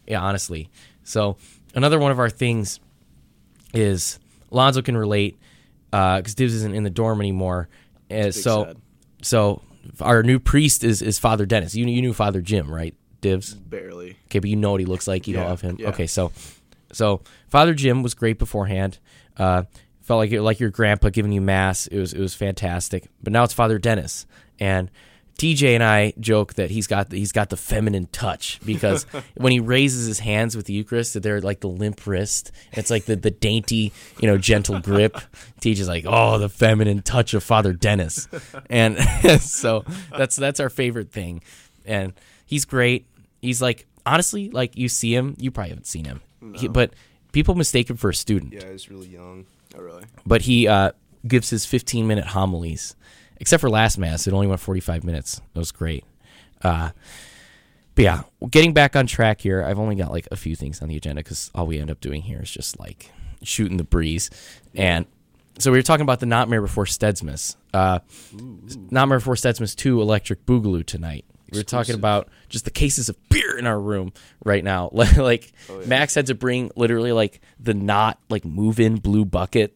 yeah. 0.08 0.22
Honestly, 0.22 0.70
so 1.04 1.36
another 1.76 2.00
one 2.00 2.12
of 2.14 2.20
our 2.20 2.30
things 2.30 2.80
is 3.74 4.20
Lonzo 4.52 4.82
can 4.82 4.96
relate 4.96 5.38
because 5.92 6.34
Divs 6.34 6.54
isn't 6.56 6.74
in 6.74 6.84
the 6.84 6.90
dorm 6.90 7.20
anymore. 7.20 7.68
Uh, 8.10 8.32
so, 8.32 8.64
sad. 8.64 8.78
so 9.22 9.62
our 10.00 10.24
new 10.24 10.40
priest 10.40 10.84
is 10.86 11.02
is 11.02 11.20
Father 11.20 11.46
Dennis. 11.46 11.76
You 11.76 11.86
you 11.88 12.02
knew 12.02 12.14
Father 12.14 12.40
Jim, 12.42 12.72
right? 12.72 12.96
Divs. 13.24 13.54
Barely. 13.56 14.18
Okay, 14.28 14.40
but 14.40 14.50
you 14.50 14.56
know 14.56 14.72
what 14.72 14.80
he 14.80 14.86
looks 14.86 15.08
like. 15.08 15.28
You 15.28 15.36
know 15.38 15.44
Yeah, 15.46 15.52
of 15.52 15.62
him. 15.62 15.78
yeah. 15.80 15.90
Okay, 15.90 16.06
so 16.08 16.32
so 16.92 17.22
Father 17.50 17.74
Jim 17.74 18.04
was 18.04 18.14
great 18.14 18.38
beforehand. 18.38 19.00
Uh, 19.36 19.64
felt 20.04 20.20
like 20.20 20.32
like 20.32 20.60
your 20.60 20.70
grandpa 20.70 21.10
giving 21.10 21.32
you 21.32 21.42
mass. 21.42 21.88
It 21.88 21.98
was 22.00 22.14
it 22.14 22.20
was 22.20 22.36
fantastic. 22.36 23.08
But 23.24 23.34
now 23.34 23.44
it's 23.44 23.54
Father 23.54 23.80
Dennis 23.80 24.26
and. 24.60 24.92
TJ 25.36 25.74
and 25.74 25.84
I 25.84 26.14
joke 26.20 26.54
that 26.54 26.70
he's 26.70 26.86
got 26.86 27.10
the, 27.10 27.18
he's 27.18 27.32
got 27.32 27.50
the 27.50 27.58
feminine 27.58 28.06
touch 28.12 28.60
because 28.64 29.04
when 29.36 29.52
he 29.52 29.60
raises 29.60 30.06
his 30.06 30.20
hands 30.20 30.56
with 30.56 30.68
the 30.68 30.74
Eucharist, 30.74 31.20
they're 31.24 31.42
like 31.42 31.60
the 31.60 31.68
limp 31.68 32.06
wrist. 32.06 32.52
It's 32.74 32.92
like 32.92 33.06
the, 33.06 33.16
the 33.16 33.32
dainty, 33.32 33.92
you 34.22 34.28
know, 34.28 34.38
gentle 34.38 34.80
grip. 34.80 35.14
TJ's 35.60 35.88
like, 35.88 36.06
oh, 36.08 36.38
the 36.38 36.50
feminine 36.50 37.02
touch 37.02 37.34
of 37.34 37.44
Father 37.44 37.74
Dennis, 37.74 38.28
and 38.70 38.96
so 39.42 39.84
that's 40.16 40.36
that's 40.36 40.60
our 40.60 40.70
favorite 40.70 41.12
thing. 41.12 41.42
And 41.84 42.14
he's 42.46 42.64
great. 42.66 43.08
He's 43.44 43.62
like 43.62 43.86
honestly, 44.06 44.50
like 44.50 44.76
you 44.78 44.88
see 44.90 45.14
him, 45.16 45.36
you 45.38 45.52
probably 45.52 45.70
haven't 45.70 45.88
seen 45.88 46.06
him, 46.06 46.22
He- 46.56 46.68
but 46.68 46.94
people 47.32 47.56
mistake 47.56 47.90
him 47.90 47.98
for 47.98 48.10
a 48.10 48.16
student. 48.16 48.54
yeah, 48.54 48.72
he's 48.72 48.90
really 48.90 49.08
young. 49.08 49.46
Oh, 49.78 49.82
really? 49.82 50.04
But 50.26 50.44
he 50.44 50.68
uh, 50.68 50.92
gives 51.28 51.50
his 51.50 51.66
15 51.66 52.08
minute 52.08 52.26
homilies, 52.28 52.96
except 53.38 53.62
for 53.62 53.70
last 53.70 53.98
mass, 53.98 54.28
it 54.28 54.34
only 54.34 54.48
went 54.48 54.60
45 54.62 55.04
minutes. 55.04 55.42
It 55.56 55.60
was 55.60 55.72
great. 55.72 56.04
Uh, 56.62 56.92
but 57.96 58.04
yeah, 58.04 58.22
getting 58.50 58.74
back 58.74 58.96
on 58.96 59.06
track 59.08 59.42
here, 59.42 59.64
I've 59.64 59.80
only 59.80 59.96
got 59.96 60.12
like 60.12 60.28
a 60.32 60.36
few 60.36 60.56
things 60.56 60.82
on 60.82 60.88
the 60.90 60.96
agenda 60.98 61.20
because 61.22 61.52
all 61.54 61.68
we 61.68 61.80
end 61.80 61.92
up 61.92 62.00
doing 62.02 62.22
here 62.22 62.42
is 62.42 62.50
just 62.52 62.80
like 62.80 63.12
shooting 63.44 63.78
the 63.78 63.84
breeze. 63.84 64.30
And 64.76 65.06
so 65.60 65.72
we 65.72 65.78
were 65.78 65.84
talking 65.84 66.02
about 66.04 66.20
the 66.20 66.26
Nightmare 66.26 66.62
Before 66.62 66.86
Steadsmas. 66.86 67.56
Uh, 67.74 68.00
Nightmare 68.90 69.20
Before 69.20 69.36
Steadsmas 69.36 69.76
2 69.76 70.02
Electric 70.02 70.46
Boogaloo 70.46 70.86
tonight. 70.86 71.26
We 71.54 71.60
were 71.60 71.64
talking 71.64 71.96
about 71.96 72.30
just 72.50 72.66
the 72.66 72.72
cases 72.72 73.10
of 73.10 73.18
beer 73.30 73.58
in 73.58 73.66
our 73.66 73.80
room 73.80 74.14
right 74.44 74.64
now. 74.64 74.90
like 74.94 75.52
Max 75.86 76.16
had 76.16 76.28
to 76.28 76.36
bring 76.36 76.72
literally 76.76 77.12
like 77.12 77.42
the 77.60 77.74
not 77.74 78.20
like 78.30 78.46
move 78.46 78.80
in 78.80 78.98
blue 78.98 79.26
bucket 79.26 79.76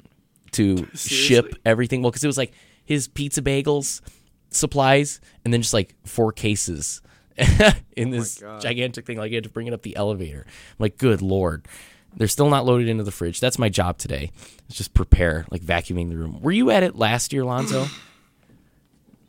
to 0.51 0.87
ship 0.95 1.55
everything. 1.65 2.01
Well, 2.01 2.11
because 2.11 2.23
it 2.23 2.27
was 2.27 2.37
like 2.37 2.53
his 2.85 3.07
pizza 3.07 3.41
bagels 3.41 4.01
supplies 4.49 5.19
and 5.43 5.53
then 5.53 5.61
just 5.61 5.73
like 5.73 5.95
four 6.05 6.31
cases 6.31 7.01
in 7.95 8.11
this 8.11 8.43
gigantic 8.59 9.05
thing. 9.05 9.17
Like 9.17 9.29
he 9.29 9.35
had 9.35 9.43
to 9.43 9.49
bring 9.49 9.67
it 9.67 9.73
up 9.73 9.81
the 9.81 9.95
elevator. 9.95 10.45
I'm 10.47 10.75
like, 10.79 10.97
good 10.97 11.21
lord. 11.21 11.67
They're 12.15 12.27
still 12.27 12.49
not 12.49 12.65
loaded 12.65 12.87
into 12.87 13.03
the 13.03 13.11
fridge. 13.11 13.39
That's 13.39 13.59
my 13.59 13.69
job 13.69 13.99
today. 13.99 14.31
Is 14.69 14.75
just 14.75 14.93
prepare, 14.95 15.45
like 15.51 15.61
vacuuming 15.61 16.09
the 16.09 16.17
room. 16.17 16.39
Were 16.41 16.51
you 16.51 16.71
at 16.71 16.81
it 16.81 16.95
last 16.95 17.31
year, 17.31 17.45
Lonzo? 17.45 17.87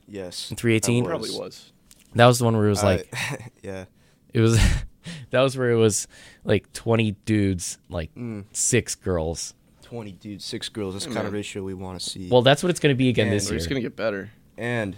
Yes. 0.09 0.51
In 0.51 0.57
318? 0.57 1.05
I 1.05 1.07
Probably 1.07 1.31
was. 1.31 1.73
That 2.15 2.27
was 2.27 2.39
the 2.39 2.45
one 2.45 2.57
where 2.57 2.67
it 2.67 2.71
was 2.71 2.83
I- 2.83 2.97
like 2.97 3.15
yeah. 3.63 3.85
it 4.33 4.41
was 4.41 4.59
that 5.31 5.41
was 5.41 5.57
where 5.57 5.71
it 5.71 5.77
was 5.77 6.09
like 6.45 6.73
20 6.73 7.13
dudes, 7.25 7.79
like 7.89 8.15
mm. 8.15 8.45
six 8.53 8.95
girls. 8.95 9.55
20 9.83 10.13
dudes, 10.13 10.45
six 10.45 10.69
girls. 10.69 10.95
That's 10.95 11.05
the 11.07 11.11
Hey, 11.11 11.17
kind 11.17 11.27
of 11.27 11.33
ratio 11.33 11.63
we 11.63 11.73
want 11.75 11.99
to 12.01 12.11
see. 12.11 12.29
Well, 12.29 12.43
that's 12.43 12.63
what 12.63 12.71
it's 12.71 12.81
going 12.81 12.95
to 12.95 12.99
be 12.99 13.09
again 13.09 13.29
And 13.29 13.37
this 13.37 13.47
We're 13.47 13.53
year. 13.53 13.59
just 13.59 13.69
gonna 13.71 13.81
get 13.81 13.97
better. 13.97 14.31
and 14.59 14.97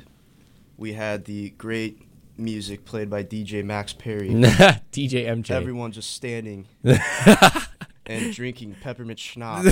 we 0.76 0.94
had 0.94 1.26
the 1.26 1.50
great 1.50 2.00
music 2.38 2.84
played 2.86 3.10
by 3.10 3.22
DJ 3.22 3.62
Max 3.62 3.92
Perry. 3.92 4.30
DJ 4.30 5.26
MJ. 5.26 5.50
Everyone 5.50 5.92
just 5.92 6.10
standing 6.12 6.66
and 8.06 8.32
drinking 8.34 8.76
peppermint 8.80 9.18
schnapps. 9.18 9.68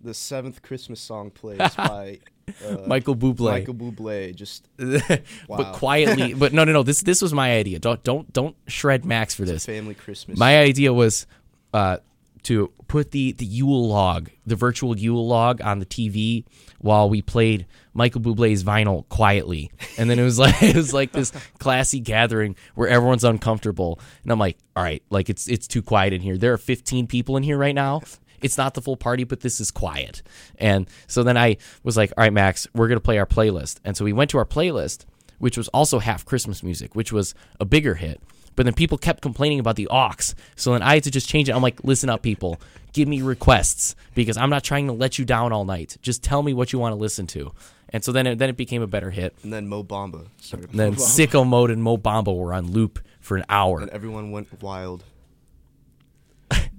the 0.00 0.12
seventh 0.14 0.62
Christmas 0.62 1.00
song 1.00 1.30
plays 1.30 1.58
by 1.76 2.20
uh, 2.48 2.76
Michael 2.86 3.16
Bublé. 3.16 3.50
Michael 3.50 3.74
Bublé. 3.74 4.34
Just 4.34 4.68
but 4.76 5.72
quietly, 5.74 6.34
but 6.38 6.52
no, 6.52 6.64
no, 6.64 6.72
no. 6.72 6.82
This 6.82 7.00
this 7.00 7.22
was 7.22 7.32
my 7.32 7.56
idea. 7.56 7.78
Don't 7.78 8.02
don't 8.04 8.32
don't 8.32 8.56
shred 8.66 9.04
Max 9.04 9.34
for 9.34 9.44
this. 9.44 9.66
family 9.66 9.94
Christmas. 9.94 10.38
My 10.38 10.58
idea 10.58 10.92
was 10.92 11.26
uh, 11.74 11.98
to 12.44 12.70
put 12.88 13.10
the 13.10 13.32
the 13.32 13.44
Yule 13.44 13.88
log, 13.88 14.30
the 14.46 14.56
virtual 14.56 14.96
Yule 14.96 15.26
log, 15.26 15.60
on 15.60 15.80
the 15.80 15.86
TV 15.86 16.44
while 16.78 17.08
we 17.08 17.22
played 17.22 17.66
Michael 17.92 18.20
Bublé's 18.20 18.62
vinyl 18.62 19.08
quietly, 19.08 19.70
and 19.98 20.08
then 20.08 20.18
it 20.18 20.22
was 20.22 20.38
like 20.44 20.62
it 20.62 20.76
was 20.76 20.94
like 20.94 21.12
this 21.12 21.32
classy 21.58 21.98
gathering 22.00 22.54
where 22.74 22.88
everyone's 22.88 23.24
uncomfortable, 23.24 23.98
and 24.22 24.30
I'm 24.30 24.38
like, 24.38 24.58
all 24.76 24.82
right, 24.82 25.02
like 25.10 25.28
it's 25.28 25.48
it's 25.48 25.66
too 25.66 25.82
quiet 25.82 26.12
in 26.12 26.20
here. 26.20 26.38
There 26.38 26.52
are 26.52 26.58
15 26.58 27.08
people 27.08 27.36
in 27.36 27.42
here 27.42 27.58
right 27.58 27.74
now. 27.74 28.02
It's 28.46 28.56
not 28.56 28.72
the 28.74 28.80
full 28.80 28.96
party, 28.96 29.24
but 29.24 29.40
this 29.40 29.60
is 29.60 29.70
quiet. 29.70 30.22
And 30.58 30.88
so 31.06 31.22
then 31.22 31.36
I 31.36 31.58
was 31.82 31.96
like, 31.96 32.12
all 32.16 32.22
right, 32.24 32.32
Max, 32.32 32.66
we're 32.74 32.88
gonna 32.88 33.00
play 33.00 33.18
our 33.18 33.26
playlist, 33.26 33.80
and 33.84 33.96
so 33.96 34.04
we 34.04 34.12
went 34.14 34.30
to 34.30 34.38
our 34.38 34.46
playlist, 34.46 35.04
which 35.38 35.58
was 35.58 35.68
also 35.68 35.98
half 35.98 36.24
Christmas 36.24 36.62
music, 36.62 36.94
which 36.94 37.12
was 37.12 37.34
a 37.60 37.64
bigger 37.66 37.96
hit. 37.96 38.20
But 38.54 38.64
then 38.64 38.72
people 38.72 38.96
kept 38.96 39.20
complaining 39.20 39.60
about 39.60 39.76
the 39.76 39.86
aux. 39.90 40.32
So 40.56 40.72
then 40.72 40.80
I 40.80 40.94
had 40.94 41.04
to 41.04 41.10
just 41.10 41.28
change 41.28 41.50
it. 41.50 41.54
I'm 41.54 41.60
like, 41.60 41.84
listen 41.84 42.08
up, 42.08 42.22
people. 42.22 42.58
Give 42.94 43.06
me 43.06 43.20
requests 43.20 43.94
because 44.14 44.38
I'm 44.38 44.48
not 44.48 44.64
trying 44.64 44.86
to 44.86 44.94
let 44.94 45.18
you 45.18 45.26
down 45.26 45.52
all 45.52 45.66
night. 45.66 45.98
Just 46.00 46.22
tell 46.22 46.42
me 46.42 46.54
what 46.54 46.72
you 46.72 46.78
want 46.78 46.92
to 46.92 46.96
listen 46.96 47.26
to. 47.26 47.52
And 47.90 48.02
so 48.02 48.12
then 48.12 48.26
it, 48.26 48.38
then 48.38 48.48
it 48.48 48.56
became 48.56 48.80
a 48.80 48.86
better 48.86 49.10
hit. 49.10 49.36
And 49.42 49.52
then 49.52 49.68
Mo 49.68 49.84
Bamba 49.84 50.28
started. 50.40 50.70
And 50.70 50.80
then 50.80 50.94
Sicko 50.94 51.46
Mode 51.46 51.70
and 51.70 51.82
Mo 51.82 51.98
Bamba 51.98 52.34
were 52.34 52.54
on 52.54 52.70
loop 52.72 52.98
for 53.20 53.36
an 53.36 53.44
hour. 53.50 53.80
and 53.80 53.90
everyone 53.90 54.30
went 54.30 54.62
wild. 54.62 55.04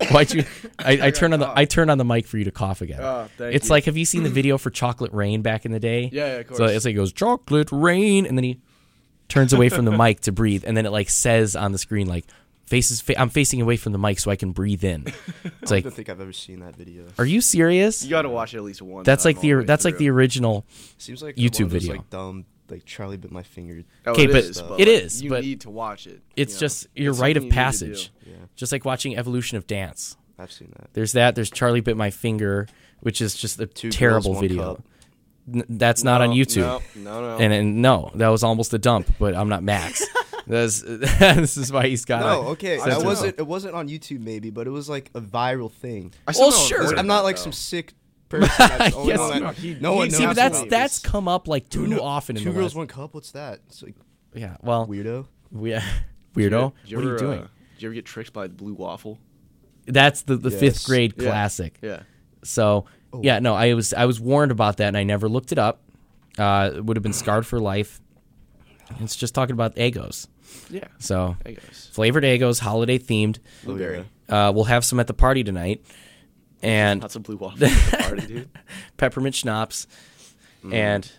Why'd 0.11 0.33
you? 0.33 0.43
I, 0.79 1.07
I 1.07 1.11
turned 1.11 1.33
on 1.33 1.39
the 1.39 1.47
I 1.47 1.63
oh. 1.63 1.65
turned 1.65 1.91
on 1.91 1.97
the 1.97 2.05
mic 2.05 2.25
for 2.27 2.37
you 2.37 2.45
to 2.45 2.51
cough 2.51 2.81
again. 2.81 2.99
Oh, 3.01 3.27
thank 3.37 3.55
it's 3.55 3.67
you. 3.67 3.71
like, 3.71 3.85
have 3.85 3.97
you 3.97 4.05
seen 4.05 4.23
the 4.23 4.29
video 4.39 4.57
for 4.57 4.69
Chocolate 4.69 5.11
Rain 5.13 5.41
back 5.41 5.65
in 5.65 5.71
the 5.71 5.79
day? 5.79 6.09
Yeah, 6.11 6.25
yeah, 6.27 6.33
of 6.39 6.47
So 6.49 6.57
course. 6.57 6.71
it's 6.71 6.85
like 6.85 6.93
it 6.93 6.95
goes 6.95 7.11
Chocolate 7.13 7.69
Rain, 7.71 8.25
and 8.25 8.37
then 8.37 8.43
he 8.43 8.59
turns 9.29 9.53
away 9.53 9.69
from 9.69 9.85
the 9.85 9.91
mic 9.97 10.21
to 10.21 10.31
breathe, 10.31 10.63
and 10.65 10.75
then 10.77 10.85
it 10.85 10.91
like 10.91 11.09
says 11.09 11.55
on 11.55 11.71
the 11.71 11.77
screen 11.77 12.07
like 12.07 12.25
faces. 12.65 13.01
Fa- 13.01 13.19
I'm 13.19 13.29
facing 13.29 13.61
away 13.61 13.77
from 13.77 13.91
the 13.91 13.97
mic 13.99 14.19
so 14.19 14.31
I 14.31 14.35
can 14.35 14.51
breathe 14.51 14.83
in. 14.83 15.05
It's 15.61 15.71
I 15.71 15.75
like, 15.75 15.83
don't 15.83 15.93
think 15.93 16.07
I've 16.09 16.21
ever 16.21 16.31
seen 16.33 16.59
that 16.59 16.75
video. 16.77 17.05
are 17.17 17.25
you 17.25 17.41
serious? 17.41 18.03
You 18.03 18.09
got 18.11 18.21
to 18.21 18.29
watch 18.29 18.53
it 18.53 18.57
at 18.57 18.63
least 18.63 18.81
once. 18.81 19.05
That's 19.05 19.25
like 19.25 19.41
the 19.41 19.63
that's 19.65 19.83
like 19.83 19.97
the 19.97 20.09
original. 20.09 20.65
Seems 20.97 21.21
like 21.21 21.35
YouTube 21.35 21.59
one 21.59 21.63
of 21.65 21.71
those, 21.71 21.81
video. 21.83 21.95
like 21.97 22.09
dumb, 22.09 22.45
like 22.69 22.85
Charlie 22.85 23.17
bit 23.17 23.31
my 23.31 23.43
finger. 23.43 23.83
Oh, 24.05 24.11
Okay, 24.11 24.25
it 24.25 24.31
but 24.31 24.43
is, 24.45 24.57
it 24.59 24.69
like, 24.69 24.87
is, 24.87 25.21
You 25.21 25.29
but 25.29 25.43
need 25.43 25.61
to 25.61 25.69
watch 25.69 26.07
it. 26.07 26.21
It's 26.37 26.53
you 26.53 26.55
know? 26.55 26.59
just 26.59 26.87
your 26.95 27.11
It's 27.11 27.19
rite 27.19 27.37
of 27.37 27.41
something 27.43 27.47
you 27.57 27.63
passage, 27.63 28.11
Yeah, 28.25 28.33
just 28.57 28.73
like 28.73 28.83
watching 28.83 29.15
Evolution 29.15 29.57
of 29.57 29.65
Dance. 29.67 30.17
I've 30.37 30.51
seen 30.51 30.73
that. 30.77 30.89
There's 30.93 31.13
that. 31.13 31.35
There's 31.35 31.49
Charlie 31.49 31.79
bit 31.81 31.95
my 31.95 32.09
finger, 32.09 32.67
which 32.99 33.21
is 33.21 33.35
just 33.35 33.59
a 33.61 33.65
Two 33.67 33.89
terrible 33.89 34.33
one 34.33 34.41
video. 34.41 34.83
N- 35.51 35.63
that's 35.69 36.03
not 36.03 36.21
on 36.21 36.29
YouTube. 36.31 36.81
No, 36.95 37.21
no, 37.21 37.21
no. 37.21 37.37
And, 37.43 37.53
and 37.53 37.81
no, 37.81 38.11
that 38.15 38.27
was 38.27 38.43
almost 38.43 38.73
a 38.73 38.77
dump. 38.77 39.09
But 39.17 39.33
I'm 39.35 39.47
not 39.47 39.63
Max. 39.63 40.05
That's, 40.47 40.81
this 40.85 41.57
is 41.57 41.73
why 41.73 41.87
he's 41.87 42.05
got. 42.05 42.21
No, 42.21 42.47
okay, 42.51 42.79
I 42.79 42.89
that 42.91 43.03
wasn't. 43.03 43.37
It 43.37 43.45
wasn't 43.45 43.75
on 43.75 43.89
YouTube, 43.89 44.21
maybe, 44.21 44.49
but 44.49 44.65
it 44.65 44.69
was 44.69 44.87
like 44.87 45.11
a 45.13 45.19
viral 45.19 45.69
thing. 45.69 46.13
I 46.25 46.31
well, 46.37 46.51
know, 46.51 46.55
sure. 46.57 46.97
I'm 46.97 47.05
not 47.05 47.25
like 47.25 47.35
though. 47.35 47.41
some 47.41 47.51
sick 47.51 47.93
person. 48.29 48.49
That's 48.57 48.95
only 48.95 49.09
Yes, 49.09 49.17
known 49.19 49.29
that- 49.31 49.41
no, 49.41 49.49
he- 49.49 49.77
no 49.81 49.93
one 49.95 50.09
See, 50.09 50.19
knows 50.23 50.29
but 50.29 50.35
that's 50.37 50.59
about 50.59 50.69
that's 50.69 50.99
this. 51.01 51.11
come 51.11 51.27
up 51.27 51.49
like 51.49 51.67
too 51.67 51.87
Two- 51.87 52.01
often 52.01 52.37
in 52.37 52.43
Two 52.43 52.49
the 52.51 52.55
girls, 52.59 52.71
last- 52.71 52.75
one 52.77 52.87
cup. 52.87 53.13
What's 53.13 53.31
that? 53.31 53.59
It's 53.67 53.83
like 53.83 53.95
Yeah. 54.33 54.55
Well, 54.63 54.87
weirdo. 54.87 55.25
we, 55.51 55.71
weirdo. 56.33 56.71
Did 56.83 56.91
you 56.91 56.97
what 56.97 57.05
are 57.05 57.11
you 57.11 57.17
doing? 57.17 57.39
uh, 57.41 57.47
did 57.77 57.83
you 57.83 57.89
ever 57.89 57.93
get 57.95 58.05
tricked 58.05 58.33
by 58.33 58.47
the 58.47 58.53
blue 58.53 58.73
waffle? 58.73 59.19
That's 59.85 60.23
the 60.23 60.35
the 60.35 60.51
fifth 60.51 60.85
grade 60.85 61.13
Yeah. 61.17 61.23
classic. 61.29 61.77
Yeah. 61.81 62.01
So 62.43 62.85
Oh. 63.13 63.21
yeah, 63.23 63.39
no, 63.39 63.53
I 63.55 63.73
was 63.73 63.93
I 63.93 64.05
was 64.05 64.19
warned 64.19 64.51
about 64.51 64.77
that 64.77 64.87
and 64.89 64.97
I 64.97 65.03
never 65.03 65.29
looked 65.29 65.51
it 65.51 65.57
up. 65.57 65.81
Uh, 66.37 66.71
it 66.75 66.85
would 66.85 66.97
have 66.97 67.03
been 67.03 67.13
scarred 67.13 67.47
for 67.47 67.59
life. 67.59 68.01
It's 68.99 69.15
just 69.15 69.33
talking 69.33 69.53
about 69.53 69.75
Eggos. 69.75 70.27
Yeah. 70.69 70.83
So 70.99 71.35
I 71.45 71.55
flavored 71.91 72.23
Eggos, 72.23 72.59
holiday 72.59 72.99
themed. 72.99 73.39
Blueberry. 73.63 74.05
Uh, 74.29 74.51
we'll 74.53 74.65
have 74.65 74.83
some 74.85 74.99
at 74.99 75.07
the 75.07 75.13
party 75.13 75.43
tonight, 75.43 75.83
and 76.61 77.01
Not 77.01 77.11
some 77.11 77.21
blue 77.21 77.37
waffle 77.37 77.63
at 77.65 77.71
the 77.91 77.97
party, 77.97 78.27
dude. 78.27 78.49
peppermint 78.97 79.35
schnapps, 79.35 79.87
Mm-hmm. 80.63 80.73
and 80.73 81.11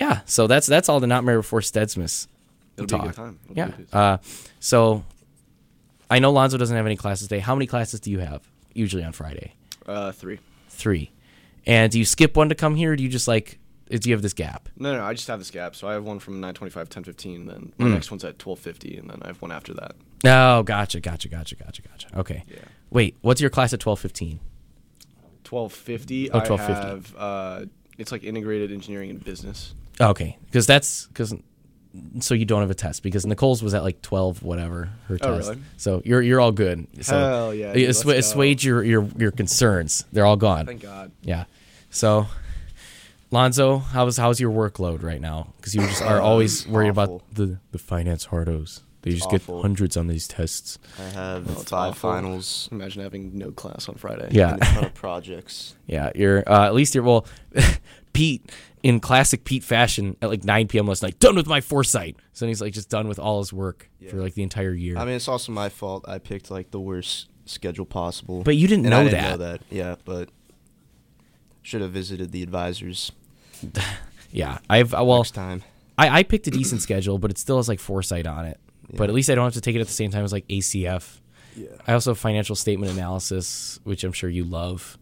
yeah. 0.00 0.20
So 0.26 0.46
that's 0.46 0.66
that's 0.66 0.88
all 0.88 1.00
the 1.00 1.06
not 1.06 1.24
married 1.24 1.38
before 1.38 1.60
Steadsmas. 1.60 2.26
It'll 2.76 2.86
be 2.86 2.94
a 2.94 2.98
talk. 2.98 3.06
good 3.06 3.14
time. 3.16 3.38
It'll 3.50 3.56
Yeah. 3.56 3.66
be 3.66 3.72
a 3.72 3.76
good 3.76 3.88
Uh, 3.94 4.18
so 4.60 5.04
I 6.10 6.18
know 6.18 6.30
Lonzo 6.32 6.58
doesn't 6.58 6.76
have 6.76 6.86
any 6.86 6.96
classes 6.96 7.28
today. 7.28 7.40
How 7.40 7.54
many 7.54 7.66
classes 7.66 8.00
do 8.00 8.10
you 8.10 8.18
have 8.20 8.42
usually 8.74 9.04
on 9.04 9.12
Friday? 9.12 9.54
Uh, 9.86 10.12
three. 10.12 10.38
Three. 10.68 11.10
And 11.66 11.90
do 11.90 11.98
you 11.98 12.04
skip 12.04 12.36
one 12.36 12.48
to 12.50 12.54
come 12.54 12.74
here? 12.76 12.92
Or 12.92 12.96
do 12.96 13.02
you 13.02 13.08
just 13.08 13.26
like? 13.28 13.58
Do 13.90 14.08
you 14.08 14.14
have 14.14 14.22
this 14.22 14.32
gap? 14.32 14.68
No, 14.78 14.96
no, 14.96 15.04
I 15.04 15.12
just 15.14 15.28
have 15.28 15.38
this 15.38 15.50
gap. 15.50 15.76
So 15.76 15.86
I 15.88 15.92
have 15.92 16.04
one 16.04 16.18
from 16.18 16.40
9:25, 16.40 16.88
10:15, 16.88 17.34
and 17.36 17.48
then 17.48 17.72
Mm. 17.78 17.84
my 17.84 17.88
next 17.90 18.10
one's 18.10 18.24
at 18.24 18.38
12:50, 18.38 18.98
and 18.98 19.08
then 19.10 19.18
I 19.22 19.28
have 19.28 19.40
one 19.42 19.52
after 19.52 19.72
that. 19.74 19.94
Oh, 20.26 20.62
gotcha, 20.62 21.00
gotcha, 21.00 21.28
gotcha, 21.28 21.54
gotcha, 21.54 21.82
gotcha. 21.82 22.08
Okay. 22.18 22.44
Yeah. 22.48 22.56
Wait, 22.90 23.16
what's 23.20 23.40
your 23.42 23.50
class 23.50 23.72
at 23.72 23.80
twelve 23.80 24.00
fifteen? 24.00 24.40
12:50. 25.44 26.30
Oh, 26.32 26.38
I 26.38 26.44
12:50. 26.44 26.84
have. 26.84 27.16
Uh, 27.16 27.64
it's 27.98 28.10
like 28.10 28.24
integrated 28.24 28.72
engineering 28.72 29.10
and 29.10 29.22
business. 29.24 29.74
Okay, 30.00 30.38
because 30.46 30.66
that's 30.66 31.06
because 31.08 31.34
so 32.20 32.34
you 32.34 32.44
don't 32.44 32.60
have 32.60 32.70
a 32.70 32.74
test 32.74 33.02
because 33.02 33.24
Nicole's 33.26 33.62
was 33.62 33.74
at 33.74 33.82
like 33.82 34.02
twelve 34.02 34.42
whatever 34.42 34.90
her 35.08 35.18
Oh, 35.22 35.36
test. 35.36 35.48
really? 35.50 35.62
So 35.76 36.02
you're 36.04 36.22
you're 36.22 36.40
all 36.40 36.52
good. 36.52 36.86
So 37.02 37.16
Hell 37.18 37.54
yeah, 37.54 37.72
dude, 37.72 37.88
assu- 37.90 38.16
assuage 38.16 38.64
your, 38.64 38.82
your 38.82 39.08
your 39.16 39.30
concerns. 39.30 40.04
They're 40.12 40.26
all 40.26 40.36
gone. 40.36 40.66
Thank 40.66 40.82
God. 40.82 41.12
Yeah. 41.22 41.44
So, 41.90 42.26
Lonzo, 43.30 43.78
how's 43.78 44.16
how's 44.16 44.40
your 44.40 44.50
workload 44.52 45.02
right 45.02 45.20
now? 45.20 45.52
Because 45.56 45.74
you 45.74 45.82
just 45.82 46.02
are 46.02 46.20
always 46.20 46.66
worried 46.66 46.90
awful. 46.90 47.16
about 47.16 47.34
the 47.34 47.58
the 47.72 47.78
finance 47.78 48.26
hardos. 48.26 48.80
They 49.02 49.10
just 49.10 49.26
awful. 49.26 49.56
get 49.56 49.62
hundreds 49.62 49.96
on 49.98 50.06
these 50.06 50.26
tests. 50.26 50.78
I 50.98 51.02
have 51.10 51.50
Oh, 51.50 51.54
five 51.60 51.90
awful. 51.90 52.10
finals 52.10 52.68
Imagine 52.72 53.02
having 53.02 53.36
no 53.36 53.50
class 53.50 53.86
on 53.88 53.96
Friday. 53.96 54.28
Yeah. 54.30 54.54
and 54.54 54.62
a 54.62 54.64
ton 54.64 54.84
of 54.86 54.94
projects. 54.94 55.74
Yeah, 55.86 56.10
you're 56.14 56.42
uh, 56.48 56.64
at 56.66 56.74
least 56.74 56.94
you're 56.94 57.04
well. 57.04 57.26
Pete, 58.14 58.50
in 58.82 59.00
classic 59.00 59.44
Pete 59.44 59.62
fashion, 59.62 60.16
at 60.22 60.30
like 60.30 60.44
9 60.44 60.68
p.m. 60.68 60.86
last 60.86 61.02
night, 61.02 61.18
done 61.20 61.36
with 61.36 61.46
my 61.46 61.60
foresight. 61.60 62.16
So 62.32 62.46
then 62.46 62.48
he's 62.48 62.62
like 62.62 62.72
just 62.72 62.88
done 62.88 63.06
with 63.08 63.18
all 63.18 63.40
his 63.40 63.52
work 63.52 63.90
for 64.08 64.16
like 64.16 64.32
the 64.34 64.42
entire 64.42 64.72
year. 64.72 64.96
I 64.96 65.04
mean, 65.04 65.14
it's 65.14 65.28
also 65.28 65.52
my 65.52 65.68
fault. 65.68 66.06
I 66.08 66.18
picked 66.18 66.50
like 66.50 66.70
the 66.70 66.80
worst 66.80 67.28
schedule 67.44 67.84
possible. 67.84 68.42
But 68.42 68.56
you 68.56 68.66
didn't 68.66 68.84
know 68.88 69.04
didn't 69.04 69.20
that. 69.20 69.30
know 69.30 69.36
that. 69.36 69.60
Yeah, 69.70 69.96
but 70.06 70.30
should 71.62 71.80
have 71.82 71.90
visited 71.92 72.32
the 72.32 72.42
advisors 72.42 73.12
yeah, 74.30 74.58
I've 74.68 74.92
uh, 74.94 75.02
well, 75.04 75.18
next 75.18 75.30
time. 75.32 75.62
I, 75.96 76.18
I 76.18 76.22
picked 76.22 76.46
a 76.46 76.50
decent 76.50 76.82
schedule, 76.86 77.18
but 77.18 77.30
it 77.30 77.38
still 77.38 77.56
has 77.56 77.68
like 77.68 77.80
foresight 77.80 78.26
on 78.26 78.46
it. 78.46 78.58
But 78.96 79.08
at 79.08 79.14
least 79.14 79.30
I 79.30 79.34
don't 79.34 79.44
have 79.44 79.54
to 79.54 79.60
take 79.60 79.74
it 79.74 79.80
at 79.80 79.86
the 79.86 79.92
same 79.92 80.10
time 80.10 80.24
as 80.24 80.32
like 80.32 80.46
ACF. 80.48 81.20
Yeah, 81.56 81.68
I 81.86 81.92
also 81.94 82.10
have 82.10 82.18
financial 82.18 82.54
statement 82.56 82.92
analysis, 82.92 83.80
which 83.84 84.04
I'm 84.04 84.12
sure 84.12 84.28
you 84.28 84.44
love. 84.44 84.98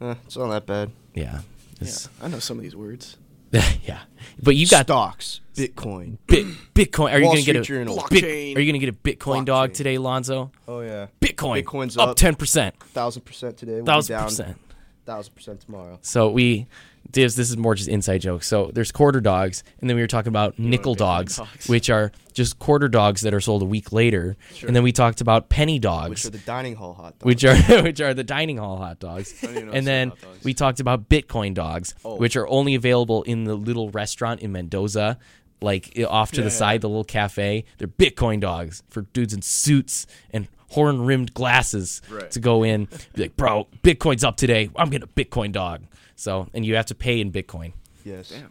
eh, 0.00 0.14
it's 0.26 0.36
not 0.36 0.48
that 0.50 0.66
bad. 0.66 0.90
Yeah. 1.14 1.40
Yeah, 1.80 1.92
I 2.22 2.28
know 2.28 2.38
some 2.38 2.56
of 2.58 2.62
these 2.62 2.76
words. 2.76 3.16
Yeah. 3.82 4.00
But 4.42 4.56
you 4.56 4.66
got 4.66 4.84
stocks, 4.86 5.40
Bitcoin. 5.54 6.18
Bit, 6.26 6.46
Bitcoin. 6.74 7.12
Are 7.12 7.18
you 7.18 7.24
going 7.24 7.38
to 7.38 7.42
get 7.42 7.56
a 7.56 7.62
Journal. 7.62 8.04
Bit- 8.10 8.24
Are 8.24 8.28
you 8.28 8.54
going 8.54 8.74
to 8.74 8.78
get 8.78 8.90
a 8.90 8.92
Bitcoin 8.92 9.44
dog 9.46 9.72
today, 9.72 9.96
Lonzo? 9.98 10.50
Oh 10.68 10.80
yeah, 10.80 11.06
Bitcoin. 11.20 11.62
Bitcoin's 11.64 11.96
up 11.96 12.10
up. 12.10 12.16
ten 12.16 12.34
percent. 12.34 12.78
thousand 12.92 13.22
percent 13.22 13.56
today. 13.56 13.80
Thousand 13.80 14.18
percent. 14.22 14.58
Thousand 15.06 15.34
percent 15.34 15.60
tomorrow. 15.62 15.98
So 16.02 16.28
we, 16.30 16.66
Divs, 17.10 17.36
this 17.36 17.48
is 17.48 17.56
more 17.56 17.74
just 17.74 17.88
inside 17.88 18.18
jokes. 18.18 18.46
So 18.46 18.70
there's 18.74 18.92
quarter 18.92 19.20
dogs, 19.20 19.64
and 19.80 19.88
then 19.88 19.96
we 19.96 20.02
were 20.02 20.06
talking 20.08 20.28
about 20.28 20.58
nickel 20.58 20.94
dogs, 20.94 21.36
dogs. 21.38 21.66
which 21.68 21.88
are 21.88 22.12
just 22.34 22.58
quarter 22.58 22.86
dogs 22.88 23.22
that 23.22 23.32
are 23.32 23.40
sold 23.40 23.62
a 23.62 23.64
week 23.64 23.92
later. 23.92 24.36
And 24.66 24.76
then 24.76 24.82
we 24.82 24.92
talked 24.92 25.20
about 25.22 25.48
penny 25.48 25.78
dogs, 25.78 26.10
Which 26.10 26.26
are 26.26 26.30
the 26.30 26.44
dining 26.44 26.76
hall 26.76 26.92
hot 26.94 27.18
dogs. 27.18 27.24
which 27.24 27.44
are 27.44 27.56
which 27.82 28.00
are 28.02 28.12
the 28.12 28.24
dining 28.24 28.58
hall 28.58 28.76
hot 28.76 28.98
dogs. 28.98 29.32
don't 29.40 29.52
even 29.52 29.66
know 29.68 29.72
and 29.72 29.86
then 29.86 30.08
dogs. 30.10 30.44
we 30.44 30.52
talked 30.52 30.80
about 30.80 31.08
Bitcoin 31.08 31.54
dogs, 31.54 31.94
Oh. 32.04 32.16
which 32.16 32.36
are 32.36 32.46
only 32.48 32.74
available 32.74 33.22
in 33.22 33.44
the 33.44 33.54
little 33.54 33.90
restaurant 33.90 34.40
in 34.40 34.52
Mendoza, 34.52 35.18
like 35.62 35.98
off 36.06 36.30
to 36.32 36.36
the 36.36 36.42
Yeah, 36.42 36.52
yeah. 36.52 36.58
side, 36.58 36.80
the 36.82 36.88
little 36.88 37.04
cafe. 37.04 37.64
They're 37.78 37.88
Bitcoin 37.88 38.38
dogs 38.40 38.82
for 38.90 39.02
dudes 39.14 39.32
in 39.32 39.40
suits 39.40 40.06
and 40.30 40.46
horn 40.72 41.00
rimmed 41.06 41.32
glasses 41.32 42.02
Right. 42.10 42.30
to 42.32 42.38
go 42.40 42.62
in. 42.62 42.84
Be 43.14 43.22
like, 43.22 43.36
bro, 43.38 43.66
Bitcoin's 43.82 44.22
up 44.22 44.36
today. 44.36 44.68
I'm 44.76 44.90
getting 44.90 45.08
a 45.08 45.20
Bitcoin 45.24 45.52
dog. 45.52 45.84
So, 46.18 46.48
and 46.52 46.66
you 46.66 46.74
have 46.74 46.86
to 46.86 46.96
pay 46.96 47.20
in 47.20 47.30
Bitcoin. 47.30 47.74
yes. 48.04 48.30
Damn. 48.30 48.50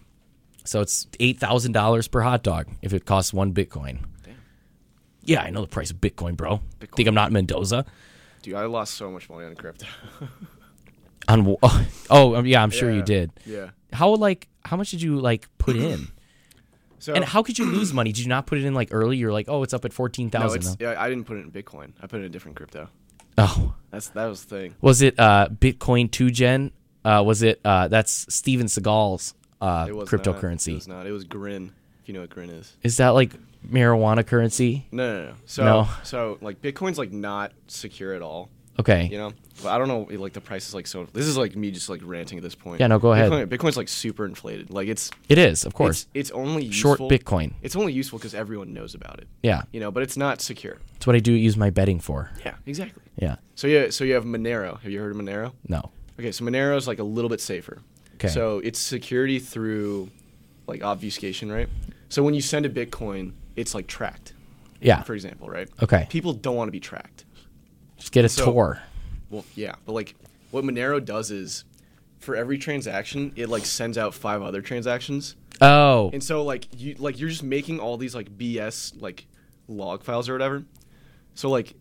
So 0.63 0.79
it's 0.81 1.05
eight 1.19 1.37
thousand 1.37 1.73
dollars 1.73 2.07
per 2.07 2.21
hot 2.21 2.41
dog 2.43 2.67
if 2.81 2.93
it 2.93 3.05
costs 3.05 3.33
one 3.33 3.53
Bitcoin. 3.53 3.99
Damn. 4.23 4.35
Yeah, 5.23 5.41
I 5.41 5.49
know 5.49 5.61
the 5.61 5.67
price 5.67 5.91
of 5.91 5.97
Bitcoin, 5.97 6.37
bro. 6.37 6.61
Bitcoin. 6.79 6.95
Think 6.95 7.07
I'm 7.09 7.15
not 7.15 7.31
Mendoza? 7.33 7.85
Dude, 8.41 8.55
I 8.55 8.65
lost 8.65 8.93
so 8.93 9.11
much 9.11 9.29
money 9.29 9.45
on 9.47 9.55
crypto. 9.55 9.85
On 11.29 11.43
wh- 11.61 11.89
oh, 12.09 12.35
um, 12.35 12.45
yeah, 12.45 12.63
I'm 12.63 12.69
sure 12.69 12.89
you 12.89 13.01
did. 13.01 13.31
yeah. 13.45 13.71
How 13.91 14.13
like 14.15 14.47
how 14.63 14.77
much 14.77 14.91
did 14.91 15.01
you 15.01 15.19
like 15.19 15.47
put 15.57 15.75
in? 15.89 16.07
So 16.99 17.13
and 17.13 17.23
how 17.25 17.43
could 17.43 17.59
you 17.59 17.65
lose 17.65 17.91
money? 17.93 18.11
Did 18.13 18.23
you 18.23 18.29
not 18.29 18.47
put 18.47 18.57
it 18.59 18.63
in 18.65 18.73
like 18.73 18.89
early? 18.91 19.17
You're 19.17 19.33
like, 19.33 19.47
oh, 19.49 19.61
it's 19.63 19.73
up 19.73 19.83
at 19.83 19.91
fourteen 19.91 20.29
thousand. 20.29 20.63
no, 20.79 20.91
yeah, 20.91 21.01
I 21.01 21.09
didn't 21.09 21.25
put 21.25 21.35
it 21.37 21.41
in 21.41 21.51
Bitcoin. 21.51 21.91
I 22.01 22.07
put 22.07 22.17
it 22.17 22.19
in 22.19 22.25
a 22.27 22.29
different 22.29 22.55
crypto. 22.55 22.87
oh, 23.37 23.73
That's 23.91 24.07
that 24.09 24.25
was 24.27 24.45
the 24.45 24.55
thing. 24.57 24.75
was 24.79 25.01
it 25.01 25.19
uh, 25.19 25.49
Bitcoin 25.49 26.09
two 26.09 26.31
gen? 26.31 26.71
Uh, 27.05 27.23
was 27.25 27.41
it 27.43 27.59
uh, 27.63 27.87
that's 27.87 28.33
Steven 28.33 28.67
Seagal's 28.67 29.33
uh, 29.61 29.85
cryptocurrency? 29.87 30.67
Not, 30.67 30.71
it 30.71 30.75
was 30.75 30.87
not. 30.87 31.07
It 31.07 31.11
was 31.11 31.23
Grin. 31.23 31.71
If 32.01 32.09
you 32.09 32.13
know 32.13 32.21
what 32.21 32.29
Grin 32.29 32.49
is. 32.49 32.73
Is 32.83 32.97
that 32.97 33.09
like 33.09 33.33
marijuana 33.67 34.25
currency? 34.25 34.87
No, 34.91 35.19
no, 35.19 35.25
no. 35.29 35.33
So, 35.45 35.63
No. 35.65 35.87
so 36.03 36.37
like 36.41 36.61
Bitcoin's 36.61 36.97
like 36.97 37.11
not 37.11 37.51
secure 37.67 38.13
at 38.13 38.21
all. 38.21 38.49
Okay. 38.79 39.07
You 39.11 39.17
know, 39.17 39.33
but 39.63 39.69
I 39.69 39.79
don't 39.79 39.87
know. 39.87 40.07
Like 40.19 40.33
the 40.33 40.41
price 40.41 40.67
is 40.67 40.75
like 40.75 40.85
so. 40.85 41.07
This 41.11 41.25
is 41.25 41.35
like 41.35 41.55
me 41.55 41.71
just 41.71 41.89
like 41.89 42.01
ranting 42.03 42.37
at 42.37 42.43
this 42.43 42.53
point. 42.53 42.79
Yeah, 42.79 42.85
no, 42.87 42.99
go 42.99 43.11
ahead. 43.13 43.31
Bitcoin, 43.31 43.47
Bitcoin's 43.47 43.77
like 43.77 43.87
super 43.87 44.23
inflated. 44.23 44.69
Like 44.69 44.87
it's 44.87 45.09
It 45.29 45.39
is, 45.39 45.65
of 45.65 45.73
course. 45.73 46.03
It's, 46.13 46.29
it's 46.29 46.31
only 46.31 46.69
Short 46.71 46.99
Bitcoin. 46.99 47.53
It's 47.63 47.75
only 47.75 47.93
useful 47.93 48.19
because 48.19 48.35
everyone 48.35 48.73
knows 48.73 48.93
about 48.93 49.19
it. 49.19 49.27
Yeah. 49.41 49.63
You 49.71 49.79
know, 49.79 49.89
but 49.89 50.03
it's 50.03 50.15
not 50.15 50.41
secure. 50.41 50.77
That's 50.93 51.07
what 51.07 51.15
I 51.15 51.19
do 51.19 51.33
use 51.33 51.57
my 51.57 51.71
betting 51.71 51.99
for. 51.99 52.29
Yeah, 52.45 52.55
exactly. 52.67 53.01
Yeah. 53.15 53.37
So 53.55 53.65
yeah, 53.65 53.89
so 53.89 54.03
you 54.03 54.13
have 54.13 54.25
Monero. 54.25 54.79
Have 54.81 54.91
you 54.91 54.99
heard 54.99 55.11
of 55.11 55.17
Monero? 55.17 55.53
No. 55.67 55.89
Okay, 56.19 56.31
so 56.31 56.43
Monero 56.43 56.75
is 56.77 56.87
like 56.87 56.99
a 56.99 57.03
little 57.03 57.29
bit 57.29 57.41
safer. 57.41 57.81
Okay. 58.15 58.27
So 58.29 58.59
it's 58.59 58.79
security 58.79 59.39
through 59.39 60.09
like 60.65 60.83
obfuscation, 60.83 61.51
right? 61.51 61.69
So 62.09 62.23
when 62.23 62.33
you 62.33 62.41
send 62.41 62.65
a 62.65 62.69
Bitcoin, 62.69 63.33
it's 63.55 63.75
like 63.75 63.87
tracked, 63.87 64.33
Yeah. 64.81 65.03
for 65.03 65.13
example, 65.13 65.47
right? 65.49 65.69
Okay. 65.81 66.07
People 66.09 66.33
don't 66.33 66.55
want 66.55 66.67
to 66.67 66.71
be 66.71 66.79
tracked. 66.79 67.25
Just 67.97 68.11
get 68.11 68.25
a 68.25 68.29
So- 68.29 68.45
Tor. 68.45 68.81
Well, 69.29 69.45
yeah, 69.55 69.75
but 69.85 69.91
like 69.93 70.15
what 70.51 70.63
Monero 70.63 71.03
does 71.03 71.31
is 71.31 71.65
for 72.19 72.35
every 72.35 72.57
transaction, 72.57 73.31
it 73.35 73.49
like 73.49 73.65
sends 73.65 73.97
out 73.97 74.13
five 74.13 74.41
other 74.41 74.61
transactions. 74.61 75.35
Oh. 75.61 76.09
And 76.13 76.23
so 76.23 76.43
like 76.43 76.67
you 76.77 76.95
like 76.97 77.19
you're 77.19 77.29
just 77.29 77.43
making 77.43 77.79
all 77.79 77.97
these 77.97 78.15
like 78.15 78.35
BS 78.37 78.93
like 79.01 79.27
log 79.67 80.03
files 80.03 80.29
or 80.29 80.33
whatever. 80.33 80.63
So 81.35 81.49
like 81.49 81.73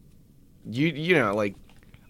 you 0.68 0.88
you 0.88 1.14
know 1.14 1.34
like 1.34 1.54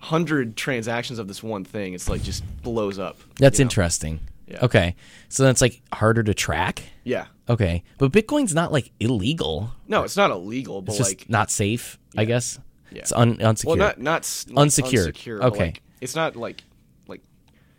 hundred 0.00 0.56
transactions 0.56 1.18
of 1.18 1.28
this 1.28 1.42
one 1.42 1.64
thing, 1.64 1.94
it's 1.94 2.08
like 2.08 2.22
just 2.22 2.44
blows 2.62 2.98
up. 2.98 3.18
That's 3.38 3.58
you 3.58 3.64
know? 3.64 3.66
interesting. 3.66 4.20
Yeah. 4.46 4.58
Okay. 4.64 4.94
So 5.28 5.42
then 5.42 5.50
it's 5.50 5.60
like 5.60 5.82
harder 5.92 6.22
to 6.22 6.32
track. 6.34 6.82
Yeah. 7.04 7.26
Okay. 7.48 7.82
But 7.98 8.12
Bitcoin's 8.12 8.54
not 8.54 8.72
like 8.72 8.92
illegal. 9.00 9.70
No, 9.88 10.02
it's 10.04 10.16
not 10.16 10.30
illegal, 10.30 10.82
but 10.82 10.92
It's 10.92 10.98
just 10.98 11.10
like 11.20 11.28
not 11.28 11.50
safe, 11.50 11.98
I 12.16 12.24
guess. 12.24 12.58
Yeah. 12.92 13.00
It's 13.00 13.12
un- 13.12 13.40
unsecured. 13.42 13.78
well, 13.78 13.88
not 13.88 14.00
not 14.00 14.44
like, 14.48 14.62
Unsecured. 14.62 15.14
unsecure, 15.16 15.42
Okay. 15.42 15.64
like, 15.66 15.82
it's 16.00 16.14
not 16.14 16.36
like 16.36 16.62
like 17.08 17.22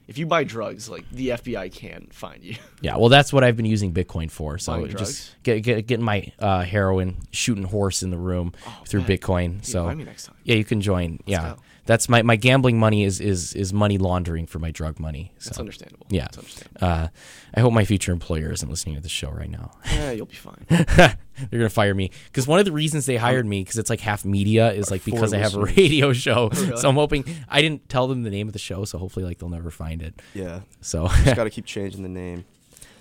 if 0.07 0.18
you 0.18 0.26
buy 0.26 0.43
drugs, 0.43 0.89
like 0.89 1.09
the 1.11 1.30
FBI 1.30 1.74
can 1.74 2.07
find 2.11 2.43
you. 2.43 2.55
yeah. 2.82 2.97
Well, 2.97 3.09
that's 3.09 3.32
what 3.32 3.45
I've 3.45 3.55
been 3.55 3.65
using 3.65 3.93
Bitcoin 3.93 4.30
for. 4.30 4.57
So 4.57 4.74
Buying 4.74 4.88
drugs? 4.88 5.09
just 5.09 5.43
get, 5.43 5.63
get 5.63 5.88
getting 5.88 6.05
my 6.05 6.32
uh, 6.39 6.63
heroin, 6.63 7.18
shooting 7.32 7.63
horse 7.63 8.03
in 8.03 8.09
the 8.09 8.18
room 8.18 8.53
through 8.86 9.03
bet. 9.03 9.22
Bitcoin. 9.22 9.63
So 9.63 9.86
buy 9.86 9.95
me 9.95 10.03
next 10.03 10.26
time. 10.26 10.36
yeah, 10.43 10.55
you 10.55 10.65
can 10.65 10.82
join. 10.82 11.20
yeah. 11.26 11.53
go. 11.55 11.61
That's 11.88 12.07
my, 12.07 12.21
my 12.21 12.35
gambling 12.35 12.77
money 12.79 13.03
is, 13.03 13.19
is 13.19 13.53
is 13.55 13.73
money 13.73 13.97
laundering 13.97 14.45
for 14.45 14.59
my 14.59 14.69
drug 14.71 14.99
money. 14.99 15.33
So 15.39 15.49
That's 15.49 15.59
understandable. 15.59 16.05
yeah. 16.09 16.23
That's 16.25 16.38
understandable. 16.38 16.88
Uh, 16.88 17.07
I 17.55 17.59
hope 17.61 17.73
my 17.73 17.85
future 17.85 18.11
employer 18.11 18.51
isn't 18.51 18.69
listening 18.69 18.95
to 18.95 19.01
the 19.01 19.09
show 19.09 19.31
right 19.31 19.49
now. 19.49 19.71
Yeah, 19.97 20.11
you'll 20.11 20.25
be 20.27 20.35
fine. 20.35 20.65
They're 20.69 21.15
gonna 21.51 21.69
fire 21.69 21.95
me 21.95 22.11
because 22.25 22.45
one 22.45 22.59
of 22.59 22.65
the 22.65 22.71
reasons 22.71 23.05
they 23.07 23.15
hired 23.17 23.45
me 23.47 23.61
because 23.61 23.77
it's 23.77 23.89
like 23.89 23.99
half 24.01 24.23
media 24.25 24.71
is 24.71 24.91
like 24.91 25.03
because 25.03 25.33
I 25.33 25.38
have 25.39 25.55
a 25.55 25.61
radio 25.61 26.13
show. 26.13 26.49
So 26.77 26.88
I'm 26.89 26.95
hoping 26.95 27.23
I 27.49 27.61
didn't 27.61 27.89
tell 27.89 28.07
them 28.07 28.23
the 28.23 28.29
name 28.29 28.47
of 28.47 28.53
the 28.53 28.59
show, 28.59 28.85
so 28.85 28.97
hopefully 28.99 29.25
like 29.25 29.39
they'll 29.39 29.49
never 29.49 29.71
find 29.71 30.01
it. 30.03 30.21
Yeah. 30.35 30.61
So 30.81 31.07
Just 31.23 31.35
got 31.35 31.45
to 31.45 31.49
keep 31.49 31.65
changing 31.65 32.03
the 32.03 32.09
name. 32.09 32.45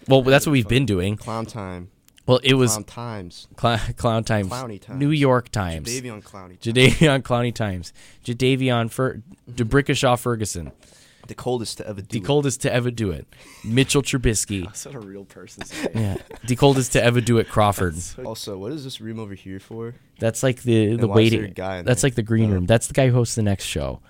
well, 0.09 0.23
that's 0.23 0.47
what 0.47 0.53
we've 0.53 0.69
been 0.69 0.87
doing. 0.87 1.17
Clown 1.17 1.45
time. 1.47 1.91
Well, 2.27 2.41
it 2.43 2.55
was 2.55 2.73
Clown 2.73 2.85
times. 2.85 3.49
Cl- 3.61 3.79
Clown 3.97 4.25
Times, 4.25 4.49
Clowny 4.49 4.81
Times. 4.81 4.99
New 4.99 5.11
York 5.11 5.49
Times, 5.51 5.89
Davion 5.89 6.23
Clowny. 6.23 6.59
Times. 6.59 6.61
Jadeveon 6.61 7.23
Clowney 7.23 7.55
Times, 7.55 7.93
Jadavion 8.25 8.91
Fer- 8.91 9.23
DeBrickashaw 9.51 10.19
Ferguson, 10.19 10.73
The 11.29 11.35
coldest 11.37 11.79
to 11.79 11.89
ever 11.89 12.01
do 12.03 12.07
the 12.09 12.19
it. 12.19 12.25
coldest 12.25 12.63
to 12.63 12.73
ever 12.73 12.91
do 12.91 13.11
it, 13.13 13.27
Mitchell 13.65 14.03
Trubisky, 14.03 14.65
That's 14.67 14.87
not 14.87 14.95
a 14.97 15.01
real 15.01 15.25
person's 15.25 15.73
name. 15.73 15.89
yeah, 15.95 16.17
the 16.45 16.57
coldest 16.57 16.93
to 16.93 17.03
ever 17.05 17.21
do 17.21 17.39
it, 17.39 17.49
Crawford. 17.49 17.95
Also, 18.25 18.59
what 18.59 18.73
is 18.73 18.83
this 18.85 19.01
room 19.01 19.19
over 19.21 19.35
here 19.35 19.61
for? 19.61 19.95
That's 20.19 20.43
like 20.43 20.63
the 20.63 20.97
the 20.97 21.07
why 21.07 21.21
is 21.21 21.31
there 21.31 21.41
waiting. 21.41 21.51
a 21.53 21.55
guy 21.55 21.77
in 21.79 21.85
That's 21.85 22.03
there? 22.03 22.09
like 22.09 22.15
the 22.17 22.23
green 22.23 22.51
Oh. 22.51 22.55
room. 22.55 22.67
That's 22.67 22.89
the 22.89 22.95
guy 22.95 23.07
who 23.09 23.15
hosts 23.15 23.37
the 23.37 23.43
next 23.43 23.65
show. 23.65 24.01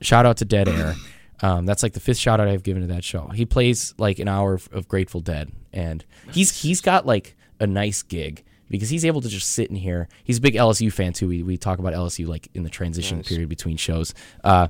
Shout 0.00 0.24
out 0.26 0.38
to 0.38 0.44
Dead 0.44 0.68
Air. 0.68 0.94
Um, 1.42 1.66
that's 1.66 1.82
like 1.82 1.92
the 1.92 2.00
fifth 2.00 2.18
shout 2.18 2.38
out 2.40 2.48
I've 2.48 2.62
given 2.62 2.82
to 2.82 2.88
that 2.94 3.02
show. 3.04 3.26
He 3.28 3.44
plays 3.44 3.94
like 3.98 4.18
an 4.20 4.28
hour 4.28 4.54
of, 4.54 4.68
of 4.72 4.86
Grateful 4.88 5.20
Dead, 5.20 5.50
and 5.72 6.04
he's 6.32 6.62
he's 6.62 6.80
got 6.80 7.04
like 7.04 7.34
a 7.60 7.66
nice 7.66 8.02
gig 8.02 8.44
because 8.68 8.88
he's 8.90 9.04
able 9.04 9.20
to 9.20 9.28
just 9.28 9.48
sit 9.50 9.68
in 9.70 9.76
here. 9.76 10.08
He's 10.24 10.38
a 10.38 10.40
big 10.40 10.54
LSU 10.54 10.92
fan 10.92 11.12
too. 11.12 11.28
We 11.28 11.42
we 11.42 11.56
talk 11.56 11.78
about 11.78 11.92
LSU 11.94 12.26
like 12.26 12.48
in 12.54 12.62
the 12.62 12.70
transition 12.70 13.18
Nice. 13.18 13.28
period 13.28 13.48
between 13.48 13.76
shows. 13.76 14.14
Uh, 14.42 14.68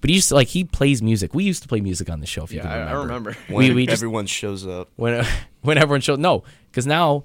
but 0.00 0.08
he 0.10 0.16
just 0.16 0.32
like 0.32 0.48
he 0.48 0.64
plays 0.64 1.02
music. 1.02 1.34
We 1.34 1.44
used 1.44 1.62
to 1.62 1.68
play 1.68 1.80
music 1.80 2.08
on 2.10 2.20
the 2.20 2.26
show. 2.26 2.44
If 2.44 2.52
you 2.52 2.58
Yeah, 2.58 2.62
can 2.62 2.70
I, 2.70 2.74
I 2.76 2.78
remember. 2.92 3.30
remember. 3.30 3.36
When 3.48 3.68
We- 3.68 3.74
we 3.74 3.86
just- 3.86 3.98
everyone 4.00 4.26
shows 4.26 4.66
up. 4.66 4.88
when 4.96 5.24
when 5.62 5.76
everyone 5.78 6.00
shows 6.00 6.18
no 6.18 6.42
because 6.70 6.86
now 6.86 7.24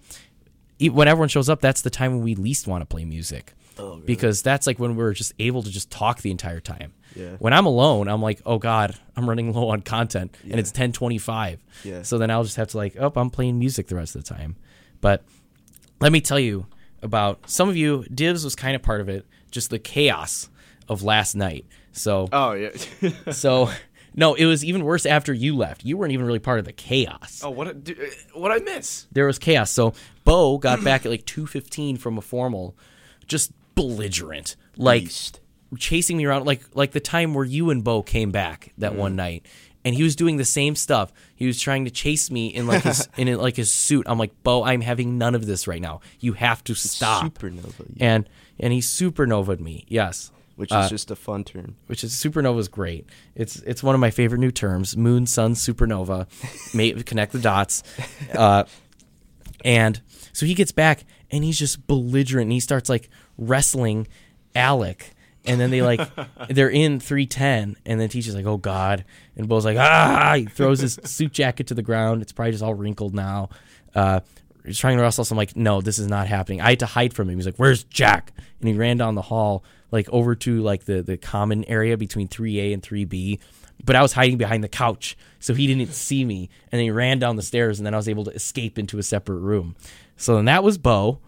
when 0.91 1.07
everyone 1.07 1.29
shows 1.29 1.47
up 1.49 1.61
that's 1.61 1.81
the 1.83 1.89
time 1.89 2.15
when 2.15 2.23
we 2.23 2.35
least 2.35 2.67
want 2.67 2.81
to 2.81 2.85
play 2.85 3.05
music 3.05 3.53
Oh, 3.77 3.91
really? 3.95 4.01
because 4.01 4.41
that's 4.41 4.67
like 4.67 4.77
when 4.77 4.95
we're 4.97 5.13
just 5.13 5.33
able 5.39 5.63
to 5.63 5.69
just 5.69 5.89
talk 5.89 6.21
the 6.21 6.31
entire 6.31 6.59
time 6.59 6.93
Yeah. 7.15 7.31
when 7.39 7.53
i'm 7.53 7.65
alone 7.65 8.09
i'm 8.09 8.21
like 8.21 8.41
oh 8.45 8.57
god 8.57 8.93
i'm 9.15 9.27
running 9.29 9.53
low 9.53 9.69
on 9.69 9.81
content 9.81 10.35
and 10.43 10.59
it's 10.59 10.69
1025 10.71 11.63
Yeah. 11.85 12.01
so 12.03 12.17
then 12.17 12.29
i'll 12.29 12.43
just 12.43 12.57
have 12.57 12.67
to 12.69 12.77
like 12.77 12.95
oh 12.99 13.11
i'm 13.15 13.29
playing 13.29 13.57
music 13.57 13.87
the 13.87 13.95
rest 13.95 14.15
of 14.17 14.23
the 14.25 14.33
time 14.33 14.57
but 15.05 15.23
let 16.01 16.11
me 16.11 16.19
tell 16.19 16.39
you 16.39 16.65
about 17.03 17.47
some 17.47 17.69
of 17.69 17.77
you 17.77 18.03
divs 18.13 18.43
was 18.43 18.55
kind 18.55 18.75
of 18.75 18.81
part 18.81 19.01
of 19.01 19.07
it 19.09 19.23
just 19.51 19.69
the 19.69 19.77
chaos 19.77 20.49
of 20.89 21.03
last 21.03 21.35
night 21.35 21.63
so 21.91 22.27
Oh 22.33 22.53
yeah. 22.53 22.71
so 23.31 23.69
no 24.15 24.33
it 24.33 24.45
was 24.45 24.65
even 24.65 24.83
worse 24.83 25.05
after 25.05 25.31
you 25.31 25.55
left 25.55 25.85
you 25.85 25.95
weren't 25.97 26.11
even 26.13 26.25
really 26.25 26.39
part 26.39 26.57
of 26.59 26.65
the 26.65 26.73
chaos 26.73 27.41
oh 27.43 27.51
what? 27.51 27.67
What 28.33 28.51
I 28.51 28.57
miss? 28.59 29.05
there 29.11 29.27
was 29.27 29.37
chaos. 29.37 29.69
So 29.71 29.93
Bo 30.23 30.57
got 30.57 30.83
back 30.83 31.05
at 31.05 31.11
like 31.11 31.25
two 31.27 31.45
fifteen 31.45 31.97
from 31.97 32.17
a 32.17 32.21
formal, 32.21 32.75
just 33.27 33.51
belligerent, 33.75 34.55
like 34.77 35.03
Beast. 35.03 35.39
chasing 35.77 36.17
me 36.17 36.25
around, 36.25 36.45
like 36.45 36.61
like 36.73 36.91
the 36.93 36.99
time 36.99 37.35
where 37.35 37.45
you 37.45 37.69
and 37.69 37.83
Bo 37.83 38.01
came 38.01 38.31
back 38.31 38.73
that 38.79 38.93
Mm. 38.93 38.97
one 39.05 39.15
night, 39.15 39.45
and 39.85 39.95
he 39.95 40.03
was 40.03 40.15
doing 40.17 40.35
the 40.37 40.43
same 40.45 40.75
stuff. 40.75 41.13
He 41.35 41.47
was 41.47 41.61
trying 41.61 41.85
to 41.85 41.91
chase 41.91 42.29
me 42.29 42.47
in 42.47 42.67
like 42.67 42.83
his 42.83 43.07
in 43.17 43.33
like 43.37 43.55
his 43.55 43.71
suit. 43.71 44.05
I'm 44.09 44.19
like, 44.19 44.31
Bo, 44.43 44.63
I'm 44.63 44.81
having 44.81 45.17
none 45.17 45.35
of 45.35 45.45
this 45.45 45.67
right 45.67 45.81
now. 45.81 46.01
You 46.19 46.33
have 46.33 46.61
to 46.65 46.73
stop. 46.75 47.33
Supernova. 47.33 47.85
yeah. 47.93 48.13
And 48.15 48.29
and 48.59 48.73
he 48.73 48.79
supernovaed 48.79 49.59
me. 49.61 49.85
Yes. 49.87 50.31
Which 50.57 50.71
Uh, 50.71 50.79
is 50.85 50.89
just 50.89 51.11
a 51.11 51.15
fun 51.17 51.43
term. 51.43 51.75
which 51.87 52.01
is 52.03 52.13
supernova 52.13 52.59
is 52.59 52.67
great. 52.69 53.05
It's 53.35 53.57
it's 53.57 53.83
one 53.83 53.93
of 53.93 53.99
my 54.01 54.09
favorite 54.09 54.39
new 54.39 54.51
terms: 54.51 54.95
moon, 54.97 55.25
sun, 55.27 55.53
supernova. 55.53 56.27
May, 56.73 56.91
connect 56.93 57.31
the 57.33 57.39
dots. 57.39 57.83
Uh, 58.33 58.63
and 59.63 60.01
so 60.33 60.45
he 60.45 60.53
gets 60.53 60.71
back 60.71 61.03
and 61.31 61.43
he's 61.43 61.59
just 61.59 61.85
belligerent. 61.87 62.45
And 62.45 62.51
he 62.53 62.59
starts 62.61 62.89
like 62.89 63.09
wrestling 63.37 64.07
Alec, 64.55 65.11
and 65.47 65.59
then 65.59 65.71
they 65.71 65.81
like 65.81 66.01
they're 66.49 66.69
in 66.69 66.99
three 66.99 67.25
ten, 67.25 67.75
and 67.85 67.99
then 67.99 68.09
teacher's 68.09 68.35
like, 68.35 68.45
"Oh 68.45 68.57
God!" 68.57 69.05
And 69.35 69.47
Bo's 69.47 69.65
like, 69.65 69.77
"Ah!" 69.77 70.33
He 70.37 70.45
throws 70.45 70.79
his 70.79 70.99
suit 71.03 71.31
jacket 71.31 71.67
to 71.67 71.73
the 71.73 71.81
ground. 71.81 72.21
It's 72.21 72.31
probably 72.31 72.51
just 72.51 72.63
all 72.63 72.73
wrinkled 72.73 73.13
now. 73.13 73.49
Uh, 73.93 74.19
he's 74.65 74.77
trying 74.77 74.97
to 74.97 75.03
wrestle. 75.03 75.25
So 75.25 75.33
I'm 75.33 75.37
like, 75.37 75.55
"No, 75.55 75.81
this 75.81 75.99
is 75.99 76.07
not 76.07 76.27
happening." 76.27 76.61
I 76.61 76.71
had 76.71 76.79
to 76.79 76.85
hide 76.85 77.13
from 77.13 77.29
him. 77.29 77.37
He's 77.37 77.45
like, 77.45 77.57
"Where's 77.57 77.83
Jack?" 77.83 78.33
And 78.59 78.69
he 78.69 78.75
ran 78.75 78.97
down 78.97 79.15
the 79.15 79.21
hall, 79.21 79.63
like 79.91 80.09
over 80.09 80.35
to 80.35 80.61
like 80.61 80.85
the 80.85 81.01
the 81.01 81.17
common 81.17 81.63
area 81.65 81.97
between 81.97 82.27
3A 82.27 82.73
and 82.73 82.81
3B. 82.81 83.39
But 83.83 83.95
I 83.95 84.01
was 84.01 84.13
hiding 84.13 84.37
behind 84.37 84.63
the 84.63 84.69
couch, 84.69 85.17
so 85.39 85.53
he 85.53 85.67
didn't 85.67 85.93
see 85.93 86.23
me. 86.23 86.49
And 86.71 86.79
then 86.79 86.85
he 86.85 86.91
ran 86.91 87.19
down 87.19 87.35
the 87.35 87.41
stairs, 87.41 87.77
and 87.77 87.85
then 87.85 87.93
I 87.93 87.97
was 87.97 88.07
able 88.07 88.23
to 88.23 88.31
escape 88.31 88.79
into 88.79 88.97
a 88.97 89.03
separate 89.03 89.39
room. 89.39 89.75
So 90.17 90.35
then 90.35 90.45
that 90.45 90.63
was 90.63 90.77
Bo. 90.77 91.19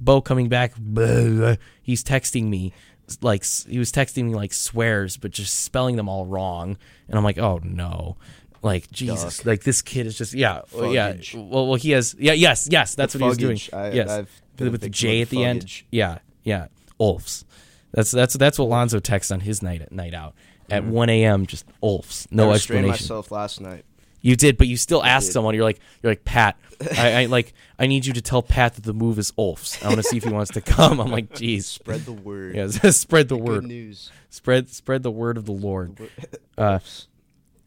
Bo 0.00 0.20
coming 0.20 0.48
back. 0.48 0.74
blah, 0.76 1.56
He's 1.82 2.04
texting 2.04 2.44
me 2.44 2.72
like 3.20 3.44
he 3.68 3.78
was 3.78 3.92
texting 3.92 4.24
me 4.24 4.34
like 4.34 4.52
swears, 4.52 5.16
but 5.16 5.30
just 5.30 5.64
spelling 5.64 5.96
them 5.96 6.08
all 6.08 6.26
wrong. 6.26 6.76
And 7.08 7.16
I'm 7.18 7.24
like, 7.24 7.38
oh 7.38 7.60
no. 7.62 8.16
Like 8.62 8.90
Jesus, 8.90 9.46
like 9.46 9.62
this 9.62 9.80
kid 9.80 10.06
is 10.06 10.18
just 10.18 10.34
yeah, 10.34 10.62
well, 10.74 10.92
yeah. 10.92 11.14
Well, 11.34 11.68
well, 11.68 11.74
he 11.76 11.92
has 11.92 12.16
yeah, 12.18 12.32
yes, 12.32 12.66
yes. 12.70 12.94
That's 12.96 13.12
The 13.12 13.18
what 13.20 13.26
he 13.26 13.28
was 13.28 13.38
doing. 13.38 13.60
I- 13.72 13.92
yes, 13.92 14.26
with 14.58 14.80
the 14.80 14.88
J 14.88 15.22
at 15.22 15.28
the 15.30 15.44
end. 15.44 15.82
Yeah, 15.90 16.18
yeah. 16.42 16.66
Ulfs. 16.98 17.44
That's 17.92 18.10
that's 18.10 18.34
that's 18.34 18.58
what 18.58 18.68
Lonzo 18.68 18.98
texts 18.98 19.30
on 19.30 19.40
his 19.40 19.62
night 19.62 19.82
at 19.82 19.92
night 19.92 20.14
out 20.14 20.34
at 20.70 20.84
1 20.84 21.08
a.m. 21.08 21.46
Just 21.46 21.64
Ulfs, 21.82 22.26
no 22.30 22.50
I 22.50 22.54
explanation. 22.54 22.90
myself 22.90 23.30
last 23.30 23.60
night. 23.60 23.84
You 24.26 24.34
did, 24.34 24.56
but 24.56 24.66
you 24.66 24.76
still 24.76 25.04
asked 25.04 25.30
someone. 25.32 25.54
You're 25.54 25.62
like, 25.62 25.78
you're 26.02 26.10
like 26.10 26.24
Pat. 26.24 26.56
I, 26.98 27.12
I 27.22 27.26
like. 27.26 27.54
I 27.78 27.86
need 27.86 28.06
you 28.06 28.12
to 28.14 28.20
tell 28.20 28.42
Pat 28.42 28.74
that 28.74 28.82
the 28.82 28.92
move 28.92 29.20
is 29.20 29.32
Ulf's. 29.38 29.80
I 29.84 29.86
want 29.86 29.98
to 29.98 30.02
see 30.02 30.16
if 30.16 30.24
he 30.24 30.30
wants 30.30 30.50
to 30.52 30.60
come. 30.60 31.00
I'm 31.00 31.12
like, 31.12 31.32
geez. 31.32 31.66
Spread 31.66 32.00
the 32.00 32.12
word. 32.12 32.56
Yeah, 32.56 32.66
spread 32.90 33.28
the 33.28 33.36
Good 33.36 33.44
word. 33.44 33.64
news. 33.66 34.10
Spread 34.28 34.68
spread 34.68 35.04
the 35.04 35.12
word 35.12 35.36
of 35.36 35.44
the 35.44 35.52
Lord. 35.52 36.10
Uh, 36.58 36.80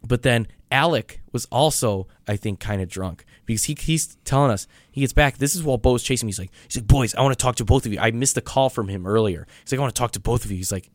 but 0.05 0.24
then 0.24 0.47
Alec 0.70 1.22
was 1.32 1.45
also, 1.49 2.07
I 2.28 2.36
think, 2.36 2.60
kind 2.60 2.82
of 2.82 2.89
drunk 2.89 3.24
because 3.45 3.64
he 3.64 3.78
he's 3.80 4.18
telling 4.26 4.51
us 4.51 4.68
he 4.91 4.99
gets 4.99 5.14
back. 5.14 5.38
This 5.38 5.55
is 5.55 5.64
while 5.64 5.78
Bo's 5.78 6.03
chasing 6.03 6.28
me. 6.28 6.32
He's 6.32 6.39
like, 6.39 6.51
he's 6.68 6.76
like, 6.76 6.88
boys, 6.88 7.16
I 7.16 7.22
want 7.22 7.38
to 7.38 7.41
talk 7.41 7.55
to 7.55 7.66
both 7.66 7.86
of 7.86 7.93
you. 7.93 7.99
I 8.01 8.12
missed 8.12 8.38
a 8.38 8.41
call 8.41 8.70
from 8.70 8.89
him 8.89 9.07
earlier. 9.07 9.47
He's 9.64 9.72
like, 9.72 9.80
I 9.80 9.82
want 9.82 9.95
to 9.95 9.99
talk 9.99 10.12
to 10.12 10.20
both 10.20 10.43
of 10.43 10.51
you. 10.51 10.57
He's 10.57 10.74
like, 10.74 10.89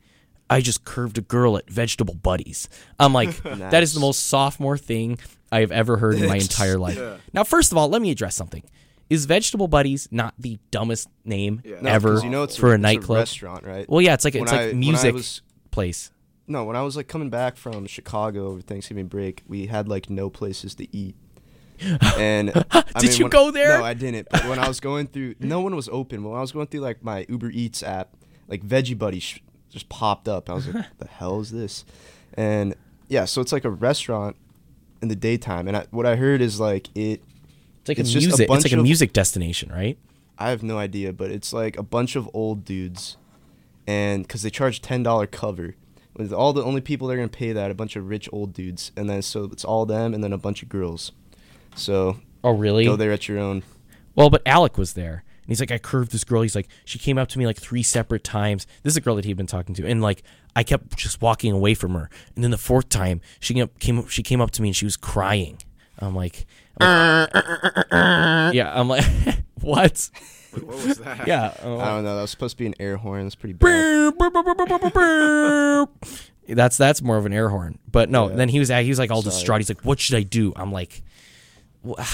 I 0.55 0.61
just 0.61 0.85
curved 0.85 1.19
a 1.19 1.21
girl 1.21 1.57
at 1.57 1.69
Vegetable 1.69 2.15
Buddies. 2.15 2.69
I'm 3.01 3.13
like, 3.13 3.37
that 3.43 3.83
is 3.83 3.93
the 3.95 4.01
most 4.01 4.29
sophomore 4.29 4.79
thing 4.79 5.19
I 5.51 5.61
have 5.61 5.73
ever 5.73 5.97
heard 5.97 6.15
in 6.15 6.29
my 6.29 6.37
entire 6.37 6.79
life. 6.79 7.01
Now, 7.33 7.43
first 7.45 7.73
of 7.73 7.79
all, 7.79 7.89
let 7.89 8.01
me 8.01 8.11
address 8.11 8.37
something. 8.37 8.63
Is 9.11 9.27
Vegetable 9.27 9.69
Buddies 9.69 10.09
not 10.11 10.33
the 10.39 10.59
dumbest 10.71 11.09
name 11.25 11.61
Yeah. 11.65 11.77
No, 11.81 11.91
ever 11.91 12.21
you 12.21 12.31
know 12.31 12.43
it's 12.45 12.57
for 12.57 12.71
a, 12.71 12.75
it's 12.75 12.83
nightclub? 12.83 13.19
restaurant, 13.19 13.65
right? 13.65 13.89
Well, 13.89 14.01
yeah, 14.01 14.15
it's 14.15 14.25
like 14.25 14.35
When 14.35 14.45
it's 14.45 14.53
like 14.53 14.71
I 14.71 14.73
music 14.73 15.15
was- 15.15 15.43
place. 15.71 16.11
no, 16.47 16.65
when 16.65 16.77
I 16.77 16.83
was 16.83 16.97
like 16.97 17.09
coming 17.09 17.29
back 17.31 17.57
from 17.57 17.87
Chicago 17.87 18.47
over 18.49 18.61
Thanksgiving 18.61 19.07
break, 19.09 19.43
we 19.47 19.67
had 19.67 19.89
like 19.89 20.09
no 20.09 20.31
places 20.31 20.75
to 20.77 20.87
eat. 20.97 21.17
And 22.17 22.51
I 22.71 22.83
Did 23.01 23.11
mean, 23.11 23.19
you 23.19 23.25
when- 23.25 23.31
go 23.31 23.51
there? 23.51 23.79
No, 23.79 23.85
I 23.85 23.95
didn't. 23.95 24.29
But 24.31 24.47
when 24.47 24.59
I 24.59 24.69
was 24.69 24.81
going 24.81 25.09
through, 25.09 25.35
no 25.41 25.61
one 25.61 25.75
was 25.77 25.89
open. 25.91 26.23
When 26.25 26.37
I 26.39 26.41
was 26.41 26.53
going 26.53 26.69
through 26.69 26.81
like 26.81 27.03
my 27.05 27.27
Uber 27.29 27.51
Eats 27.51 27.83
app, 27.83 28.17
like 28.49 28.65
Veggie 28.67 28.97
Buddy 28.97 29.21
sh- 29.21 29.41
just 29.75 29.89
popped 29.91 30.27
up. 30.29 30.49
I 30.49 30.55
was 30.55 30.67
like, 30.69 30.87
"The 30.99 31.07
hell 31.07 31.41
is 31.41 31.51
this?" 31.51 31.85
And 32.35 32.75
yeah, 33.09 33.27
so 33.27 33.41
it's 33.43 33.53
like 33.53 33.65
a 33.65 33.71
restaurant 33.71 34.37
in 35.03 35.09
the 35.09 35.17
daytime. 35.17 35.69
And 35.69 35.77
I, 35.77 35.87
what 35.91 36.07
I 36.07 36.17
heard 36.17 36.41
is 36.41 36.59
like 36.59 36.89
it. 36.97 37.21
It's 37.81 37.89
like 37.89 37.99
It's 37.99 38.09
a 38.11 38.13
just 38.15 38.25
a 38.25 38.29
music. 38.29 38.49
It's 38.51 38.65
like 38.65 38.73
a 38.73 38.77
of- 38.79 38.83
music 38.83 39.13
destination, 39.13 39.71
right? 39.71 39.99
I 40.39 40.49
have 40.51 40.63
no 40.63 40.79
idea, 40.79 41.13
but 41.13 41.31
it's 41.31 41.53
like 41.53 41.77
a 41.77 41.83
bunch 41.83 42.17
of 42.17 42.29
old 42.33 42.65
dudes, 42.65 43.17
and 43.87 44.23
because 44.25 44.43
they 44.43 44.51
charge 44.51 44.81
ten 44.81 45.03
dollar 45.03 45.27
cover, 45.27 45.77
with 46.17 46.33
all 46.33 46.53
the 46.53 46.65
only 46.65 46.81
people 46.81 47.07
that 47.09 47.15
are 47.15 47.17
gonna 47.19 47.29
pay 47.29 47.53
that, 47.53 47.71
a 47.71 47.75
bunch 47.75 47.95
of 47.95 48.09
rich 48.09 48.29
old 48.33 48.53
dudes, 48.53 48.91
and 48.97 49.09
then 49.09 49.23
so 49.23 49.45
it's 49.45 49.65
all 49.65 49.85
them, 49.87 50.15
and 50.15 50.25
then 50.25 50.33
a 50.33 50.39
bunch 50.39 50.63
of 50.63 50.69
girls. 50.69 51.13
So 51.77 52.19
Oh, 52.43 52.53
really? 52.53 52.85
go 52.85 52.97
there 52.97 53.13
at 53.13 53.29
your 53.29 53.39
own. 53.39 53.63
Well, 54.17 54.31
but 54.31 54.43
Alec 54.47 54.77
was 54.79 54.95
there. 54.95 55.25
And 55.45 55.49
he's 55.51 55.61
like, 55.61 55.71
I 55.71 55.79
curved 55.79 56.11
this 56.13 56.25
girl. 56.25 56.43
He's 56.43 56.55
like, 56.55 56.69
she 56.85 56.99
came 56.99 57.19
up 57.19 57.29
to 57.29 57.39
me 57.39 57.47
like 57.47 57.59
three 57.59 57.83
separate 57.83 58.25
times. 58.25 58.67
This 58.83 58.95
is 58.95 58.97
a 58.97 59.01
girl 59.01 59.17
that 59.17 59.25
he'd 59.27 59.37
been 59.37 59.47
talking 59.47 59.75
to, 59.77 59.87
and 59.87 60.01
like, 60.03 60.23
I 60.57 60.63
kept 60.63 60.97
just 60.97 61.21
walking 61.21 61.53
away 61.53 61.75
from 61.75 61.93
her. 61.95 62.09
And 62.35 62.43
then 62.43 62.51
the 62.51 62.59
fourth 62.59 62.89
time, 62.89 63.21
she 63.41 63.55
came 63.79 63.99
up, 63.99 64.09
she 64.09 64.23
came 64.23 64.41
up 64.41 64.51
to 64.53 64.63
me 64.63 64.69
and 64.69 64.77
she 64.77 64.85
was 64.85 64.97
crying. 64.97 65.59
I'm 65.99 66.15
like, 66.15 66.47
I'm 66.81 67.29
like, 67.31 68.55
yeah. 68.55 68.73
I'm 68.75 68.89
like, 68.89 69.05
what? 69.61 70.11
Wait, 70.55 70.65
what 70.65 70.77
was 70.85 70.99
that? 70.99 71.27
Yeah. 71.27 71.55
I 71.63 71.67
uh, 71.67 71.85
don't 71.95 72.05
know. 72.05 72.17
That 72.17 72.23
was 72.23 72.31
supposed 72.31 72.57
to 72.57 72.59
be 72.59 72.67
an 72.67 72.75
air 72.81 72.97
horn. 72.97 73.25
That's 73.25 73.35
pretty 73.35 73.55
bad. 73.55 74.15
That's 76.49 76.77
that's 76.77 77.01
more 77.03 77.17
of 77.17 77.27
an 77.27 77.33
air 77.33 77.49
horn. 77.49 77.79
But 77.91 78.11
no, 78.11 78.29
Yeah. 78.29 78.37
then 78.37 78.49
he 78.49 78.59
was 78.59 78.69
he 78.69 78.89
was 78.89 78.99
like 78.99 79.11
all 79.11 79.23
Sorry. 79.23 79.33
distraught. 79.33 79.61
He's 79.61 79.71
like, 79.71 79.85
"What 79.85 79.99
should 79.99 80.17
I 80.17 80.23
do?" 80.23 80.53
I'm 80.57 80.71
like, 80.73 81.03
"Wha- 81.83 82.05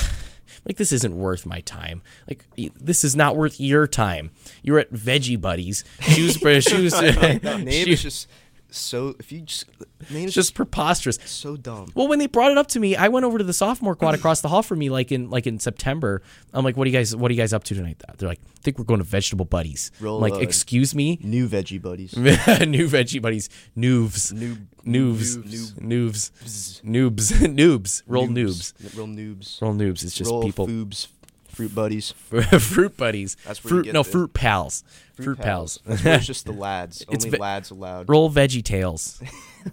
"Like 0.67 0.77
this 0.77 0.93
isn't 0.93 1.17
worth 1.17 1.47
my 1.47 1.61
time. 1.61 2.03
Like 2.29 2.45
this 2.57 3.05
is 3.05 3.17
not 3.17 3.37
worth 3.37 3.61
your 3.61 3.87
time. 3.87 4.31
You're 4.63 4.79
at 4.79 4.93
Veggie 4.93 5.41
Buddies. 5.41 5.85
Shoes, 6.01 6.37
shoes. 6.61 7.01
Name 7.01 7.41
shoes- 7.71 7.87
is 7.89 8.03
just 8.03 8.29
so. 8.71 9.15
If 9.19 9.33
you 9.33 9.41
just 9.43 9.67
name 10.11 10.29
is 10.29 10.35
just 10.35 10.55
preposterous. 10.55 11.19
so 11.25 11.57
dumb. 11.57 11.91
Well, 11.95 12.09
when 12.09 12.19
they 12.19 12.27
brought 12.27 12.53
it 12.53 12.59
up 12.59 12.69
to 12.69 12.81
me, 12.81 12.97
I 12.97 13.09
went 13.09 13.25
over 13.25 13.39
to 13.39 13.45
the 13.45 13.53
sophomore 13.53 13.95
quad 13.95 14.15
across 14.15 14.41
the 14.41 14.49
hall 14.49 14.63
from 14.63 14.79
me, 14.79 14.91
like 14.91 15.13
in 15.13 15.31
like 15.31 15.47
in 15.47 15.59
September. 15.59 16.23
I'm 16.53 16.65
like, 16.65 16.77
"What 16.77 16.85
do 16.85 16.91
you 16.91 16.97
guys 16.97 17.15
What 17.15 17.31
are 17.31 17.35
you 17.35 17.41
guys 17.41 17.53
up 17.53 17.65
to 17.65 17.75
tonight?" 17.75 18.03
They're 18.19 18.29
like, 18.29 18.41
"I 18.45 18.61
think 18.63 18.79
we're 18.79 18.85
going 18.85 19.01
to 19.01 19.05
Vegetable 19.05 19.45
Buddies." 19.45 19.91
Roll, 20.01 20.19
like, 20.21 20.33
uh, 20.35 20.39
"Excuse 20.39 20.95
me." 20.95 21.19
New 21.23 21.49
veggie 21.49 21.81
buddies. 21.81 22.17
New 22.17 22.89
veggie 22.89 23.21
buddies, 23.23 23.49
noobs, 23.77 24.33
Noob- 24.33 24.67
noobs, 24.87 25.37
noobs. 25.37 25.75
noobs, 25.81 26.83
noobs, 26.83 27.33
noobs, 27.55 28.03
roll 28.07 28.29
noobs, 28.29 28.73
Roll 28.97 29.07
noobs. 29.09 29.61
roll 29.63 29.75
noobs. 29.75 30.03
It's 30.05 30.15
just 30.15 30.31
Roll 30.31 30.43
people, 30.43 30.67
foobs. 30.67 31.09
Fruit 31.51 31.75
buddies. 31.75 32.13
fruit 32.61 32.97
buddies, 32.97 33.37
That's 33.47 33.63
where 33.65 33.69
you 33.71 33.77
fruit 33.77 33.85
get 33.87 33.95
no 33.95 34.03
the- 34.03 34.11
fruit 34.11 34.33
pals, 34.35 34.85
fruit, 35.15 35.39
pals. 35.39 35.81
That's 35.87 36.05
where 36.05 36.15
it's 36.17 36.27
just 36.27 36.47
the 36.47 36.53
lads. 36.69 37.05
It's 37.11 37.25
Only 37.25 37.37
ve- 37.37 37.41
lads 37.43 37.71
allowed. 37.71 38.09
roll 38.09 38.31
Veggie 38.31 38.63
Tales. 38.65 39.21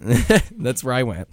That's 0.52 0.84
where 0.84 0.94
I 0.94 1.02
went, 1.02 1.28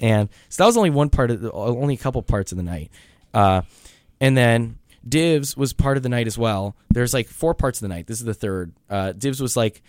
and 0.00 0.28
so 0.48 0.62
that 0.62 0.66
was 0.66 0.76
only 0.76 0.90
one 0.90 1.08
part 1.10 1.30
of 1.30 1.40
the, 1.40 1.50
only 1.52 1.94
a 1.94 1.98
couple 1.98 2.22
parts 2.22 2.52
of 2.52 2.56
the 2.56 2.64
night, 2.64 2.90
uh, 3.32 3.62
and 4.20 4.36
then 4.36 4.78
Divs 5.08 5.56
was 5.56 5.72
part 5.72 5.96
of 5.96 6.02
the 6.02 6.08
night 6.08 6.26
as 6.26 6.36
well. 6.36 6.76
There's 6.90 7.14
like 7.14 7.28
four 7.28 7.54
parts 7.54 7.78
of 7.78 7.82
the 7.88 7.94
night. 7.94 8.06
This 8.06 8.18
is 8.20 8.24
the 8.26 8.34
third. 8.34 8.72
Uh, 8.90 9.12
Divs 9.12 9.40
was 9.40 9.56
like. 9.56 9.82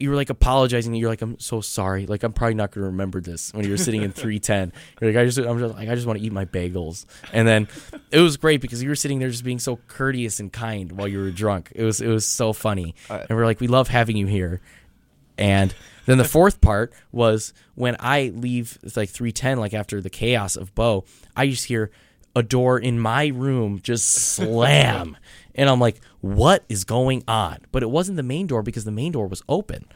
You 0.00 0.10
were 0.10 0.16
like 0.16 0.30
apologizing. 0.30 0.94
You're 0.94 1.08
like, 1.10 1.22
I'm 1.22 1.38
so 1.40 1.60
sorry. 1.60 2.06
Like, 2.06 2.22
I'm 2.22 2.32
probably 2.32 2.54
not 2.54 2.70
going 2.70 2.82
to 2.84 2.90
remember 2.90 3.20
this 3.20 3.52
when 3.52 3.64
you 3.64 3.70
were 3.72 3.76
sitting 3.76 4.02
in 4.02 4.12
310. 4.12 4.72
You're 5.00 5.10
like, 5.12 5.20
I 5.20 5.24
just, 5.24 5.38
I'm 5.38 5.58
just 5.58 5.74
like, 5.74 5.88
I 5.88 5.94
just 5.96 6.06
want 6.06 6.18
to 6.20 6.24
eat 6.24 6.32
my 6.32 6.44
bagels. 6.44 7.04
And 7.32 7.48
then 7.48 7.66
it 8.12 8.20
was 8.20 8.36
great 8.36 8.60
because 8.60 8.80
you 8.82 8.88
were 8.88 8.94
sitting 8.94 9.18
there 9.18 9.28
just 9.28 9.42
being 9.44 9.58
so 9.58 9.76
courteous 9.88 10.38
and 10.38 10.52
kind 10.52 10.92
while 10.92 11.08
you 11.08 11.18
were 11.18 11.30
drunk. 11.32 11.72
It 11.74 11.82
was, 11.82 12.00
it 12.00 12.06
was 12.08 12.24
so 12.26 12.52
funny. 12.52 12.94
I- 13.10 13.26
and 13.28 13.30
we're 13.36 13.44
like, 13.44 13.58
we 13.60 13.66
love 13.66 13.88
having 13.88 14.16
you 14.16 14.26
here. 14.26 14.60
And 15.36 15.74
then 16.06 16.18
the 16.18 16.24
fourth 16.36 16.60
part 16.60 16.92
was 17.12 17.52
when 17.74 17.96
I 17.98 18.32
leave, 18.34 18.78
it's 18.84 18.96
like 18.96 19.08
310, 19.10 19.58
like 19.58 19.74
after 19.74 20.00
the 20.00 20.10
chaos 20.10 20.54
of 20.56 20.74
Bo, 20.74 21.04
I 21.36 21.48
just 21.48 21.64
hear 21.64 21.90
a 22.36 22.42
door 22.44 22.78
in 22.78 23.00
my 23.00 23.26
room 23.28 23.80
just 23.82 24.06
slam. 24.08 25.16
and 25.58 25.68
I'm 25.68 25.80
like, 25.80 26.00
what 26.20 26.64
is 26.68 26.84
going 26.84 27.24
on? 27.26 27.58
But 27.72 27.82
it 27.82 27.90
wasn't 27.90 28.16
the 28.16 28.22
main 28.22 28.46
door 28.46 28.62
because 28.62 28.84
the 28.84 28.92
main 28.92 29.12
door 29.12 29.26
was 29.26 29.42
open. 29.48 29.86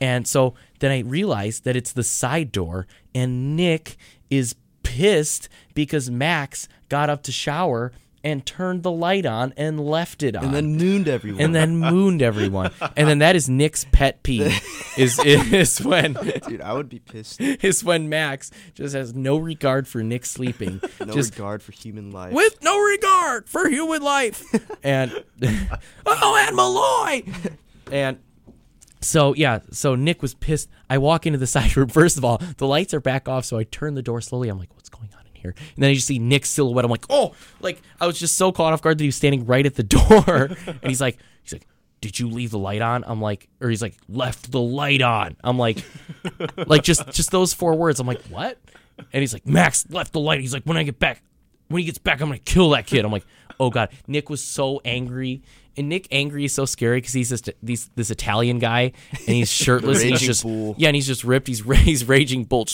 And 0.00 0.26
so 0.26 0.54
then 0.78 0.92
I 0.92 1.00
realized 1.00 1.64
that 1.64 1.76
it's 1.76 1.92
the 1.92 2.04
side 2.04 2.52
door, 2.52 2.86
and 3.14 3.56
Nick 3.56 3.96
is 4.30 4.54
pissed 4.82 5.48
because 5.74 6.10
Max 6.10 6.68
got 6.88 7.10
up 7.10 7.22
to 7.24 7.32
shower 7.32 7.92
and 8.22 8.44
turned 8.44 8.82
the 8.82 8.90
light 8.90 9.24
on 9.24 9.52
and 9.56 9.80
left 9.80 10.22
it 10.22 10.36
on 10.36 10.44
and 10.44 10.54
then 10.54 10.76
mooned 10.76 11.08
everyone. 11.08 11.40
and 11.40 11.54
then 11.54 11.76
mooned 11.78 12.20
everyone. 12.22 12.70
And 12.96 13.08
then 13.08 13.18
that 13.20 13.34
is 13.36 13.48
Nick's 13.48 13.84
pet 13.92 14.22
peeve 14.22 14.60
is 14.98 15.18
is 15.24 15.78
when 15.78 16.14
dude, 16.46 16.60
I 16.60 16.72
would 16.74 16.88
be 16.88 16.98
pissed. 16.98 17.40
is 17.40 17.82
when 17.82 18.08
Max 18.08 18.50
just 18.74 18.94
has 18.94 19.14
no 19.14 19.36
regard 19.38 19.88
for 19.88 20.02
Nick 20.02 20.26
sleeping, 20.26 20.80
No 21.00 21.12
just 21.12 21.32
regard 21.32 21.62
for 21.62 21.72
human 21.72 22.10
life. 22.10 22.32
with 22.34 22.62
no 22.62 22.78
regard 22.78 23.48
for 23.48 23.68
human 23.68 24.02
life. 24.02 24.44
And 24.82 25.24
oh, 26.06 26.46
and 26.46 26.56
Malloy. 26.56 27.22
And 27.90 28.18
so 29.00 29.34
yeah, 29.34 29.60
so 29.70 29.94
Nick 29.94 30.20
was 30.20 30.34
pissed. 30.34 30.68
I 30.90 30.98
walk 30.98 31.26
into 31.26 31.38
the 31.38 31.46
side 31.46 31.74
room. 31.76 31.88
First 31.88 32.18
of 32.18 32.24
all, 32.24 32.38
the 32.58 32.66
lights 32.66 32.92
are 32.92 33.00
back 33.00 33.28
off, 33.28 33.44
so 33.46 33.56
I 33.56 33.64
turn 33.64 33.94
the 33.94 34.02
door 34.02 34.20
slowly. 34.20 34.48
I'm 34.48 34.58
like, 34.58 34.74
what's 34.74 34.90
going 34.90 35.08
on 35.16 35.19
here? 35.40 35.54
And 35.74 35.82
then 35.82 35.90
I 35.90 35.94
just 35.94 36.06
see 36.06 36.18
Nick's 36.18 36.48
silhouette. 36.50 36.84
I'm 36.84 36.90
like, 36.90 37.04
oh, 37.10 37.34
like 37.60 37.80
I 38.00 38.06
was 38.06 38.18
just 38.18 38.36
so 38.36 38.52
caught 38.52 38.72
off 38.72 38.82
guard 38.82 38.98
that 38.98 39.02
he 39.02 39.08
was 39.08 39.16
standing 39.16 39.46
right 39.46 39.64
at 39.66 39.74
the 39.74 39.82
door. 39.96 40.50
and 40.66 40.80
he's 40.84 41.00
like, 41.00 41.18
he's 41.42 41.52
like, 41.52 41.66
did 42.00 42.18
you 42.18 42.28
leave 42.28 42.50
the 42.50 42.58
light 42.58 42.80
on? 42.82 43.04
I'm 43.06 43.20
like, 43.20 43.48
or 43.60 43.68
he's 43.68 43.82
like, 43.82 43.94
left 44.08 44.50
the 44.52 44.60
light 44.60 45.02
on. 45.02 45.36
I'm 45.44 45.58
like, 45.58 45.84
like 46.56 46.82
just 46.82 47.10
just 47.12 47.30
those 47.30 47.52
four 47.52 47.74
words. 47.74 48.00
I'm 48.00 48.06
like, 48.06 48.22
what? 48.28 48.58
And 49.12 49.20
he's 49.20 49.32
like, 49.32 49.46
Max 49.46 49.88
left 49.90 50.12
the 50.12 50.20
light. 50.20 50.40
He's 50.40 50.52
like, 50.54 50.64
when 50.64 50.76
I 50.76 50.82
get 50.82 50.98
back, 50.98 51.22
when 51.68 51.80
he 51.80 51.86
gets 51.86 51.98
back, 51.98 52.20
I'm 52.20 52.28
gonna 52.28 52.38
kill 52.38 52.70
that 52.70 52.86
kid. 52.86 53.04
I'm 53.04 53.12
like, 53.12 53.26
oh 53.58 53.70
god. 53.70 53.90
Nick 54.06 54.28
was 54.30 54.42
so 54.42 54.80
angry, 54.84 55.42
and 55.76 55.88
Nick 55.88 56.08
angry 56.10 56.44
is 56.44 56.52
so 56.54 56.64
scary 56.64 56.98
because 56.98 57.12
he's 57.12 57.28
this 57.28 57.42
these 57.62 57.90
this 57.94 58.10
Italian 58.10 58.58
guy, 58.58 58.92
and 59.12 59.20
he's 59.28 59.50
shirtless. 59.52 60.00
and 60.02 60.10
he's 60.10 60.20
just 60.20 60.42
bull. 60.42 60.74
yeah, 60.78 60.88
and 60.88 60.94
he's 60.96 61.06
just 61.06 61.22
ripped. 61.24 61.48
He's 61.48 61.60
he's 61.82 62.06
raging 62.08 62.44
bull, 62.44 62.66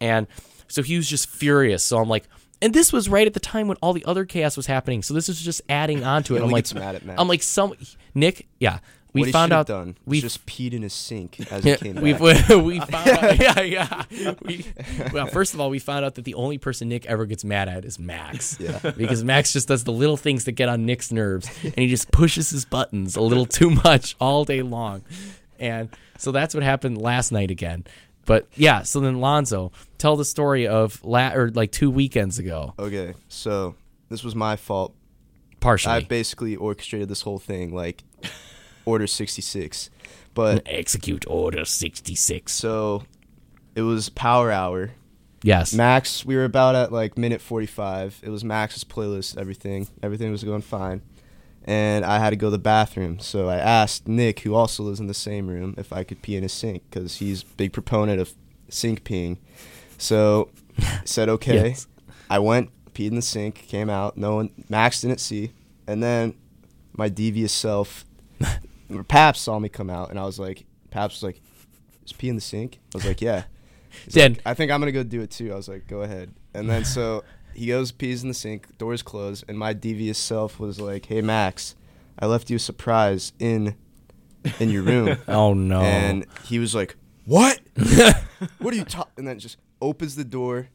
and 0.00 0.26
so 0.68 0.82
he 0.82 0.96
was 0.96 1.08
just 1.08 1.28
furious. 1.28 1.82
So 1.84 1.98
I'm 1.98 2.08
like. 2.08 2.24
And 2.62 2.72
this 2.72 2.90
was 2.90 3.06
right 3.06 3.26
at 3.26 3.34
the 3.34 3.40
time 3.40 3.68
when 3.68 3.76
all 3.82 3.92
the 3.92 4.04
other 4.06 4.24
chaos 4.24 4.56
was 4.56 4.64
happening. 4.64 5.02
So 5.02 5.12
this 5.12 5.28
was 5.28 5.38
just 5.38 5.60
adding 5.68 6.04
on 6.04 6.22
to 6.22 6.36
it. 6.36 6.42
I'm 6.42 6.48
like, 6.48 6.74
mad 6.74 6.94
at 6.94 7.04
Max. 7.04 7.20
I'm 7.20 7.28
like, 7.28 7.42
some 7.42 7.74
Nick, 8.14 8.46
yeah. 8.58 8.78
We 9.16 9.22
what 9.22 9.30
found 9.30 9.52
out 9.52 9.66
done 9.66 9.96
we 10.04 10.20
just 10.20 10.44
peed 10.44 10.74
in 10.74 10.84
a 10.84 10.90
sink 10.90 11.40
as 11.50 11.64
yeah, 11.64 11.76
came 11.76 11.94
we 11.96 12.12
back. 12.12 12.48
we 12.50 12.80
found 12.80 13.08
out, 13.08 13.38
yeah 13.38 13.62
yeah. 13.62 14.34
We, 14.42 14.66
well, 15.10 15.26
first 15.26 15.54
of 15.54 15.60
all, 15.60 15.70
we 15.70 15.78
found 15.78 16.04
out 16.04 16.16
that 16.16 16.26
the 16.26 16.34
only 16.34 16.58
person 16.58 16.90
Nick 16.90 17.06
ever 17.06 17.24
gets 17.24 17.42
mad 17.42 17.68
at 17.68 17.86
is 17.86 17.98
Max. 17.98 18.58
Yeah. 18.60 18.78
because 18.96 19.24
Max 19.24 19.54
just 19.54 19.68
does 19.68 19.84
the 19.84 19.92
little 19.92 20.18
things 20.18 20.44
that 20.44 20.52
get 20.52 20.68
on 20.68 20.84
Nick's 20.84 21.10
nerves, 21.10 21.48
and 21.64 21.76
he 21.76 21.88
just 21.88 22.10
pushes 22.10 22.50
his 22.50 22.66
buttons 22.66 23.16
a 23.16 23.22
little 23.22 23.46
too 23.46 23.70
much 23.70 24.16
all 24.20 24.44
day 24.44 24.60
long, 24.60 25.02
and 25.58 25.88
so 26.18 26.30
that's 26.30 26.54
what 26.54 26.62
happened 26.62 27.00
last 27.00 27.32
night 27.32 27.50
again. 27.50 27.84
But 28.26 28.46
yeah, 28.56 28.82
so 28.82 29.00
then 29.00 29.20
Lonzo, 29.20 29.72
tell 29.98 30.16
the 30.16 30.24
story 30.24 30.66
of 30.66 31.02
la- 31.04 31.32
or 31.32 31.50
like 31.50 31.72
two 31.72 31.90
weekends 31.90 32.38
ago, 32.38 32.74
Okay, 32.78 33.14
so 33.28 33.74
this 34.10 34.22
was 34.22 34.34
my 34.34 34.56
fault. 34.56 34.94
partially. 35.60 35.92
I 35.94 36.00
basically 36.00 36.54
orchestrated 36.56 37.08
this 37.08 37.22
whole 37.22 37.38
thing, 37.38 37.74
like 37.74 38.02
Order 38.84 39.06
66. 39.06 39.90
But 40.34 40.62
Execute 40.66 41.24
Order 41.28 41.64
sixty 41.64 42.14
six. 42.14 42.52
so 42.52 43.04
it 43.74 43.82
was 43.82 44.10
Power 44.10 44.50
Hour. 44.52 44.90
Yes. 45.42 45.72
Max, 45.72 46.26
we 46.26 46.34
were 46.36 46.44
about 46.44 46.74
at 46.74 46.92
like 46.92 47.16
minute 47.16 47.40
45. 47.40 48.20
It 48.22 48.28
was 48.30 48.42
Max's 48.44 48.84
playlist, 48.84 49.38
everything. 49.38 49.86
Everything 50.02 50.30
was 50.32 50.44
going 50.44 50.60
fine. 50.62 51.00
And 51.66 52.04
I 52.04 52.18
had 52.18 52.30
to 52.30 52.36
go 52.36 52.46
to 52.46 52.50
the 52.52 52.58
bathroom. 52.58 53.18
So 53.18 53.48
I 53.48 53.56
asked 53.56 54.06
Nick, 54.06 54.40
who 54.40 54.54
also 54.54 54.84
lives 54.84 55.00
in 55.00 55.08
the 55.08 55.14
same 55.14 55.48
room, 55.48 55.74
if 55.76 55.92
I 55.92 56.04
could 56.04 56.22
pee 56.22 56.36
in 56.36 56.42
his 56.44 56.52
sink 56.52 56.84
because 56.88 57.16
he's 57.16 57.42
a 57.42 57.46
big 57.56 57.72
proponent 57.72 58.20
of 58.20 58.34
sink 58.68 59.02
peeing. 59.04 59.38
So 59.98 60.50
said, 61.04 61.28
okay. 61.28 61.70
Yes. 61.70 61.86
I 62.30 62.38
went, 62.38 62.70
peed 62.94 63.08
in 63.08 63.16
the 63.16 63.22
sink, 63.22 63.54
came 63.66 63.90
out. 63.90 64.16
No 64.16 64.36
one, 64.36 64.50
Max 64.68 65.00
didn't 65.00 65.18
see. 65.20 65.52
And 65.88 66.02
then 66.02 66.34
my 66.92 67.08
devious 67.08 67.52
self, 67.52 68.04
Paps 69.08 69.40
saw 69.40 69.58
me 69.58 69.68
come 69.68 69.90
out, 69.90 70.10
and 70.10 70.18
I 70.18 70.24
was 70.24 70.38
like, 70.38 70.64
Paps 70.90 71.16
was 71.16 71.22
like, 71.24 71.40
is 72.04 72.12
pee 72.12 72.28
in 72.28 72.36
the 72.36 72.40
sink? 72.40 72.78
I 72.94 72.98
was 72.98 73.04
like, 73.04 73.20
yeah. 73.20 73.44
He's 74.04 74.14
Then- 74.14 74.34
like, 74.34 74.42
I 74.46 74.54
think 74.54 74.70
I'm 74.70 74.80
gonna 74.80 74.92
go 74.92 75.02
do 75.02 75.20
it 75.22 75.30
too. 75.30 75.52
I 75.52 75.56
was 75.56 75.68
like, 75.68 75.86
go 75.88 76.02
ahead. 76.02 76.32
And 76.54 76.70
then 76.70 76.84
so 76.84 77.22
he 77.56 77.66
goes, 77.66 77.92
pees 77.92 78.22
in 78.22 78.28
the 78.28 78.34
sink, 78.34 78.76
doors 78.78 79.02
closed, 79.02 79.44
and 79.48 79.58
my 79.58 79.72
devious 79.72 80.18
self 80.18 80.58
was 80.60 80.80
like, 80.80 81.06
hey 81.06 81.20
Max, 81.22 81.74
I 82.18 82.26
left 82.26 82.50
you 82.50 82.56
a 82.56 82.60
surprise 82.60 83.32
in 83.38 83.74
in 84.60 84.70
your 84.70 84.82
room. 84.82 85.18
Oh 85.28 85.54
no. 85.54 85.80
And 85.80 86.26
he 86.44 86.58
was 86.58 86.74
like, 86.74 86.96
what? 87.24 87.60
what 88.58 88.72
are 88.72 88.76
you 88.76 88.84
talking? 88.84 89.12
And 89.18 89.26
then 89.28 89.38
just 89.38 89.56
opens 89.82 90.14
the 90.16 90.24
door, 90.24 90.68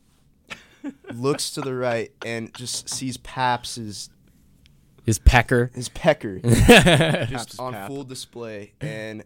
looks 1.13 1.51
to 1.51 1.61
the 1.61 1.73
right, 1.75 2.11
and 2.25 2.53
just 2.53 2.89
sees 2.89 3.17
Paps's 3.17 4.09
His 5.05 5.19
pecker. 5.19 5.71
his 5.73 5.89
pecker 5.89 6.39
just 7.29 7.59
on 7.59 7.73
Pap. 7.73 7.87
full 7.87 8.03
display, 8.03 8.73
and 8.81 9.23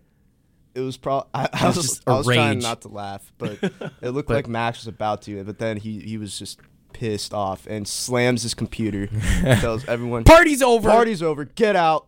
it 0.74 0.82
was 0.82 0.98
probably 0.98 1.30
I, 1.34 1.50
I 1.54 1.68
was 1.68 1.78
was, 1.78 1.86
just 1.88 2.04
a 2.08 2.12
I 2.12 2.18
was 2.18 2.28
trying 2.28 2.60
not 2.60 2.82
to 2.82 2.90
laugh, 2.90 3.32
but 3.38 3.58
it 3.64 4.12
looked 4.12 4.28
But- 4.28 4.36
like 4.36 4.48
Max 4.48 4.80
was 4.80 4.88
about 4.88 5.22
to, 5.24 5.44
but 5.44 5.58
then 5.58 5.78
he 5.78 6.00
he 6.00 6.18
was 6.18 6.38
just 6.38 6.60
pissed 6.96 7.34
off 7.34 7.68
and 7.68 7.86
slams 7.86 8.44
his 8.44 8.54
computer, 8.54 9.08
tells 9.60 9.86
everyone 9.90 10.24
Party's 10.24 10.62
over. 10.62 10.90
Party's 10.90 11.22
over. 11.22 11.44
Get 11.44 11.76
out. 11.76 12.08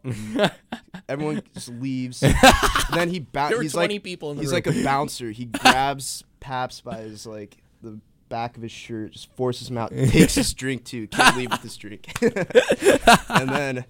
Everyone 1.10 1.42
just 1.54 1.68
leaves. 1.68 2.22
then 2.94 3.10
he 3.10 3.20
bounce. 3.20 3.50
There 3.50 3.58
were 3.58 3.64
he's 3.64 3.74
20 3.74 3.96
like 3.96 4.04
people 4.04 4.32
in 4.32 4.38
the 4.38 4.44
he's 4.44 4.52
room. 4.52 4.62
like 4.66 4.68
a 4.68 4.84
bouncer. 4.84 5.32
He 5.32 5.46
grabs 5.46 6.24
Paps 6.40 6.80
by 6.80 7.00
his 7.00 7.28
like 7.28 7.58
the 7.82 8.00
back 8.30 8.56
of 8.56 8.64
his 8.64 8.72
shirt, 8.72 9.12
just 9.12 9.30
forces 9.36 9.70
him 9.70 9.78
out, 9.78 9.92
takes 9.92 10.36
his 10.36 10.54
drink 10.54 10.86
too. 10.86 11.08
Can't 11.08 11.36
leave 11.36 11.52
with 11.52 11.62
his 11.62 11.76
drink. 11.76 12.10
and 12.22 13.50
then 13.50 13.86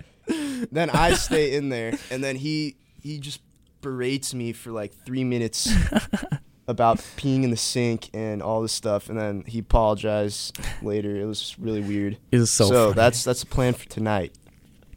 then 0.72 0.90
I 0.90 1.14
stay 1.14 1.56
in 1.56 1.70
there, 1.70 1.94
and 2.10 2.24
then 2.24 2.38
he 2.38 2.78
he 3.04 3.20
just 3.20 3.42
berates 3.82 4.34
me 4.34 4.52
for 4.52 4.72
like 4.72 4.94
three 5.06 5.24
minutes 5.24 5.70
about 6.68 6.98
peeing 7.18 7.44
in 7.44 7.50
the 7.50 7.58
sink 7.58 8.10
and 8.14 8.42
all 8.42 8.62
this 8.62 8.74
stuff, 8.74 9.10
and 9.10 9.18
then 9.18 9.44
he 9.48 9.60
apologized 9.60 10.58
later. 10.82 11.16
It 11.16 11.26
was 11.26 11.56
really 11.60 11.82
weird. 11.82 12.18
It 12.32 12.40
was 12.40 12.52
so 12.52 12.70
funny. 12.70 12.94
that's 12.94 13.24
that's 13.24 13.42
the 13.42 13.46
plan 13.48 13.74
for 13.74 13.88
tonight. 13.88 14.34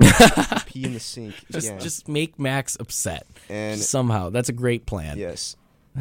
Pee 0.66 0.85
in 0.85 0.95
the 0.95 1.01
sink 1.01 1.35
Just 1.53 1.66
again. 1.68 1.81
just 1.81 2.09
make 2.09 2.39
Max 2.39 2.77
upset. 2.81 3.27
and 3.51 3.79
Somehow. 3.79 4.31
That's 4.31 4.49
a 4.49 4.53
great 4.55 4.87
plan. 4.87 5.18
yes, 5.18 5.57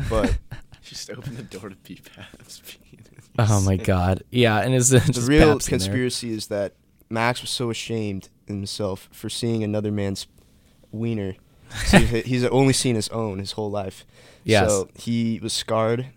but 0.10 0.38
Just 0.82 1.12
open 1.12 1.36
the 1.36 1.44
door 1.44 1.70
to 1.70 1.76
pee 1.76 2.00
Paps. 2.16 2.64
Oh 3.38 3.62
my 3.62 3.76
god. 3.76 4.24
Yeah, 4.32 4.58
and 4.60 4.74
it's 4.74 4.92
uh, 4.92 5.00
the 5.06 5.12
just 5.14 5.28
real 5.30 5.52
Paps 5.54 5.68
conspiracy 5.70 6.32
is 6.32 6.48
that 6.48 6.74
Max 7.10 7.42
was 7.42 7.52
so 7.52 7.70
ashamed 7.70 8.30
himself 8.48 9.08
for 9.12 9.30
seeing 9.30 9.64
another 9.64 9.92
man's 9.92 10.26
wiener. 10.92 11.36
So 11.86 12.00
he's, 12.00 12.26
he's 12.26 12.46
only 12.46 12.74
seen 12.74 12.96
his 12.96 13.10
own 13.10 13.40
his 13.40 13.54
whole 13.54 13.70
life. 13.72 14.06
Yes. 14.44 14.70
So 14.70 14.90
he 14.96 15.40
was 15.42 15.54
scarred, 15.54 16.08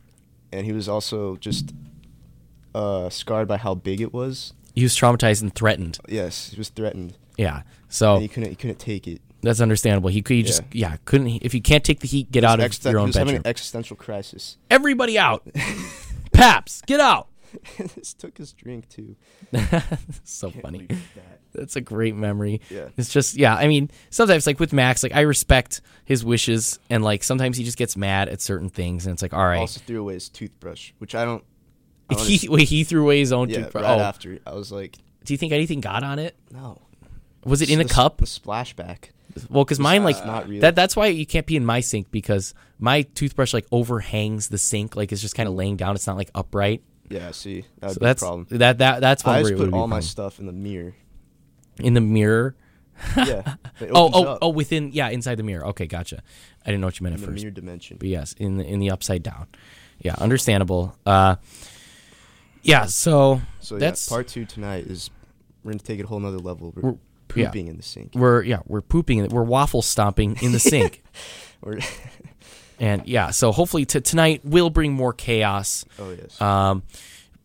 and 0.53 0.65
he 0.67 0.73
was 0.73 0.89
also 0.89 1.37
just 1.37 1.73
uh, 2.75 3.11
scarred 3.11 3.49
by 3.49 3.57
how 3.59 3.75
big 3.75 4.01
it 4.01 4.13
was. 4.13 4.53
He 4.75 4.83
was 4.83 4.97
traumatized 4.97 5.43
and 5.43 5.55
threatened. 5.55 5.99
Yes, 6.09 6.51
he 6.51 6.57
was 6.59 6.71
threatened, 6.71 7.15
Yeah. 7.37 7.63
So 7.89 8.15
and 8.15 8.23
he 8.23 8.29
couldn't 8.29 8.51
he 8.51 8.57
couldn't 8.57 8.79
take 8.79 9.07
it. 9.07 9.21
that's 9.43 9.61
understandable. 9.61 10.09
He 10.09 10.23
could 10.23 10.37
he 10.37 10.43
just 10.43 10.63
yeah, 10.73 10.97
couldn't 11.05 11.27
he, 11.27 11.37
if 11.43 11.53
you 11.53 11.61
can't 11.61 11.85
take 11.85 12.01
the 12.01 12.09
heat, 12.09 12.31
get 12.33 12.45
out 12.45 12.59
of 12.61 12.65
Existen- 12.65 12.91
your 12.93 13.01
he 13.01 13.03
own 13.03 13.09
was 13.09 13.17
having 13.17 13.37
an 13.37 13.47
existential 13.47 13.97
crisis. 13.97 14.57
Everybody 14.71 15.19
out. 15.19 15.47
Paps, 16.33 16.81
get 16.87 17.01
out. 17.01 17.29
this 17.97 18.15
took 18.15 18.39
his 18.39 18.53
drink 18.53 18.89
too. 18.89 19.17
so 20.25 20.51
funny. 20.51 20.87
that. 20.87 21.41
That's 21.53 21.77
a 21.77 21.81
great 21.81 22.15
memory. 22.15 22.61
Yeah. 22.71 22.89
It's 22.97 23.13
just 23.13 23.37
yeah, 23.37 23.55
I 23.55 23.69
mean, 23.69 23.91
sometimes 24.11 24.47
like 24.47 24.59
with 24.59 24.73
Max, 24.73 25.03
like 25.03 25.15
I 25.15 25.21
respect 25.21 25.81
his 26.05 26.25
wishes 26.25 26.79
and 26.89 27.05
like 27.05 27.23
sometimes 27.23 27.57
he 27.57 27.65
just 27.65 27.79
gets 27.79 27.97
mad 27.97 28.29
at 28.29 28.41
certain 28.41 28.71
things 28.71 29.07
and 29.07 29.13
it's 29.13 29.23
like, 29.23 29.35
all 29.35 29.45
right. 29.45 29.59
Also 29.59 29.81
threw 29.81 30.01
away 30.01 30.15
his 30.15 30.29
toothbrush, 30.29 30.93
which 30.99 31.15
I 31.15 31.25
don't. 31.25 31.45
I 32.11 32.15
don't 32.15 32.27
he 32.27 32.49
wait, 32.49 32.69
he 32.69 32.85
threw 32.85 33.03
away 33.03 33.21
his 33.21 33.33
own 33.33 33.49
yeah, 33.49 33.59
toothbrush. 33.59 33.85
right 33.85 34.01
oh, 34.01 34.03
after 34.03 34.39
I 34.47 34.55
was 34.55 34.73
like, 34.73 34.97
do 35.25 35.33
you 35.35 35.39
think 35.39 35.53
anything 35.53 35.81
got 35.81 36.03
on 36.03 36.19
it? 36.19 36.37
no. 36.51 36.81
Was 37.45 37.61
it 37.61 37.71
in 37.71 37.81
a 37.81 37.85
The 37.85 37.93
cup? 37.93 38.19
The 38.19 38.27
splashback. 38.27 39.11
Well, 39.49 39.65
because 39.65 39.81
mine 39.81 40.05
like 40.05 40.25
not 40.25 40.49
real. 40.49 40.61
that. 40.61 40.75
That's 40.75 40.95
why 40.95 41.07
you 41.07 41.27
can't 41.27 41.47
be 41.47 41.57
in 41.57 41.65
my 41.65 41.81
sink 41.81 42.11
because 42.11 42.55
my 42.79 43.03
toothbrush 43.03 43.55
like 43.55 43.67
overhangs 43.73 44.49
the 44.49 44.59
sink, 44.59 44.95
like 44.95 45.13
it's 45.13 45.23
just 45.23 45.35
kind 45.35 45.49
of 45.49 45.55
laying 45.55 45.77
down. 45.77 45.95
It's 45.95 46.07
not 46.07 46.17
like 46.17 46.31
upright. 46.35 46.83
Yeah, 47.13 47.31
see, 47.33 47.65
that 47.81 47.89
would 47.89 47.95
So 47.95 48.01
be 48.01 48.05
that's 48.07 48.23
a 48.23 48.25
problem. 48.25 48.47
that 48.51 48.79
that 48.79 49.01
that's 49.01 49.25
one 49.25 49.37
I 49.37 49.43
just 49.43 49.57
put 49.57 49.73
all 49.73 49.87
my 49.89 50.01
stuff 50.01 50.39
in 50.41 50.47
the 50.47 50.53
mirror. 50.53 50.95
in 51.79 51.95
the 51.95 52.01
mirror. 52.01 52.55
Yeah. 53.17 53.55
Oh 53.91 54.11
oh 54.13 54.25
up 54.25 54.39
oh, 54.43 54.49
within 54.51 54.91
yeah, 54.93 55.09
inside 55.09 55.37
the 55.37 55.43
mirror. 55.43 55.67
Okay, 55.69 55.87
gotcha. 55.87 56.23
I 56.65 56.67
didn't 56.71 56.83
know 56.83 56.87
what 56.87 57.01
you 57.01 57.05
meant 57.05 57.17
in 57.17 57.21
at 57.23 57.27
the 57.27 57.33
first. 57.33 57.43
mirror 57.43 57.51
dimension. 57.55 57.97
But 57.99 58.09
yes, 58.09 58.33
in 58.35 58.59
the 58.59 58.65
in 58.65 58.79
the 58.79 58.91
upside 58.91 59.23
down. 59.25 59.47
Yeah, 59.99 60.15
understandable. 60.19 60.95
Uh, 61.05 61.37
yeah. 62.63 62.87
So, 62.87 63.41
So 63.61 63.77
that's 63.79 64.07
yeah, 64.09 64.15
part 64.15 64.29
two 64.29 64.45
tonight 64.45 64.87
is 64.87 65.11
we're 65.65 65.73
gonna 65.73 65.81
take 65.83 65.99
it 65.99 66.05
a 66.05 66.07
whole 66.07 66.21
nother 66.21 66.39
level. 66.39 66.73
We're, 66.77 66.83
We're- 66.83 66.99
yeah. 67.35 67.47
pooping 67.49 67.69
in 67.69 67.77
the 67.79 67.83
sink. 67.83 68.13
we're 68.15 68.43
yeah 68.43 68.61
we're 68.67 68.83
pooping. 68.83 69.19
in- 69.19 69.31
We're 69.31 69.43
waffle 69.43 69.83
stomping 69.83 70.37
in 70.43 70.53
the 70.53 70.59
sink. 70.73 71.03
We're 71.63 71.79
And 72.83 73.07
yeah, 73.07 73.31
so 73.31 73.53
hopefully 73.53 73.87
t- 73.87 74.01
tonight 74.01 74.41
will 74.45 74.69
bring 74.69 74.93
more 74.93 75.13
chaos. 75.13 75.85
oh 75.99 76.11
yes. 76.11 76.39
Um, 76.41 76.83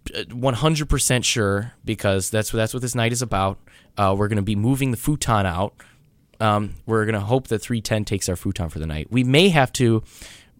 100% 0.07 1.23
sure 1.23 1.73
because 1.85 2.29
that's 2.29 2.51
what 2.53 2.57
that's 2.57 2.73
what 2.73 2.81
this 2.81 2.95
night 2.95 3.11
is 3.11 3.21
about. 3.21 3.59
Uh, 3.97 4.15
we're 4.17 4.27
going 4.27 4.37
to 4.37 4.41
be 4.41 4.55
moving 4.55 4.91
the 4.91 4.97
futon 4.97 5.45
out. 5.45 5.73
Um, 6.39 6.75
we're 6.85 7.05
going 7.05 7.13
to 7.15 7.19
hope 7.21 7.47
that 7.47 7.59
310 7.59 8.05
takes 8.05 8.29
our 8.29 8.35
futon 8.35 8.69
for 8.69 8.79
the 8.79 8.85
night. 8.87 9.07
We 9.09 9.23
may 9.23 9.49
have 9.49 9.71
to 9.73 10.03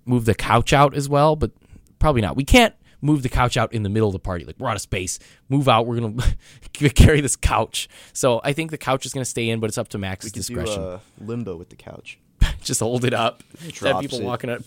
move 0.06 0.26
the 0.26 0.36
couch 0.36 0.74
out 0.74 0.96
as 0.96 1.08
well, 1.08 1.36
but 1.36 1.52
probably 2.00 2.22
not. 2.22 2.36
We 2.36 2.44
can't 2.44 2.74
move 3.02 3.22
the 3.24 3.30
couch 3.30 3.58
out 3.58 3.74
in 3.74 3.84
the 3.84 3.90
middle 3.90 4.10
of 4.10 4.14
the 4.14 4.20
party. 4.20 4.44
Like 4.44 4.56
we're 4.60 4.70
out 4.70 4.76
of 4.76 4.82
space. 4.82 5.20
Move 5.50 5.68
out. 5.70 5.86
We're 5.86 6.00
going 6.00 6.20
to 6.74 6.90
carry 6.90 7.22
this 7.22 7.36
couch. 7.36 7.88
So 8.14 8.42
I 8.44 8.54
think 8.54 8.72
the 8.72 8.78
couch 8.78 9.06
is 9.06 9.14
going 9.14 9.24
to 9.24 9.30
stay 9.30 9.50
in, 9.50 9.60
but 9.60 9.70
it's 9.70 9.78
up 9.78 9.88
to 9.90 9.98
Max's 9.98 10.32
discretion. 10.32 10.82
do 10.82 10.88
uh, 10.88 11.00
limbo 11.20 11.56
with 11.56 11.70
the 11.70 11.76
couch. 11.76 12.20
Just 12.64 12.80
hold 12.80 13.06
it 13.06 13.14
up. 13.14 13.44
Have 13.82 14.02
people 14.02 14.20
it. 14.20 14.26
walking 14.26 14.50
out. 14.50 14.64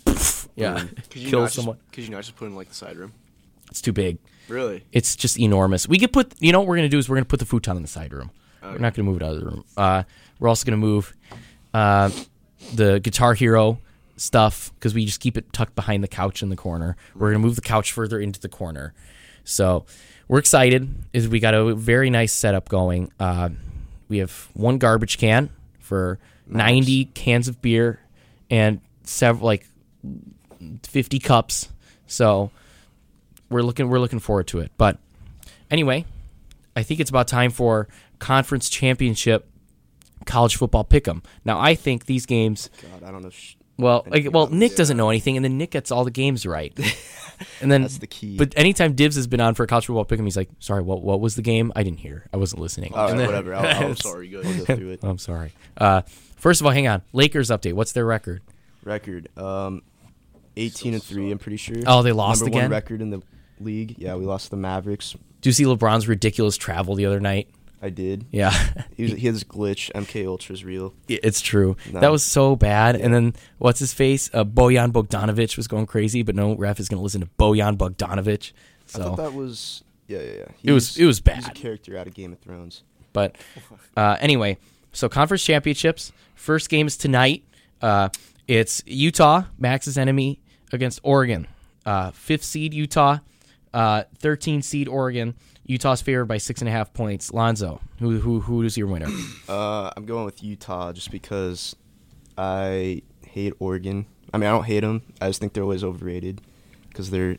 yeah, 0.57 0.85
kill 1.11 1.49
someone. 1.49 1.79
Because 1.91 2.09
you 2.09 2.15
not 2.15 2.23
just 2.23 2.37
put 2.37 2.47
in 2.47 2.55
like 2.55 2.69
the 2.69 2.75
side 2.75 2.97
room? 2.97 3.13
It's 3.71 3.81
too 3.81 3.93
big. 3.93 4.19
Really? 4.49 4.85
It's 4.93 5.15
just 5.17 5.39
enormous. 5.39 5.87
We 5.89 5.99
could 5.99 6.13
put, 6.13 6.35
you 6.41 6.53
know, 6.53 6.61
what 6.61 6.69
we're 6.69 6.77
gonna 6.77 6.89
do 6.89 6.99
is 6.99 7.09
we're 7.09 7.17
gonna 7.17 7.25
put 7.27 7.39
the 7.39 7.47
futon 7.47 7.77
in 7.77 7.83
the 7.83 7.89
side 7.89 8.13
room. 8.13 8.31
We're 8.63 8.79
not 8.79 8.95
gonna 8.95 9.09
move 9.09 9.21
it 9.21 9.23
out 9.23 9.35
of 9.35 9.41
the 9.41 9.47
room. 9.47 9.65
Uh, 9.77 10.03
we're 10.39 10.49
also 10.49 10.65
gonna 10.65 10.77
move 10.77 11.15
uh, 11.73 12.11
the 12.75 13.01
Guitar 13.01 13.35
Hero 13.35 13.79
stuff 14.17 14.73
because 14.75 14.93
we 14.93 15.07
just 15.07 15.21
keep 15.21 15.37
it 15.37 15.53
tucked 15.53 15.75
behind 15.75 16.03
the 16.03 16.09
couch 16.09 16.43
in 16.43 16.49
the 16.49 16.57
corner. 16.57 16.97
We're 17.15 17.31
gonna 17.31 17.39
move 17.45 17.57
the 17.57 17.63
couch 17.63 17.93
further 17.93 18.19
into 18.21 18.41
the 18.41 18.49
corner. 18.49 18.93
So 19.45 19.87
we're 20.29 20.39
excited. 20.39 20.95
Is 21.13 21.29
we 21.29 21.41
got 21.41 21.55
a 21.55 21.75
very 21.75 22.11
nice 22.11 22.33
setup 22.33 22.69
going. 22.69 23.13
Uh, 23.19 23.51
we 24.09 24.19
have 24.19 24.49
one 24.55 24.79
garbage 24.79 25.17
can 25.19 25.51
for 25.79 26.19
ninety 26.51 27.07
cans 27.07 27.49
of 27.49 27.61
beer 27.63 28.01
and 28.51 28.81
several 29.05 29.47
like 29.47 29.67
fifty 30.83 31.19
cups. 31.19 31.69
So 32.07 32.51
we're 33.49 33.63
looking 33.63 33.89
we're 33.89 33.99
looking 34.01 34.19
forward 34.21 34.47
to 34.49 34.61
it. 34.61 34.73
But 34.77 34.99
anyway, 35.71 36.05
I 36.77 36.83
think 36.83 37.01
it's 37.01 37.11
about 37.11 37.29
time 37.29 37.51
for 37.51 37.89
conference 38.19 38.69
championship 38.69 39.47
college 40.27 40.57
football 40.57 40.85
pick'em. 40.85 41.25
Now 41.45 41.59
I 41.59 41.75
think 41.75 42.07
these 42.07 42.27
games 42.27 42.69
God, 42.83 43.09
I 43.09 43.11
don't 43.11 43.23
know. 43.23 43.31
Sh- 43.31 43.57
well, 43.79 44.05
like, 44.11 44.29
well, 44.31 44.47
Nick 44.49 44.77
doesn't 44.77 44.99
know 44.99 45.09
anything, 45.09 45.37
and 45.37 45.45
then 45.45 45.57
Nick 45.57 45.71
gets 45.71 45.91
all 45.91 46.05
the 46.05 46.11
games 46.11 46.45
right, 46.45 46.79
and 47.63 47.73
then 47.73 47.81
That's 47.81 47.97
the 47.97 48.07
key. 48.07 48.37
But 48.37 48.53
anytime 48.55 48.93
Divs 48.93 49.17
has 49.17 49.27
been 49.27 49.41
on 49.41 49.55
for 49.55 49.63
a 49.63 49.67
college 49.67 49.87
football 49.87 50.05
pick'em, 50.05 50.25
he's 50.25 50.37
like, 50.37 50.51
"Sorry, 50.59 50.83
what 50.83 51.01
what 51.03 51.19
was 51.19 51.35
the 51.35 51.41
game? 51.41 51.73
I 51.75 51.83
didn't 51.83 52.01
hear. 52.01 52.27
I 52.31 52.37
wasn't 52.37 52.61
listening." 52.61 52.93
All 52.93 53.07
right, 53.07 53.17
then- 53.17 53.25
whatever. 53.27 53.55
I'll, 53.55 53.87
I'm 53.87 53.97
sorry, 53.97 54.29
good. 54.29 54.45
I'll 54.45 54.65
go 54.67 54.77
through 54.77 54.91
it. 54.91 55.01
I'm 55.03 55.17
sorry. 55.17 55.53
Uh, 55.79 56.03
first 56.41 56.61
of 56.61 56.67
all, 56.67 56.73
hang 56.73 56.89
on. 56.89 57.03
Lakers 57.13 57.51
update. 57.51 57.75
What's 57.75 57.93
their 57.93 58.05
record? 58.07 58.43
Record. 58.85 59.29
Um, 59.37 59.83
18 60.57 60.95
and 60.95 61.03
three. 61.03 61.31
I'm 61.31 61.39
pretty 61.39 61.57
sure. 61.57 61.77
Oh, 61.87 62.03
they 62.03 62.13
lost 62.13 62.43
Number 62.43 62.57
again? 62.57 62.65
One 62.65 62.71
record 62.73 63.03
in 63.03 63.11
the 63.11 63.23
league. 63.61 63.95
Yeah, 63.99 64.17
we 64.17 64.25
lost 64.25 64.47
to 64.47 64.51
the 64.51 64.57
Mavericks. 64.57 65.15
Do 65.41 65.49
you 65.49 65.53
see 65.53 65.65
LeBron's 65.65 66.09
ridiculous 66.09 66.57
travel 66.57 66.95
the 66.95 67.07
other 67.07 67.21
night? 67.21 67.49
I 67.83 67.89
did. 67.89 68.27
Yeah, 68.31 68.51
He, 68.97 69.05
was, 69.05 69.13
he 69.13 69.27
has 69.27 69.43
glitch. 69.43 69.91
MK 69.93 70.27
Ultra's 70.27 70.65
real. 70.65 70.93
it's 71.09 71.41
true. 71.41 71.77
No. 71.91 72.01
That 72.01 72.11
was 72.11 72.23
so 72.23 72.55
bad. 72.57 72.95
And 72.97 73.15
then 73.15 73.35
what's 73.57 73.79
his 73.79 73.95
face? 73.95 74.29
Uh, 74.35 74.45
Bojan 74.45 74.93
Bogdanovic 74.93 75.57
was 75.57 75.67
going 75.67 75.87
crazy, 75.87 76.23
but 76.23 76.35
no 76.35 76.55
ref 76.57 76.79
is 76.79 76.91
going 76.91 76.99
to 76.99 77.03
listen 77.03 77.23
to 77.23 77.29
Bojan 77.39 77.79
Bogdanovic. 77.79 78.53
I 78.95 78.99
thought 78.99 79.17
So, 79.17 79.23
that 79.23 79.33
was. 79.33 79.83
Yeah, 80.09 80.19
yeah, 80.19 80.25
yeah. 80.25 80.45
It 80.65 80.73
was- 80.73 80.95
He's- 80.97 81.05
it 81.05 81.07
was 81.07 81.21
bad. 81.21 81.37
He's 81.37 81.49
a 81.49 81.53
character 81.53 81.97
out 81.97 82.07
of 82.07 82.13
Game 82.13 82.33
of 82.35 82.39
Thrones. 82.41 82.83
but 83.15 83.37
uh, 83.97 84.17
anyway, 84.21 84.59
so 84.93 85.09
conference 85.09 85.43
championships. 85.45 86.13
First 86.35 86.69
game 86.69 86.87
is 86.87 86.97
tonight. 86.97 87.45
Uh, 87.83 88.09
it's 88.49 88.83
Utah, 88.87 89.45
Max's 89.59 89.97
enemy, 89.97 90.41
against 90.73 91.01
Oregon. 91.03 91.47
Uh, 91.87 92.11
fifth 92.11 92.45
seed 92.45 92.75
Utah, 92.75 93.19
uh, 93.73 94.05
13 94.19 94.63
seed 94.63 94.89
Oregon. 94.89 95.35
Utah's 95.65 96.03
favored 96.03 96.27
by 96.27 96.39
six 96.39 96.61
and 96.61 96.69
a 96.69 96.73
half 96.73 96.93
points. 96.93 97.33
Lonzo, 97.33 97.81
who 98.01 98.19
who 98.19 98.41
who 98.41 98.63
is 98.63 98.77
your 98.77 98.89
winner? 98.89 99.07
Uh, 99.49 99.91
I'm 99.97 100.05
going 100.07 100.25
with 100.25 100.43
Utah 100.45 100.93
just 100.93 101.11
because 101.11 101.75
I 102.39 103.03
hate 103.27 103.53
Oregon. 103.59 104.07
I 104.33 104.39
mean, 104.39 104.49
I 104.49 104.53
don't 104.53 104.65
hate 104.65 104.81
them. 104.81 105.03
I 105.21 105.29
just 105.29 105.41
think 105.41 105.53
they're 105.53 105.63
always 105.65 105.83
overrated 105.83 106.41
because 106.89 107.11
their 107.11 107.37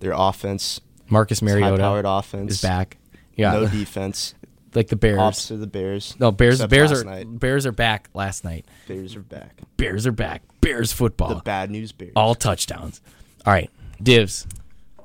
their 0.00 0.12
offense, 0.16 0.80
Marcus 1.08 1.42
Mariota 1.42 1.70
high-powered 1.70 2.04
offense, 2.06 2.54
is 2.54 2.62
back. 2.62 2.96
Yeah, 3.36 3.52
no 3.52 3.66
defense. 3.68 4.34
Like 4.74 4.88
the 4.88 4.96
Bears. 4.96 5.18
Opposite 5.18 5.54
of 5.54 5.60
the 5.60 5.66
Bears. 5.66 6.14
No, 6.18 6.30
Bears. 6.30 6.54
except 6.54 6.70
Bears 6.70 6.90
last 6.90 7.00
are 7.02 7.04
night. 7.04 7.38
Bears 7.40 7.66
are 7.66 7.72
back 7.72 8.08
last 8.14 8.44
night. 8.44 8.66
Bears 8.88 9.16
are 9.16 9.20
back. 9.22 9.60
Bears 9.76 10.06
are 10.06 10.12
back. 10.12 10.42
Bears 10.60 10.92
football. 10.92 11.34
The 11.36 11.42
bad 11.42 11.70
news 11.70 11.92
Bears. 11.92 12.12
all 12.16 12.34
touchdowns. 12.34 13.00
All 13.46 13.52
right, 13.52 13.70
divs. 14.02 14.46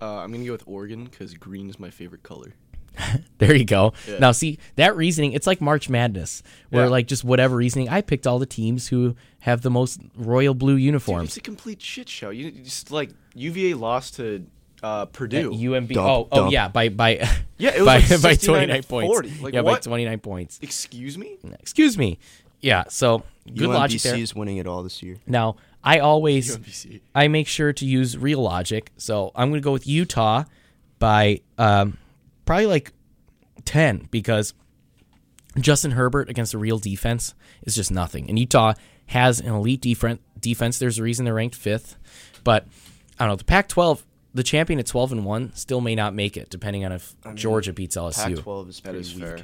Uh, 0.01 0.17
I'm 0.19 0.31
gonna 0.31 0.45
go 0.45 0.53
with 0.53 0.63
Oregon 0.65 1.03
because 1.05 1.33
green 1.33 1.69
is 1.69 1.79
my 1.79 1.89
favorite 1.89 2.23
color. 2.23 2.53
There 3.37 3.55
you 3.55 3.63
go. 3.63 3.93
Yeah. 4.05 4.17
Now, 4.19 4.31
see 4.33 4.59
that 4.75 4.97
reasoning. 4.97 5.31
It's 5.31 5.47
like 5.47 5.61
March 5.61 5.87
Madness, 5.87 6.43
where 6.71 6.83
Yeah. 6.85 6.89
like 6.89 7.07
just 7.07 7.23
whatever 7.23 7.55
reasoning, 7.55 7.87
I 7.87 8.01
picked 8.01 8.27
all 8.27 8.37
the 8.39 8.45
teams 8.45 8.89
who 8.89 9.15
have 9.39 9.61
the 9.61 9.69
most 9.69 10.01
royal 10.17 10.53
blue 10.53 10.75
Dude, 10.75 10.83
uniforms. 10.83 11.29
it's 11.29 11.37
a 11.37 11.41
complete 11.41 11.81
shit 11.81 12.09
show. 12.09 12.29
You 12.31 12.47
you 12.47 12.63
just 12.63 12.91
like 12.91 13.11
UVA 13.35 13.75
lost 13.75 14.15
to 14.17 14.45
uh, 14.83 15.05
Purdue. 15.05 15.51
UMB. 15.51 15.93
Dump, 15.93 16.07
oh, 16.07 16.27
oh 16.31 16.49
yeah, 16.49 16.67
by 16.67 16.89
by 16.89 17.27
Yeah, 17.57 17.75
it 17.75 17.79
was 17.81 17.85
by, 17.85 17.99
like 17.99 18.21
by 18.21 18.35
twenty 18.35 18.65
nine 18.67 18.83
points. 18.83 19.41
Like, 19.41 19.53
yeah, 19.53 19.61
by 19.61 19.79
twenty 19.79 20.05
nine 20.05 20.19
points. 20.19 20.59
Excuse 20.61 21.17
me. 21.17 21.37
Excuse 21.59 21.97
me. 21.97 22.19
Yeah. 22.61 22.83
So 22.89 23.23
good 23.53 23.69
logic 23.69 23.99
UMBC 23.99 24.03
there. 24.03 24.17
is 24.17 24.35
winning 24.35 24.57
it 24.57 24.67
all 24.67 24.83
this 24.83 25.01
year. 25.03 25.17
Now 25.27 25.57
I 25.83 25.99
always 25.99 26.57
UMBC. 26.59 27.01
I 27.15 27.27
make 27.27 27.47
sure 27.47 27.73
to 27.73 27.85
use 27.85 28.17
real 28.17 28.41
logic. 28.41 28.91
So 28.97 29.31
I'm 29.35 29.49
going 29.49 29.61
to 29.61 29.63
go 29.63 29.71
with 29.71 29.87
Utah 29.87 30.43
by 30.99 31.41
um, 31.57 31.97
probably 32.45 32.65
like 32.65 32.93
10 33.65 34.07
because 34.11 34.53
Justin 35.59 35.91
Herbert 35.91 36.29
against 36.29 36.53
a 36.53 36.57
real 36.57 36.79
defense 36.79 37.33
is 37.63 37.75
just 37.75 37.91
nothing. 37.91 38.29
And 38.29 38.37
Utah 38.37 38.73
has 39.07 39.39
an 39.39 39.53
elite 39.53 39.81
defense. 39.81 40.21
Defense. 40.39 40.79
There's 40.79 40.99
a 40.99 41.03
reason 41.03 41.25
they're 41.25 41.33
ranked 41.33 41.55
fifth, 41.55 41.97
but 42.45 42.65
I 43.19 43.25
don't 43.25 43.33
know. 43.33 43.35
The 43.35 43.43
Pac-12, 43.43 44.03
the 44.39 44.43
champion 44.43 44.79
at 44.79 44.85
12 44.87 45.11
and 45.11 45.25
one, 45.25 45.53
still 45.53 45.81
may 45.81 45.93
not 45.95 46.15
make 46.15 46.37
it, 46.37 46.49
depending 46.49 46.85
on 46.85 46.91
if 46.93 47.13
Georgia 47.35 47.73
beats 47.73 47.95
LSU. 47.97 48.35
Pac-12 48.37 48.69
is 48.69 48.75
That 48.77 48.83
pretty 48.83 48.99
is 48.99 49.13
weak. 49.15 49.23
fair. 49.23 49.37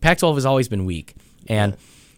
Pac-12 0.00 0.34
has 0.34 0.44
always 0.46 0.68
been 0.68 0.84
weak, 0.84 1.14
and 1.48 1.76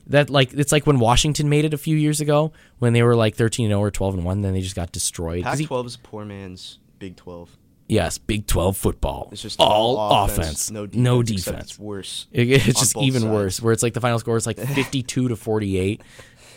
that 0.08 0.30
like 0.30 0.52
it's 0.54 0.72
like 0.72 0.86
when 0.86 0.98
Washington 0.98 1.48
made 1.50 1.64
it 1.66 1.74
a 1.74 1.78
few 1.78 1.96
years 1.96 2.20
ago 2.20 2.52
when 2.78 2.94
they 2.94 3.02
were 3.02 3.14
like 3.14 3.34
13 3.36 3.66
and 3.66 3.70
0 3.72 3.80
or 3.80 3.90
12 3.90 4.14
and 4.14 4.24
one, 4.24 4.40
then 4.42 4.54
they 4.54 4.60
just 4.62 4.74
got 4.74 4.90
destroyed. 4.90 5.38
he- 5.38 5.42
Pac-12 5.66 5.86
is 5.86 5.96
poor 5.98 6.24
man's 6.24 6.78
Big 6.98 7.14
12. 7.16 7.56
Yes, 7.90 8.18
Big 8.18 8.46
12 8.46 8.76
football. 8.76 9.28
It's 9.32 9.40
just 9.42 9.60
all, 9.60 10.24
offense, 10.24 10.70
no 10.70 10.86
defense. 10.86 11.02
no 11.02 11.22
defense. 11.22 11.70
It's 11.70 11.78
worse. 11.78 12.26
It- 12.32 12.48
it's 12.50 12.64
just 12.80 12.96
even 12.96 13.22
sides. 13.22 13.32
worse, 13.32 13.62
where 13.62 13.72
it's 13.72 13.82
like 13.82 13.94
the 13.94 14.00
final 14.00 14.18
score 14.18 14.36
is 14.36 14.46
like 14.46 14.58
52 14.74 15.28
to 15.28 15.36
48. 15.36 16.00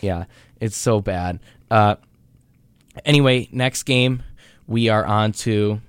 Yeah, 0.02 0.24
it's 0.60 0.76
so 0.76 1.00
bad. 1.00 1.38
Uh, 1.70 1.94
anyway, 3.04 3.48
next 3.52 3.84
game, 3.84 4.22
we 4.66 4.88
are 4.88 5.04
on 5.04 5.32
to 5.32 5.80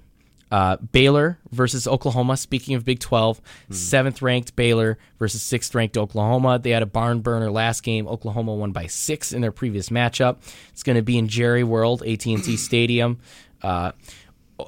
uh, 0.52 0.78
Baylor 0.78 1.40
versus 1.52 1.88
Oklahoma. 1.88 2.38
Speaking 2.38 2.76
of 2.76 2.86
Big 2.86 3.00
12, 3.00 3.42
seventh 3.72 4.22
ranked 4.22 4.56
Baylor 4.56 5.00
versus 5.18 5.42
sixth 5.42 5.74
ranked 5.74 5.98
Oklahoma. 5.98 6.60
They 6.60 6.70
had 6.70 6.84
a 6.84 6.88
barn 6.88 7.22
burner 7.22 7.50
last 7.50 7.82
game. 7.82 8.08
Oklahoma 8.08 8.54
won 8.54 8.72
by 8.72 8.86
six 8.86 9.34
in 9.34 9.42
their 9.42 9.52
previous 9.52 9.90
matchup. 9.90 10.38
It's 10.72 10.84
going 10.84 10.96
to 10.96 11.02
be 11.02 11.18
in 11.18 11.28
Jerry 11.28 11.64
World, 11.64 12.04
AT&T 12.04 12.58
Stadium. 12.58 13.20
Uh, 13.64 13.94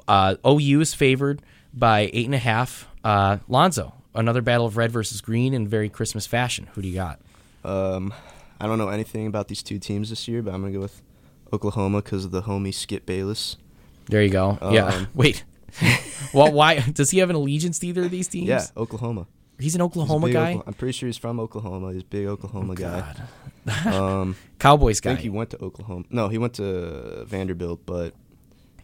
uh, 0.08 0.34
OU 0.44 0.80
is 0.80 0.92
favored 0.92 1.40
by 1.72 2.10
eight 2.12 2.26
and 2.26 2.34
a 2.34 2.38
half. 2.38 2.88
Uh, 3.04 3.38
Lonzo, 3.46 3.94
another 4.12 4.42
battle 4.42 4.66
of 4.66 4.76
red 4.76 4.90
versus 4.90 5.20
green 5.20 5.54
in 5.54 5.68
very 5.68 5.88
Christmas 5.88 6.26
fashion. 6.26 6.68
Who 6.74 6.82
do 6.82 6.88
you 6.88 6.94
got? 6.94 7.20
Um, 7.64 8.12
I 8.60 8.66
don't 8.66 8.78
know 8.78 8.88
anything 8.88 9.28
about 9.28 9.46
these 9.46 9.62
two 9.62 9.78
teams 9.78 10.10
this 10.10 10.26
year, 10.26 10.42
but 10.42 10.52
I'm 10.52 10.62
gonna 10.62 10.72
go 10.72 10.80
with 10.80 11.00
Oklahoma 11.52 12.02
because 12.02 12.24
of 12.24 12.30
the 12.32 12.42
homie 12.42 12.74
Skip 12.74 13.06
Bayless. 13.06 13.56
There 14.08 14.22
you 14.22 14.30
go. 14.30 14.58
yeah. 14.72 14.86
Um, 14.86 15.08
Wait. 15.14 15.44
well, 16.32 16.52
why 16.52 16.80
does 16.80 17.10
he 17.10 17.18
have 17.18 17.30
an 17.30 17.36
allegiance 17.36 17.78
to 17.80 17.86
either 17.86 18.04
of 18.04 18.10
these 18.10 18.28
teams? 18.28 18.48
Yeah, 18.48 18.64
Oklahoma. 18.76 19.26
He's 19.58 19.74
an 19.74 19.80
Oklahoma 19.82 20.26
big 20.26 20.34
guy. 20.34 20.54
Okla- 20.54 20.62
I'm 20.66 20.74
pretty 20.74 20.92
sure 20.92 21.06
he's 21.06 21.16
from 21.16 21.40
Oklahoma. 21.40 21.92
He's 21.92 22.02
a 22.02 22.06
big 22.06 22.26
Oklahoma 22.26 22.74
guy. 22.74 23.14
Um, 23.84 24.36
Cowboys 24.60 25.00
guy. 25.00 25.10
I 25.10 25.14
think 25.14 25.24
he 25.24 25.28
went 25.28 25.50
to 25.50 25.60
Oklahoma. 25.60 26.04
No, 26.08 26.28
he 26.28 26.38
went 26.38 26.54
to 26.54 27.24
Vanderbilt, 27.24 27.80
but 27.84 28.14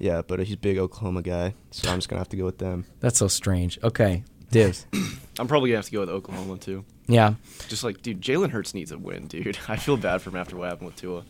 yeah, 0.01 0.23
but 0.27 0.41
he's 0.41 0.55
a 0.55 0.57
big 0.57 0.77
Oklahoma 0.77 1.23
guy, 1.23 1.55
so 1.71 1.89
I'm 1.89 1.99
just 1.99 2.09
gonna 2.09 2.19
have 2.19 2.29
to 2.31 2.37
go 2.37 2.45
with 2.45 2.59
them. 2.59 2.85
That's 2.99 3.17
so 3.17 3.29
strange. 3.29 3.79
Okay. 3.85 4.25
Divs. 4.51 4.87
I'm 5.39 5.47
probably 5.47 5.71
gonna 5.71 5.79
have 5.79 5.85
to 5.87 5.93
go 5.93 6.01
with 6.01 6.09
Oklahoma 6.09 6.59
too. 6.59 6.85
yeah. 7.07 7.35
Just 7.69 7.85
like, 7.85 8.03
dude, 8.03 8.21
Jalen 8.21 8.51
Hurts 8.51 8.75
needs 8.75 8.91
a 8.91 8.99
win, 8.99 9.29
dude. 9.29 9.57
I 9.69 9.77
feel 9.77 9.97
bad 9.97 10.21
for 10.21 10.31
him 10.31 10.37
after 10.37 10.57
what 10.57 10.69
happened 10.71 10.87
with 10.87 10.97
Tua. 10.97 11.23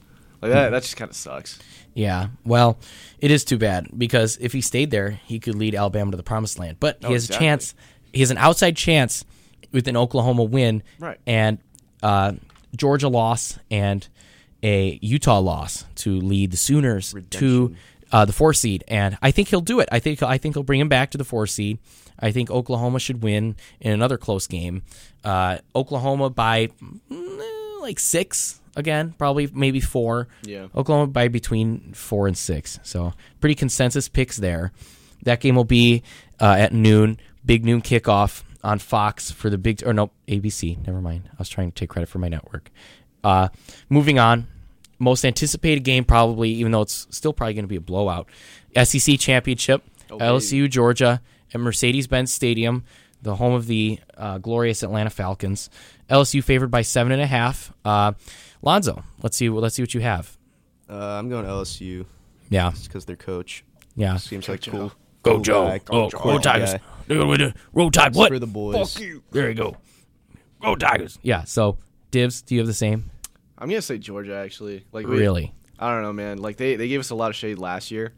Like 0.42 0.50
that, 0.52 0.70
that 0.70 0.82
just 0.82 0.96
kind 0.96 1.10
of 1.10 1.16
sucks. 1.16 1.58
Yeah. 1.94 2.28
Well, 2.44 2.78
it 3.20 3.30
is 3.30 3.44
too 3.44 3.58
bad 3.58 3.86
because 3.96 4.36
if 4.40 4.52
he 4.52 4.60
stayed 4.60 4.90
there, 4.90 5.10
he 5.24 5.38
could 5.38 5.54
lead 5.54 5.74
Alabama 5.74 6.10
to 6.10 6.16
the 6.16 6.22
promised 6.22 6.58
land. 6.58 6.78
But 6.80 6.98
he 7.00 7.06
Oh, 7.06 7.12
has 7.12 7.26
exactly. 7.26 7.46
a 7.46 7.50
chance. 7.50 7.74
He 8.12 8.20
has 8.20 8.30
an 8.30 8.38
outside 8.38 8.76
chance 8.76 9.24
with 9.72 9.86
an 9.88 9.96
Oklahoma 9.96 10.42
win. 10.44 10.82
Right. 10.98 11.18
And 11.26 11.58
uh, 12.02 12.32
Georgia 12.76 13.08
loss 13.08 13.58
and 13.70 14.06
a 14.62 14.98
Utah 15.02 15.38
loss 15.38 15.84
to 15.96 16.18
lead 16.20 16.50
the 16.50 16.56
Sooners 16.56 17.14
to 17.30 17.74
uh, 18.10 18.24
the 18.24 18.32
four 18.32 18.52
seed. 18.54 18.84
And 18.88 19.16
I 19.22 19.30
think 19.30 19.48
he'll 19.48 19.60
do 19.60 19.80
it. 19.80 19.88
I 19.92 19.98
think 19.98 20.22
I 20.22 20.38
think 20.38 20.54
he'll 20.56 20.62
bring 20.62 20.80
him 20.80 20.88
back 20.88 21.10
to 21.12 21.18
the 21.18 21.24
four 21.24 21.46
seed. 21.46 21.78
I 22.18 22.30
think 22.32 22.50
Oklahoma 22.50 23.00
should 23.00 23.22
win 23.22 23.56
in 23.80 23.92
another 23.92 24.16
close 24.16 24.46
game. 24.46 24.82
Uh, 25.24 25.58
Oklahoma 25.74 26.30
by 26.30 26.68
mm, 27.10 27.80
like 27.80 27.98
six 27.98 28.60
again, 28.76 29.14
probably 29.18 29.48
maybe 29.52 29.80
four. 29.80 30.28
Yeah. 30.42 30.68
Oklahoma 30.74 31.08
by 31.08 31.28
between 31.28 31.92
four 31.92 32.26
and 32.26 32.36
six. 32.36 32.78
So 32.82 33.12
pretty 33.40 33.54
consensus 33.54 34.08
picks 34.08 34.36
there. 34.36 34.72
That 35.22 35.40
game 35.40 35.54
will 35.54 35.64
be 35.64 36.02
uh, 36.40 36.56
at 36.58 36.72
noon, 36.72 37.18
big 37.44 37.64
noon 37.64 37.82
kickoff 37.82 38.42
on 38.64 38.78
Fox 38.78 39.30
for 39.30 39.50
the 39.50 39.58
big 39.58 39.82
or 39.86 39.92
no 39.92 40.10
ABC. 40.28 40.84
Never 40.86 41.00
mind. 41.00 41.28
I 41.32 41.36
was 41.38 41.48
trying 41.48 41.70
to 41.70 41.74
take 41.74 41.88
credit 41.90 42.08
for 42.08 42.18
my 42.18 42.28
network. 42.28 42.70
Uh, 43.24 43.48
moving 43.88 44.18
on, 44.18 44.46
most 44.98 45.24
anticipated 45.24 45.84
game 45.84 46.04
probably, 46.04 46.50
even 46.50 46.72
though 46.72 46.82
it's 46.82 47.06
still 47.10 47.32
probably 47.32 47.54
going 47.54 47.64
to 47.64 47.68
be 47.68 47.76
a 47.76 47.80
blowout. 47.80 48.28
SEC 48.82 49.18
championship, 49.18 49.82
Oh, 50.10 50.18
LSU 50.18 50.68
Georgia 50.68 51.20
at 51.54 51.60
Mercedes-Benz 51.60 52.32
Stadium, 52.32 52.84
the 53.22 53.36
home 53.36 53.52
of 53.54 53.66
the 53.66 53.98
uh, 54.16 54.38
glorious 54.38 54.82
Atlanta 54.82 55.10
Falcons. 55.10 55.70
LSU 56.10 56.42
favored 56.42 56.70
by 56.70 56.82
seven 56.82 57.12
and 57.12 57.22
a 57.22 57.26
half. 57.26 57.72
Uh, 57.84 58.12
Lonzo, 58.62 59.04
let's 59.22 59.36
see. 59.36 59.48
Let's 59.48 59.74
see 59.74 59.82
what 59.82 59.94
you 59.94 60.00
have. 60.00 60.36
Uh, 60.88 60.94
I'm 61.18 61.28
going 61.28 61.46
LSU 61.46 62.04
Yeah, 62.50 62.70
just 62.70 62.86
because 62.88 63.04
their 63.04 63.16
coach 63.16 63.64
yeah. 63.96 64.16
seems 64.16 64.48
like 64.48 64.62
cool. 64.62 64.92
Go 65.22 65.34
cool 65.34 65.40
Joe. 65.40 65.66
guy, 65.66 65.80
Oh, 65.90 66.10
cool 66.10 66.32
go 66.34 66.38
Tigers. 66.38 66.74
guy. 67.08 67.52
Roll 67.72 67.90
Tide. 67.90 68.14
What? 68.14 68.28
for 68.30 68.38
the 68.38 68.46
boys. 68.46 68.92
Fuck 68.94 69.02
you. 69.02 69.22
There 69.30 69.48
you 69.48 69.54
go. 69.54 69.76
Go 70.60 70.74
Tigers. 70.76 71.18
Yeah. 71.22 71.44
So, 71.44 71.78
Divs, 72.10 72.42
do 72.42 72.54
you 72.54 72.60
have 72.60 72.66
the 72.68 72.74
same? 72.74 73.10
I'm 73.58 73.68
gonna 73.68 73.82
say 73.82 73.98
Georgia 73.98 74.34
actually. 74.36 74.84
Like 74.92 75.06
we, 75.06 75.16
Really? 75.18 75.54
I 75.78 75.92
don't 75.92 76.02
know, 76.02 76.12
man. 76.12 76.38
Like 76.38 76.56
they, 76.56 76.76
they 76.76 76.88
gave 76.88 77.00
us 77.00 77.10
a 77.10 77.14
lot 77.14 77.30
of 77.30 77.36
shade 77.36 77.58
last 77.58 77.90
year, 77.90 78.12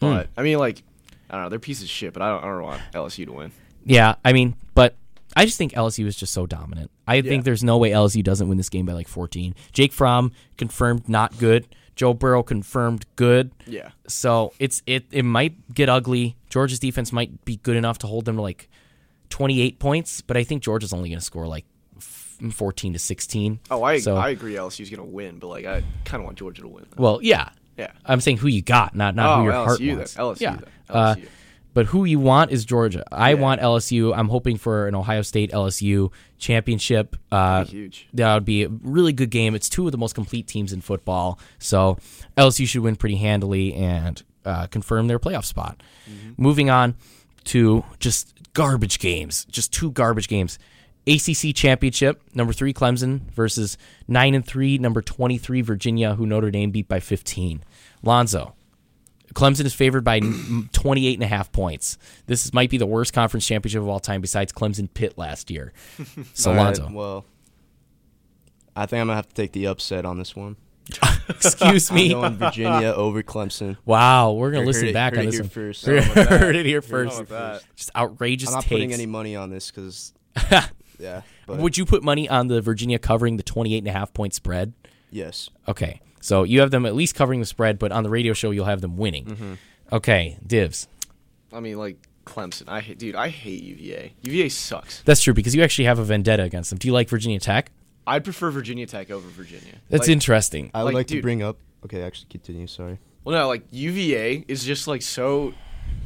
Hmm. 0.00 0.06
but 0.14 0.28
I 0.36 0.42
mean, 0.42 0.58
like 0.58 0.82
I 1.30 1.34
don't 1.34 1.44
know, 1.44 1.48
they're 1.48 1.58
pieces 1.58 1.84
of 1.84 1.90
shit. 1.90 2.12
But 2.12 2.22
I 2.22 2.28
don't, 2.30 2.44
I 2.44 2.46
don't 2.48 2.62
want 2.62 2.82
LSU 2.92 3.26
to 3.26 3.32
win. 3.32 3.52
Yeah. 3.84 4.14
I 4.24 4.32
mean, 4.32 4.54
but 4.74 4.94
I 5.36 5.44
just 5.46 5.58
think 5.58 5.72
LSU 5.72 6.06
is 6.06 6.16
just 6.16 6.32
so 6.32 6.46
dominant. 6.46 6.90
I 7.06 7.22
think 7.22 7.44
there's 7.44 7.64
no 7.64 7.78
way 7.78 7.90
LSU 7.90 8.22
doesn't 8.22 8.48
win 8.48 8.58
this 8.58 8.68
game 8.68 8.86
by 8.86 8.92
like 8.92 9.08
14. 9.08 9.54
Jake 9.72 9.92
Fromm 9.92 10.32
confirmed 10.58 11.08
not 11.08 11.38
good. 11.38 11.66
Joe 11.96 12.14
Burrow 12.14 12.42
confirmed 12.42 13.04
good. 13.16 13.50
Yeah. 13.66 13.90
So 14.08 14.52
it's 14.58 14.82
it 14.86 15.04
it 15.10 15.24
might 15.24 15.74
get 15.74 15.88
ugly. 15.88 16.36
Georgia's 16.48 16.78
defense 16.78 17.12
might 17.12 17.44
be 17.44 17.56
good 17.56 17.76
enough 17.76 17.98
to 17.98 18.06
hold 18.06 18.24
them 18.24 18.36
to 18.36 18.42
like 18.42 18.68
28 19.30 19.78
points, 19.78 20.20
but 20.20 20.36
I 20.36 20.44
think 20.44 20.62
Georgia's 20.62 20.92
only 20.92 21.08
going 21.10 21.18
to 21.18 21.24
score 21.24 21.46
like 21.46 21.64
14 21.98 22.94
to 22.94 22.98
16. 22.98 23.60
Oh, 23.70 23.82
I 23.82 23.98
So- 23.98 24.16
I 24.16 24.30
agree. 24.30 24.54
LSU's 24.54 24.90
gonna 24.90 25.04
win, 25.04 25.38
but 25.38 25.46
like 25.48 25.64
I 25.64 25.82
kind 26.04 26.20
of 26.20 26.24
want 26.24 26.38
Georgia 26.38 26.62
to 26.62 26.68
win. 26.68 26.86
Well, 26.96 27.20
yeah. 27.22 27.50
Yeah. 27.78 27.90
I'm 28.04 28.20
saying 28.20 28.38
who 28.38 28.48
you 28.48 28.62
got, 28.62 28.94
not 28.94 29.14
not 29.14 29.28
Oh, 29.30 29.36
who 29.38 29.44
your 29.44 29.52
heart 29.52 29.78
LSU 29.80 29.86
then. 29.88 29.96
wants. 29.98 30.14
LSU 30.16 30.40
yeah. 30.40 30.56
then. 30.56 30.64
Uh, 30.88 31.14
LSU. 31.14 31.28
But 31.74 31.86
who 31.86 32.04
you 32.04 32.18
want 32.18 32.50
is 32.50 32.64
Georgia. 32.64 33.04
I 33.10 33.30
Yeah. 33.30 33.40
want 33.40 33.60
LSU. 33.60 34.12
I'm 34.16 34.28
hoping 34.28 34.56
for 34.56 34.86
an 34.88 34.94
Ohio 34.94 35.22
State 35.22 35.50
LSU 35.52 36.10
championship. 36.38 37.16
Uh, 37.30 37.64
huge. 37.64 38.08
That 38.14 38.34
would 38.34 38.44
be 38.44 38.64
a 38.64 38.68
really 38.68 39.12
good 39.12 39.30
game. 39.30 39.54
It's 39.54 39.68
two 39.68 39.86
of 39.86 39.92
the 39.92 39.98
most 39.98 40.14
complete 40.14 40.46
teams 40.46 40.72
in 40.72 40.80
football, 40.80 41.38
so 41.58 41.98
LSU 42.36 42.66
should 42.66 42.82
win 42.82 42.96
pretty 42.96 43.16
handily 43.16 43.72
and 43.74 44.22
uh, 44.44 44.66
confirm 44.66 45.06
their 45.06 45.18
playoff 45.18 45.44
spot. 45.44 45.82
Mm-hmm. 46.10 46.42
Moving 46.42 46.68
on 46.70 46.94
to 47.44 47.84
just 48.00 48.34
garbage 48.54 48.98
games, 48.98 49.44
just 49.46 49.72
two 49.72 49.90
garbage 49.92 50.28
games. 50.28 50.58
ACC 51.06 51.52
championship, 51.54 52.22
number 52.34 52.52
three 52.52 52.72
Clemson 52.72 53.22
versus 53.32 53.76
nine 54.06 54.34
and 54.34 54.46
three, 54.46 54.78
number 54.78 55.02
twenty 55.02 55.36
three 55.38 55.60
Virginia, 55.60 56.14
who 56.14 56.26
Notre 56.26 56.50
Dame 56.52 56.70
beat 56.70 56.86
by 56.86 57.00
fifteen. 57.00 57.64
Lonzo, 58.04 58.54
Clemson 59.32 59.64
is 59.64 59.74
favored 59.74 60.04
by 60.04 60.20
28 60.72 61.14
and 61.14 61.22
a 61.22 61.26
half 61.26 61.50
points. 61.52 61.98
This 62.26 62.52
might 62.52 62.70
be 62.70 62.78
the 62.78 62.86
worst 62.86 63.12
conference 63.12 63.46
championship 63.46 63.82
of 63.82 63.88
all 63.88 64.00
time 64.00 64.20
besides 64.20 64.52
Clemson 64.52 64.88
Pitt 64.92 65.16
last 65.18 65.50
year. 65.50 65.72
So 66.34 66.50
All 66.50 66.56
right, 66.56 66.90
well, 66.90 67.24
I 68.74 68.86
think 68.86 69.00
I'm 69.00 69.06
gonna 69.08 69.16
have 69.16 69.28
to 69.28 69.34
take 69.34 69.52
the 69.52 69.66
upset 69.66 70.04
on 70.04 70.18
this 70.18 70.34
one. 70.34 70.56
excuse 71.28 71.90
I'm 71.90 71.96
me. 71.96 72.08
going 72.10 72.36
Virginia 72.36 72.88
over 72.96 73.22
Clemson. 73.22 73.76
Wow, 73.84 74.32
we're 74.32 74.50
gonna 74.50 74.60
Heard 74.62 74.66
listen 74.66 74.88
it- 74.88 74.92
back 74.94 75.12
heard 75.14 75.20
on 75.20 75.24
it 75.24 75.30
this 75.30 75.34
here 75.34 75.42
one. 75.42 75.50
first. 75.50 75.86
Heard 75.86 76.56
it 76.56 76.66
here 76.66 76.82
first. 76.82 77.22
Just 77.76 77.90
outrageous 77.94 78.48
I'm 78.48 78.54
not 78.54 78.62
takes. 78.64 78.70
putting 78.70 78.92
any 78.92 79.06
money 79.06 79.36
on 79.36 79.50
this 79.50 79.70
because 79.70 80.12
yeah. 80.98 81.22
But 81.46 81.58
Would 81.58 81.76
you 81.76 81.84
put 81.84 82.02
money 82.02 82.28
on 82.28 82.46
the 82.48 82.60
Virginia 82.60 82.98
covering 82.98 83.36
the 83.36 83.42
28 83.42 83.78
and 83.78 83.88
a 83.88 83.92
half 83.92 84.12
point 84.14 84.34
spread? 84.34 84.72
yes, 85.10 85.50
Okay. 85.68 86.00
So 86.22 86.44
you 86.44 86.60
have 86.60 86.70
them 86.70 86.86
at 86.86 86.94
least 86.94 87.14
covering 87.14 87.40
the 87.40 87.46
spread, 87.46 87.78
but 87.78 87.92
on 87.92 88.02
the 88.04 88.08
radio 88.10 88.32
show 88.32 88.50
you'll 88.50 88.64
have 88.64 88.80
them 88.80 88.96
winning. 88.96 89.26
Mm-hmm. 89.26 89.52
Okay, 89.92 90.38
divs. 90.46 90.88
I 91.52 91.60
mean, 91.60 91.76
like 91.76 91.96
Clemson. 92.24 92.64
I 92.68 92.80
hate, 92.80 92.98
dude. 92.98 93.14
I 93.16 93.28
hate 93.28 93.62
UVA. 93.62 94.14
UVA 94.22 94.48
sucks. 94.48 95.02
That's 95.02 95.20
true 95.20 95.34
because 95.34 95.54
you 95.54 95.62
actually 95.62 95.84
have 95.84 95.98
a 95.98 96.04
vendetta 96.04 96.44
against 96.44 96.70
them. 96.70 96.78
Do 96.78 96.88
you 96.88 96.94
like 96.94 97.08
Virginia 97.10 97.38
Tech? 97.40 97.70
I'd 98.06 98.24
prefer 98.24 98.50
Virginia 98.50 98.86
Tech 98.86 99.10
over 99.10 99.28
Virginia. 99.28 99.74
That's 99.90 100.02
Like- 100.02 100.10
interesting. 100.10 100.70
I 100.72 100.84
would 100.84 100.94
Like, 100.94 101.00
like, 101.00 101.06
to 101.08 101.20
bring 101.20 101.42
up. 101.42 101.58
Okay, 101.84 102.02
actually, 102.02 102.28
continue. 102.30 102.66
Sorry. 102.66 102.98
Well, 103.24 103.36
no, 103.36 103.48
like 103.48 103.64
UVA 103.70 104.44
is 104.48 104.64
just 104.64 104.86
like 104.88 105.02
so. 105.02 105.52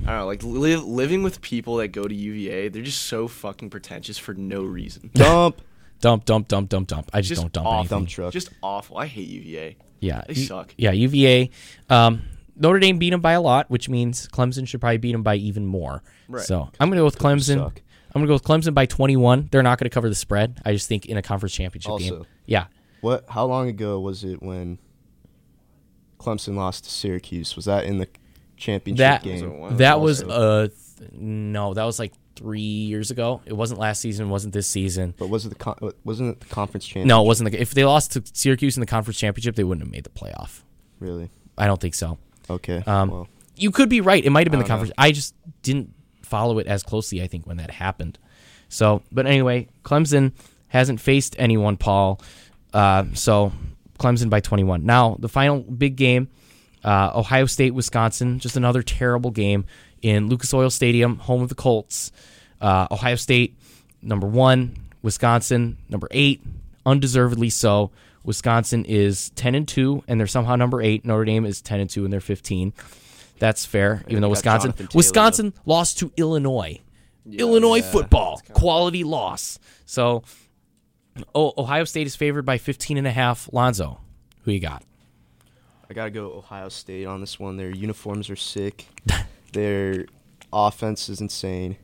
I 0.04 0.06
don't 0.10 0.18
know, 0.20 0.26
like 0.26 0.42
li- 0.42 0.76
living 0.76 1.22
with 1.22 1.40
people 1.42 1.76
that 1.76 1.88
go 1.88 2.04
to 2.04 2.14
UVA, 2.14 2.68
they're 2.68 2.82
just 2.82 3.02
so 3.02 3.28
fucking 3.28 3.70
pretentious 3.70 4.18
for 4.18 4.34
no 4.34 4.62
reason. 4.62 5.10
Dump. 5.14 5.60
Dump, 6.02 6.26
dump, 6.26 6.46
dump, 6.48 6.68
dump, 6.68 6.88
dump. 6.88 7.10
I 7.14 7.20
just, 7.22 7.30
Just 7.30 7.40
don't 7.40 7.52
dump 7.54 7.66
awful. 7.66 7.78
anything. 7.78 7.98
Dump 8.00 8.08
truck. 8.10 8.32
Just 8.34 8.50
awful. 8.62 8.98
I 8.98 9.06
hate 9.06 9.28
UVA. 9.28 9.76
Yeah, 10.06 10.22
They 10.28 10.34
U- 10.34 10.46
suck. 10.46 10.74
Yeah, 10.78 10.92
UVA. 10.92 11.50
Um, 11.90 12.22
Notre 12.56 12.78
Dame 12.78 12.98
beat 12.98 13.10
them 13.10 13.20
by 13.20 13.32
a 13.32 13.40
lot, 13.40 13.68
which 13.70 13.88
means 13.88 14.28
Clemson 14.28 14.66
should 14.66 14.80
probably 14.80 14.96
beat 14.98 15.12
them 15.12 15.22
by 15.22 15.36
even 15.36 15.66
more. 15.66 16.02
Right. 16.28 16.42
So 16.44 16.70
I'm 16.80 16.88
going 16.88 16.96
to 16.96 17.00
go 17.00 17.04
with 17.04 17.18
Clemson. 17.18 17.58
suck. 17.58 17.82
I'm 18.14 18.22
going 18.22 18.26
to 18.26 18.28
go 18.28 18.34
with 18.34 18.44
Clemson 18.44 18.72
by 18.72 18.86
21. 18.86 19.48
They're 19.52 19.62
not 19.62 19.78
going 19.78 19.84
to 19.90 19.92
cover 19.94 20.08
the 20.08 20.14
spread. 20.14 20.62
I 20.64 20.72
just 20.72 20.88
think 20.88 21.04
in 21.06 21.18
a 21.18 21.22
conference 21.22 21.54
championship 21.54 21.98
game. 21.98 22.12
Also. 22.14 22.26
Yeah. 22.46 22.66
What? 23.02 23.26
How 23.28 23.44
long 23.44 23.68
ago 23.68 24.00
was 24.00 24.24
it 24.24 24.42
when 24.42 24.78
Clemson 26.18 26.54
lost 26.56 26.84
to 26.84 26.90
Syracuse? 26.90 27.56
Was 27.56 27.66
that 27.66 27.84
in 27.84 27.98
the 27.98 28.08
championship 28.56 28.98
That 28.98 29.22
game? 29.22 29.60
Was 29.60 29.72
it 29.72 29.78
that 29.78 30.00
was 30.00 30.22
also. 30.22 30.34
uh 30.34 30.68
th- 30.98 31.10
no, 31.12 31.74
that 31.74 31.84
was 31.84 31.98
like 31.98 32.12
three 32.36 32.60
years 32.60 33.10
ago. 33.10 33.40
It 33.46 33.54
wasn't 33.54 33.80
last 33.80 34.00
season. 34.00 34.26
It 34.26 34.30
wasn't 34.30 34.54
this 34.54 34.66
season. 34.68 35.14
But 35.18 35.28
was 35.28 35.46
it 35.46 35.48
the 35.48 35.54
con- 35.56 35.78
wasn't 36.04 36.36
it 36.36 36.40
the 36.40 36.46
conference 36.54 36.86
championship? 36.86 37.08
No, 37.08 37.22
it 37.22 37.26
wasn't. 37.26 37.50
The, 37.50 37.60
if 37.60 37.72
they 37.74 37.84
lost 37.84 38.12
to 38.12 38.22
Syracuse 38.32 38.76
in 38.76 38.80
the 38.80 38.86
conference 38.86 39.18
championship, 39.18 39.56
they 39.56 39.64
wouldn't 39.64 39.86
have 39.86 39.92
made 39.92 40.04
the 40.04 40.10
playoff. 40.10 40.62
Really? 41.00 41.30
I 41.58 41.66
don't 41.66 41.80
think 41.80 41.94
so. 41.94 42.18
Okay. 42.48 42.82
Um, 42.86 43.10
well, 43.10 43.28
You 43.56 43.70
could 43.70 43.88
be 43.88 44.00
right. 44.00 44.24
It 44.24 44.30
might 44.30 44.46
have 44.46 44.50
been 44.52 44.60
the 44.60 44.66
conference. 44.66 44.92
I 44.96 45.12
just 45.12 45.34
didn't 45.62 45.92
follow 46.22 46.58
it 46.58 46.66
as 46.66 46.82
closely. 46.82 47.22
I 47.22 47.26
think 47.26 47.46
when 47.46 47.56
that 47.56 47.70
happened. 47.70 48.18
So, 48.68 49.02
but 49.10 49.26
anyway, 49.26 49.68
Clemson 49.84 50.32
hasn't 50.68 51.00
faced 51.00 51.36
anyone, 51.38 51.76
Paul. 51.76 52.20
Uh, 52.72 53.04
so 53.14 53.52
Clemson 53.98 54.28
by 54.28 54.40
21. 54.40 54.84
Now 54.84 55.16
the 55.18 55.28
final 55.28 55.60
big 55.60 55.96
game, 55.96 56.28
uh, 56.84 57.10
Ohio 57.14 57.46
State, 57.46 57.72
Wisconsin. 57.74 58.38
Just 58.38 58.56
another 58.56 58.82
terrible 58.82 59.30
game 59.30 59.64
in 60.02 60.28
Lucas 60.28 60.52
Oil 60.54 60.70
Stadium, 60.70 61.18
home 61.18 61.42
of 61.42 61.48
the 61.48 61.54
Colts. 61.54 62.12
Uh, 62.60 62.86
Ohio 62.90 63.16
State 63.16 63.56
number 64.02 64.26
one, 64.26 64.76
Wisconsin 65.02 65.76
number 65.88 66.08
eight, 66.10 66.42
undeservedly 66.84 67.50
so. 67.50 67.90
Wisconsin 68.24 68.84
is 68.84 69.30
10 69.30 69.54
and 69.54 69.68
2 69.68 70.04
and 70.08 70.18
they're 70.18 70.26
somehow 70.26 70.56
number 70.56 70.82
8. 70.82 71.04
Notre 71.04 71.24
Dame 71.24 71.46
is 71.46 71.60
10 71.62 71.80
and 71.80 71.88
2 71.88 72.04
and 72.04 72.12
they're 72.12 72.20
15. 72.20 72.72
That's 73.38 73.64
fair, 73.64 74.02
even 74.08 74.22
though 74.22 74.30
Wisconsin 74.30 74.74
Wisconsin 74.94 75.52
lost 75.64 75.98
to 75.98 76.10
Illinois. 76.16 76.80
Illinois 77.30 77.82
football, 77.82 78.40
quality 78.52 79.04
loss. 79.04 79.58
So 79.84 80.22
oh, 81.34 81.52
Ohio 81.58 81.84
State 81.84 82.06
is 82.06 82.16
favored 82.16 82.44
by 82.44 82.58
15 82.58 82.96
and 82.96 83.06
a 83.06 83.10
half. 83.10 83.48
Lonzo, 83.52 84.00
who 84.44 84.52
you 84.52 84.60
got? 84.60 84.82
I 85.88 85.94
gotta 85.94 86.10
go 86.10 86.32
Ohio 86.32 86.68
State 86.68 87.06
on 87.06 87.20
this 87.20 87.38
one. 87.38 87.56
Their 87.56 87.70
uniforms 87.70 88.30
are 88.30 88.36
sick. 88.36 88.86
Their 89.52 90.06
offense 90.52 91.08
is 91.08 91.20
insane, 91.20 91.76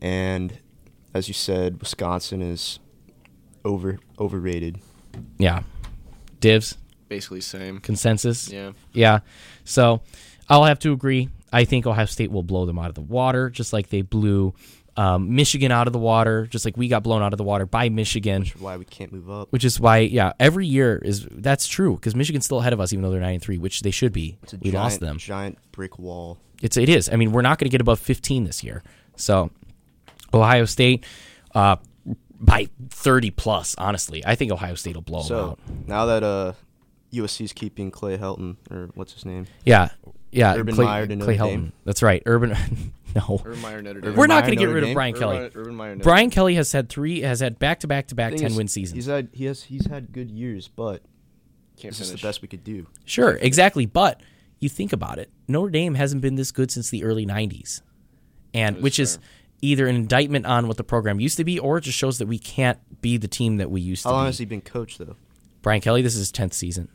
and 0.00 0.58
as 1.14 1.28
you 1.28 1.34
said, 1.34 1.80
Wisconsin 1.80 2.42
is 2.42 2.78
over 3.64 3.98
overrated. 4.18 4.78
Yeah. 5.38 5.62
Divs, 6.40 6.76
Basically 7.08 7.40
same. 7.40 7.80
consensus? 7.80 8.50
Yeah. 8.52 8.72
Yeah. 8.92 9.20
So 9.64 10.02
I'll 10.48 10.64
have 10.64 10.78
to 10.80 10.92
agree. 10.92 11.28
I 11.52 11.64
think 11.64 11.86
Ohio 11.86 12.04
State 12.04 12.30
will 12.30 12.42
blow 12.44 12.66
them 12.66 12.78
out 12.78 12.88
of 12.90 12.94
the 12.94 13.00
water, 13.00 13.50
just 13.50 13.72
like 13.72 13.88
they 13.88 14.02
blew 14.02 14.54
um, 14.96 15.34
Michigan 15.34 15.72
out 15.72 15.86
of 15.86 15.92
the 15.92 15.98
water, 15.98 16.46
just 16.46 16.64
like 16.64 16.76
we 16.76 16.86
got 16.88 17.02
blown 17.02 17.22
out 17.22 17.32
of 17.32 17.38
the 17.38 17.44
water 17.44 17.66
by 17.66 17.88
Michigan. 17.88 18.42
Which 18.42 18.54
is 18.54 18.60
why 18.60 18.76
we 18.76 18.84
can't 18.84 19.12
move 19.12 19.30
up. 19.30 19.50
Which 19.50 19.64
is 19.64 19.80
why, 19.80 19.98
yeah, 19.98 20.32
every 20.38 20.66
year 20.66 20.98
is 21.04 21.26
that's 21.30 21.66
true 21.66 21.94
because 21.96 22.14
Michigan's 22.14 22.44
still 22.44 22.60
ahead 22.60 22.72
of 22.72 22.80
us, 22.80 22.92
even 22.92 23.02
though 23.02 23.10
they're 23.10 23.20
nine 23.20 23.34
and 23.34 23.42
three, 23.42 23.58
which 23.58 23.80
they 23.80 23.90
should 23.90 24.12
be. 24.12 24.38
It's 24.42 24.52
a 24.52 24.56
we 24.58 24.70
giant, 24.70 24.74
lost 24.74 25.00
them. 25.00 25.18
giant 25.18 25.58
brick 25.72 25.98
wall. 25.98 26.38
It's 26.62 26.76
it 26.76 26.88
is. 26.88 27.08
I 27.12 27.16
mean, 27.16 27.32
we're 27.32 27.42
not 27.42 27.58
going 27.58 27.66
to 27.66 27.70
get 27.70 27.80
above 27.80 28.00
15 28.00 28.44
this 28.44 28.64
year. 28.64 28.82
So, 29.16 29.50
Ohio 30.34 30.64
State 30.64 31.04
uh, 31.54 31.76
by 32.40 32.68
30 32.90 33.30
plus. 33.30 33.74
Honestly, 33.78 34.22
I 34.26 34.34
think 34.34 34.52
Ohio 34.52 34.74
State 34.74 34.94
will 34.96 35.02
blow 35.02 35.18
them 35.20 35.26
So 35.28 35.40
out. 35.50 35.58
now 35.86 36.06
that 36.06 36.22
uh, 36.22 36.52
USC's 37.12 37.52
keeping 37.52 37.90
Clay 37.90 38.16
Helton 38.18 38.56
or 38.70 38.90
what's 38.94 39.12
his 39.12 39.24
name? 39.24 39.46
Yeah, 39.64 39.90
yeah. 40.32 40.54
Urban 40.56 40.74
Clay, 40.74 40.84
Meyer 40.84 41.06
to 41.06 41.16
Clay 41.16 41.36
Notre 41.36 41.44
Helton. 41.44 41.50
Dame. 41.50 41.72
That's 41.84 42.02
right. 42.02 42.22
Urban. 42.26 42.50
no, 43.16 43.40
Urban 43.44 43.60
Meyer 43.62 43.82
Notre 43.82 44.00
Dame. 44.00 44.14
we're 44.16 44.26
not 44.26 44.42
going 44.44 44.54
to 44.54 44.56
get 44.56 44.66
Notre 44.66 44.74
rid 44.80 44.84
of 44.88 44.94
Brian 44.94 45.14
Urban 45.14 45.20
Kelly. 45.20 45.38
Meyer- 45.38 45.50
Urban 45.54 45.74
Meyer 45.74 45.94
Notre 45.96 46.04
Brian 46.04 46.30
Kelly 46.30 46.54
has 46.56 46.72
had 46.72 46.88
three 46.88 47.20
has 47.22 47.40
had 47.40 47.58
back 47.58 47.80
to 47.80 47.86
back 47.86 48.08
to 48.08 48.14
back 48.14 48.34
10 48.34 48.44
is, 48.46 48.56
win 48.56 48.68
seasons. 48.68 48.94
He's 48.96 49.06
had 49.06 49.28
he 49.32 49.44
has 49.46 49.62
he's 49.62 49.86
had 49.86 50.12
good 50.12 50.30
years, 50.30 50.68
but 50.68 51.02
Can't 51.76 51.94
this 51.94 52.00
is 52.00 52.12
the 52.12 52.18
best 52.18 52.42
we 52.42 52.48
could 52.48 52.64
do. 52.64 52.86
Sure, 53.04 53.36
exactly. 53.40 53.86
But 53.86 54.20
you 54.60 54.68
think 54.68 54.92
about 54.92 55.18
it, 55.18 55.30
Notre 55.46 55.70
Dame 55.70 55.94
hasn't 55.94 56.22
been 56.22 56.34
this 56.36 56.50
good 56.52 56.70
since 56.70 56.90
the 56.90 57.04
early 57.04 57.24
'90s, 57.26 57.80
and 58.54 58.80
which 58.82 58.98
is 58.98 59.18
either 59.60 59.86
an 59.86 59.96
indictment 59.96 60.46
on 60.46 60.68
what 60.68 60.76
the 60.76 60.84
program 60.84 61.18
used 61.20 61.36
to 61.36 61.44
be, 61.44 61.58
or 61.58 61.78
it 61.78 61.82
just 61.82 61.98
shows 61.98 62.18
that 62.18 62.26
we 62.28 62.38
can't 62.38 62.78
be 63.00 63.16
the 63.16 63.28
team 63.28 63.56
that 63.56 63.70
we 63.70 63.80
used 63.80 64.04
How 64.04 64.10
to 64.10 64.16
long 64.16 64.24
be. 64.24 64.28
has 64.28 64.38
he 64.38 64.44
been 64.44 64.60
coached 64.60 64.98
though? 64.98 65.16
Brian 65.62 65.80
Kelly, 65.80 66.02
this 66.02 66.14
is 66.14 66.20
his 66.20 66.32
tenth 66.32 66.54
season. 66.54 66.88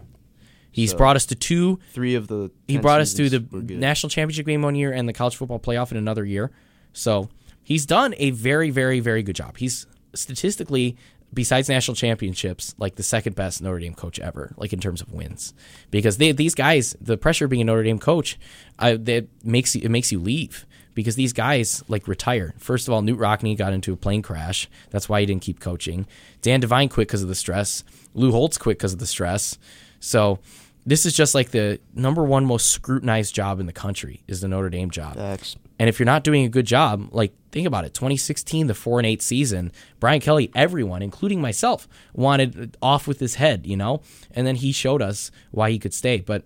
He's 0.72 0.92
So- 0.92 0.98
brought 0.98 1.16
us 1.16 1.26
to 1.28 1.36
two. 1.36 1.80
Three 1.92 2.16
of 2.16 2.28
the 2.28 2.50
He 2.68 2.78
brought 2.78 3.02
us 3.02 3.14
to 3.14 3.24
the 3.24 3.30
seasons 3.38 3.52
were 3.52 3.62
good. 3.62 3.78
national 3.80 4.10
championship 4.10 4.46
game 4.46 4.62
one 4.62 4.76
year 4.76 4.92
and 4.92 5.08
the 5.08 5.14
college 5.14 5.36
football 5.36 5.60
playoff 5.60 5.92
in 5.92 5.98
another 5.98 6.26
year. 6.26 6.52
So 6.94 7.30
he's 7.62 7.86
done 7.86 8.16
a 8.18 8.32
very, 8.32 8.70
very, 8.72 9.00
very 9.00 9.22
good 9.24 9.36
job. 9.36 9.58
He's 9.58 9.86
statistically, 10.16 10.96
besides 11.34 11.70
national 11.70 11.96
championships, 11.96 12.76
like 12.78 12.96
the 12.96 13.04
second 13.04 13.36
best 13.36 13.62
Notre 13.62 13.80
Dame 13.80 13.94
coach 13.94 14.20
ever, 14.20 14.54
like 14.58 14.74
in 14.74 14.80
terms 14.80 15.02
of 15.02 15.12
wins. 15.12 15.54
Because 15.92 16.18
they, 16.18 16.32
these 16.32 16.56
guys, 16.56 16.96
the 17.02 17.18
pressure 17.18 17.46
of 17.46 17.52
being 17.52 17.62
a 17.62 17.66
Notre 17.66 17.84
Dame 17.84 18.00
coach, 18.00 18.40
uh, 18.80 18.98
that 19.00 19.28
makes 19.44 19.76
you, 19.76 19.82
it 19.84 19.90
makes 19.90 20.12
you 20.12 20.20
leave. 20.20 20.66
Because 20.96 21.16
these 21.16 21.34
guys 21.34 21.84
like 21.88 22.08
retire. 22.08 22.54
First 22.60 22.88
of 22.88 22.94
all, 22.94 23.02
Knute 23.02 23.18
Rockne 23.18 23.58
got 23.58 23.74
into 23.74 23.94
a 23.94 23.98
plane 23.98 24.22
crash. 24.22 24.70
That's 24.92 25.10
why 25.10 25.22
he 25.22 25.26
didn't 25.26 25.42
keep 25.42 25.60
coaching. 25.60 26.06
Dan 26.44 26.60
Devine 26.60 26.88
quit 26.88 27.08
because 27.08 27.24
of 27.24 27.30
the 27.30 27.36
stress. 27.36 27.84
Lou 28.14 28.32
Holtz 28.32 28.60
quit 28.60 28.78
because 28.78 28.94
of 28.94 29.00
the 29.00 29.08
stress. 29.08 29.58
So 30.00 30.38
this 30.86 31.06
is 31.08 31.16
just 31.16 31.34
like 31.34 31.50
the 31.50 31.80
number 31.96 32.24
one 32.24 32.46
most 32.46 32.68
scrutinized 32.68 33.34
job 33.34 33.60
in 33.60 33.66
the 33.66 33.74
country 33.74 34.22
is 34.28 34.42
the 34.42 34.48
Notre 34.48 34.70
Dame 34.70 34.92
job. 34.92 35.16
Facts. 35.16 35.56
And 35.80 35.90
if 35.90 36.00
you're 36.00 36.06
not 36.06 36.24
doing 36.24 36.46
a 36.46 36.50
good 36.50 36.66
job, 36.66 37.10
like 37.12 37.34
think 37.52 37.68
about 37.68 37.86
it, 37.86 37.94
2016, 37.94 38.68
the 38.68 38.74
four 38.74 39.00
and 39.00 39.06
eight 39.06 39.22
season, 39.22 39.72
Brian 40.00 40.22
Kelly, 40.22 40.52
everyone, 40.56 41.02
including 41.02 41.42
myself, 41.42 41.88
wanted 42.14 42.78
off 42.82 43.08
with 43.08 43.20
his 43.20 43.36
head, 43.36 43.66
you 43.66 43.76
know, 43.76 44.02
and 44.32 44.46
then 44.46 44.56
he 44.56 44.72
showed 44.72 45.02
us 45.02 45.32
why 45.52 45.72
he 45.72 45.80
could 45.80 45.94
stay. 45.94 46.20
But 46.20 46.44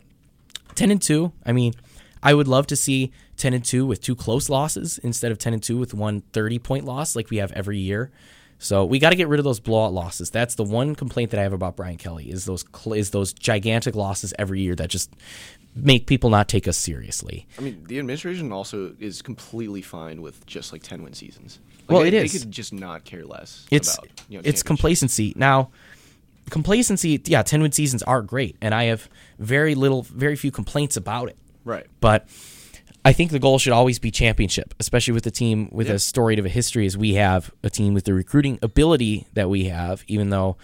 10 0.76 0.92
and 0.92 1.02
two, 1.02 1.34
I 1.46 1.52
mean, 1.52 1.74
I 2.24 2.34
would 2.34 2.48
love 2.48 2.68
to 2.68 2.76
see 2.76 3.12
10 3.38 3.54
and 3.54 3.64
two 3.64 3.86
with 3.86 4.02
two 4.02 4.16
close 4.16 4.50
losses 4.50 4.98
instead 5.00 5.32
of 5.32 5.38
10 5.38 5.54
and 5.54 5.64
two 5.64 5.78
with 5.78 5.94
one 5.94 6.22
30 6.34 6.60
point 6.60 6.86
loss 6.86 7.16
like 7.16 7.30
we 7.30 7.38
have 7.38 7.52
every 7.52 7.78
year. 7.78 8.12
So 8.60 8.86
we 8.86 8.98
got 8.98 9.12
to 9.12 9.16
get 9.16 9.28
rid 9.28 9.40
of 9.40 9.44
those 9.44 9.60
blowout 9.60 9.94
losses. 9.94 10.32
That's 10.32 10.56
the 10.56 10.64
one 10.64 10.96
complaint 10.96 11.32
that 11.32 11.40
I 11.40 11.44
have 11.44 11.54
about 11.54 11.76
Brian 11.76 11.98
Kelly 11.98 12.32
is 12.32 12.46
those 12.46 12.66
is 12.88 13.12
those 13.12 13.34
gigantic 13.34 13.96
losses 13.96 14.34
every 14.40 14.62
year 14.62 14.76
that 14.76 14.90
just 14.90 15.14
make 15.78 16.08
people 16.08 16.30
not 16.30 16.48
take 16.50 16.68
us 16.68 16.78
seriously. 16.78 17.48
I 17.58 17.62
mean, 17.62 17.84
the 17.88 18.00
administration 18.00 18.52
also 18.52 18.94
is 19.00 19.22
completely 19.22 19.82
fine 19.82 20.22
with 20.22 20.46
just 20.46 20.72
like 20.74 20.84
ten 20.84 21.04
win 21.04 21.14
seasons. 21.14 21.60
Like, 21.88 21.90
Well, 21.90 22.02
they, 22.02 22.08
it 22.10 22.12
they 22.12 22.26
is. 22.26 22.44
could 22.44 22.52
just 22.52 22.74
not 22.74 23.06
care 23.06 23.26
less. 23.26 23.66
it's 23.72 23.94
about, 23.98 24.10
you 24.30 24.38
know, 24.38 24.42
it's 24.46 24.64
complacency 24.64 25.34
now 25.38 25.70
complacency 26.50 27.22
yeah 27.26 27.42
10 27.44 27.62
win 27.62 27.72
seasons 27.74 28.02
are 28.04 28.22
great 28.22 28.56
and 28.62 28.74
i 28.74 28.86
have 28.86 29.10
very 29.38 29.76
little 29.76 30.04
very 30.04 30.36
few 30.36 30.50
complaints 30.52 30.96
about 30.96 31.28
it 31.28 31.38
Right. 31.66 31.86
but 32.00 32.26
i 33.04 33.12
think 33.12 33.32
the 33.32 33.40
goal 33.40 33.60
should 33.60 33.74
always 33.74 34.00
be 34.00 34.12
championship 34.12 34.74
especially 34.80 35.14
with 35.14 35.26
a 35.28 35.32
team 35.32 35.68
with 35.74 35.88
Yeah. 35.88 35.94
as 35.96 36.06
storied 36.06 36.40
of 36.40 36.46
a 36.46 36.50
history 36.50 36.86
as 36.86 36.96
we 36.98 37.16
have 37.16 37.52
a 37.64 37.70
team 37.70 37.94
with 37.94 38.06
the 38.06 38.14
recruiting 38.14 38.60
ability 38.62 39.28
that 39.34 39.50
we 39.50 39.66
have 39.66 40.06
even 40.08 40.30
though 40.30 40.56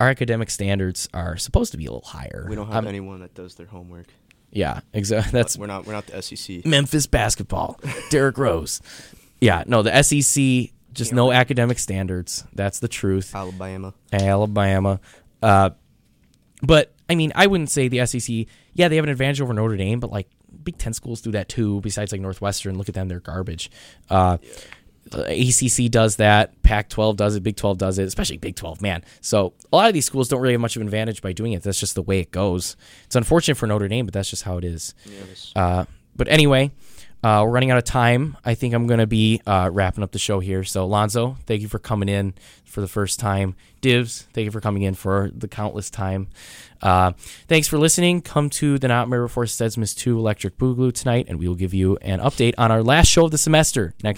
our 0.00 0.08
academic 0.08 0.50
standards 0.50 1.08
are 1.14 1.36
supposed 1.36 1.70
to 1.72 1.78
be 1.78 1.86
a 1.86 1.90
little 1.92 2.08
higher 2.08 2.46
We 2.48 2.56
don't 2.56 2.66
have 2.72 2.84
Um, 2.84 2.88
anyone 2.88 3.20
that 3.20 3.34
does 3.34 3.54
their 3.56 3.66
homework. 3.66 4.06
Yeah 4.50 4.80
exactly 4.92 5.32
that's 5.38 5.56
We're 5.58 5.66
not 5.66 5.86
we're 5.86 5.92
not 5.92 6.06
the 6.06 6.22
SEC. 6.22 6.64
Memphis 6.64 7.06
basketball. 7.06 7.80
Derrick 8.10 8.38
Rose. 8.38 8.80
Yeah, 9.40 9.62
no, 9.66 9.82
the 9.82 10.02
SEC 10.02 10.70
just 10.92 11.12
no 11.12 11.30
academic 11.32 11.78
standards. 11.78 12.44
That's 12.54 12.80
the 12.80 12.88
truth. 12.88 13.34
Alabama. 13.34 13.94
Alabama. 14.12 15.00
Uh, 15.42 15.70
but 16.62 16.92
I 17.08 17.14
mean, 17.14 17.32
I 17.34 17.46
wouldn't 17.46 17.70
say 17.70 17.88
the 17.88 18.04
SEC. 18.04 18.46
Yeah, 18.74 18.88
they 18.88 18.96
have 18.96 19.04
an 19.04 19.10
advantage 19.10 19.40
over 19.40 19.54
Notre 19.54 19.76
Dame, 19.76 20.00
but 20.00 20.10
like 20.10 20.28
Big 20.62 20.76
Ten 20.76 20.92
schools 20.92 21.20
do 21.20 21.30
that 21.32 21.48
too. 21.48 21.80
Besides 21.80 22.12
like 22.12 22.20
Northwestern, 22.20 22.76
look 22.76 22.88
at 22.88 22.94
them; 22.94 23.08
they're 23.08 23.20
garbage. 23.20 23.70
Uh, 24.10 24.14
uh, 24.14 24.38
ACC 25.14 25.90
does 25.90 26.16
that. 26.16 26.62
Pac-12 26.62 27.16
does 27.16 27.36
it. 27.36 27.42
Big 27.42 27.56
12 27.56 27.78
does 27.78 27.98
it. 27.98 28.04
Especially 28.04 28.36
Big 28.36 28.56
12, 28.56 28.82
man. 28.82 29.04
So 29.20 29.54
a 29.72 29.76
lot 29.76 29.88
of 29.88 29.94
these 29.94 30.06
schools 30.06 30.28
don't 30.28 30.40
really 30.40 30.54
have 30.54 30.60
much 30.60 30.76
of 30.76 30.82
an 30.82 30.88
advantage 30.88 31.22
by 31.22 31.32
doing 31.32 31.52
it. 31.52 31.62
That's 31.62 31.80
just 31.80 31.94
the 31.94 32.02
way 32.02 32.20
it 32.20 32.30
goes. 32.30 32.76
It's 33.04 33.16
unfortunate 33.16 33.56
for 33.56 33.66
Notre 33.66 33.88
Dame, 33.88 34.06
but 34.06 34.14
that's 34.14 34.30
just 34.30 34.42
how 34.42 34.58
it 34.58 34.64
is. 34.64 34.94
Uh, 35.56 35.84
but 36.16 36.28
anyway, 36.28 36.72
uh, 37.22 37.42
we're 37.44 37.50
running 37.50 37.70
out 37.70 37.78
of 37.78 37.84
time. 37.84 38.36
I 38.44 38.54
think 38.54 38.74
I'm 38.74 38.86
going 38.86 39.00
to 39.00 39.06
be 39.06 39.40
uh, 39.44 39.70
wrapping 39.72 40.04
up 40.04 40.12
the 40.12 40.18
show 40.20 40.38
here. 40.38 40.62
So, 40.62 40.86
Lonzo, 40.86 41.36
thank 41.46 41.62
you 41.62 41.68
for 41.68 41.80
coming 41.80 42.08
in 42.08 42.34
for 42.64 42.80
the 42.80 42.86
first 42.86 43.18
time. 43.18 43.56
Divs, 43.80 44.22
thank 44.32 44.44
you 44.44 44.50
for 44.50 44.60
coming 44.60 44.82
in 44.82 44.94
for 44.94 45.30
the 45.34 45.48
countless 45.48 45.90
time. 45.90 46.28
Uh, 46.80 47.12
thanks 47.48 47.66
for 47.66 47.78
listening. 47.78 48.22
Come 48.22 48.50
to 48.50 48.78
the 48.78 48.88
Nightmare 48.88 49.22
Before 49.22 49.44
Stedsmith 49.44 49.96
2 49.96 50.16
Electric 50.16 50.58
Boogaloo 50.58 50.92
tonight, 50.92 51.26
and 51.28 51.38
we 51.38 51.48
will 51.48 51.56
give 51.56 51.74
you 51.74 51.96
an 52.02 52.20
update 52.20 52.54
on 52.56 52.70
our 52.70 52.82
last 52.82 53.08
show 53.08 53.24
of 53.24 53.30
the 53.32 53.38
semester 53.38 53.94
next 54.02 54.04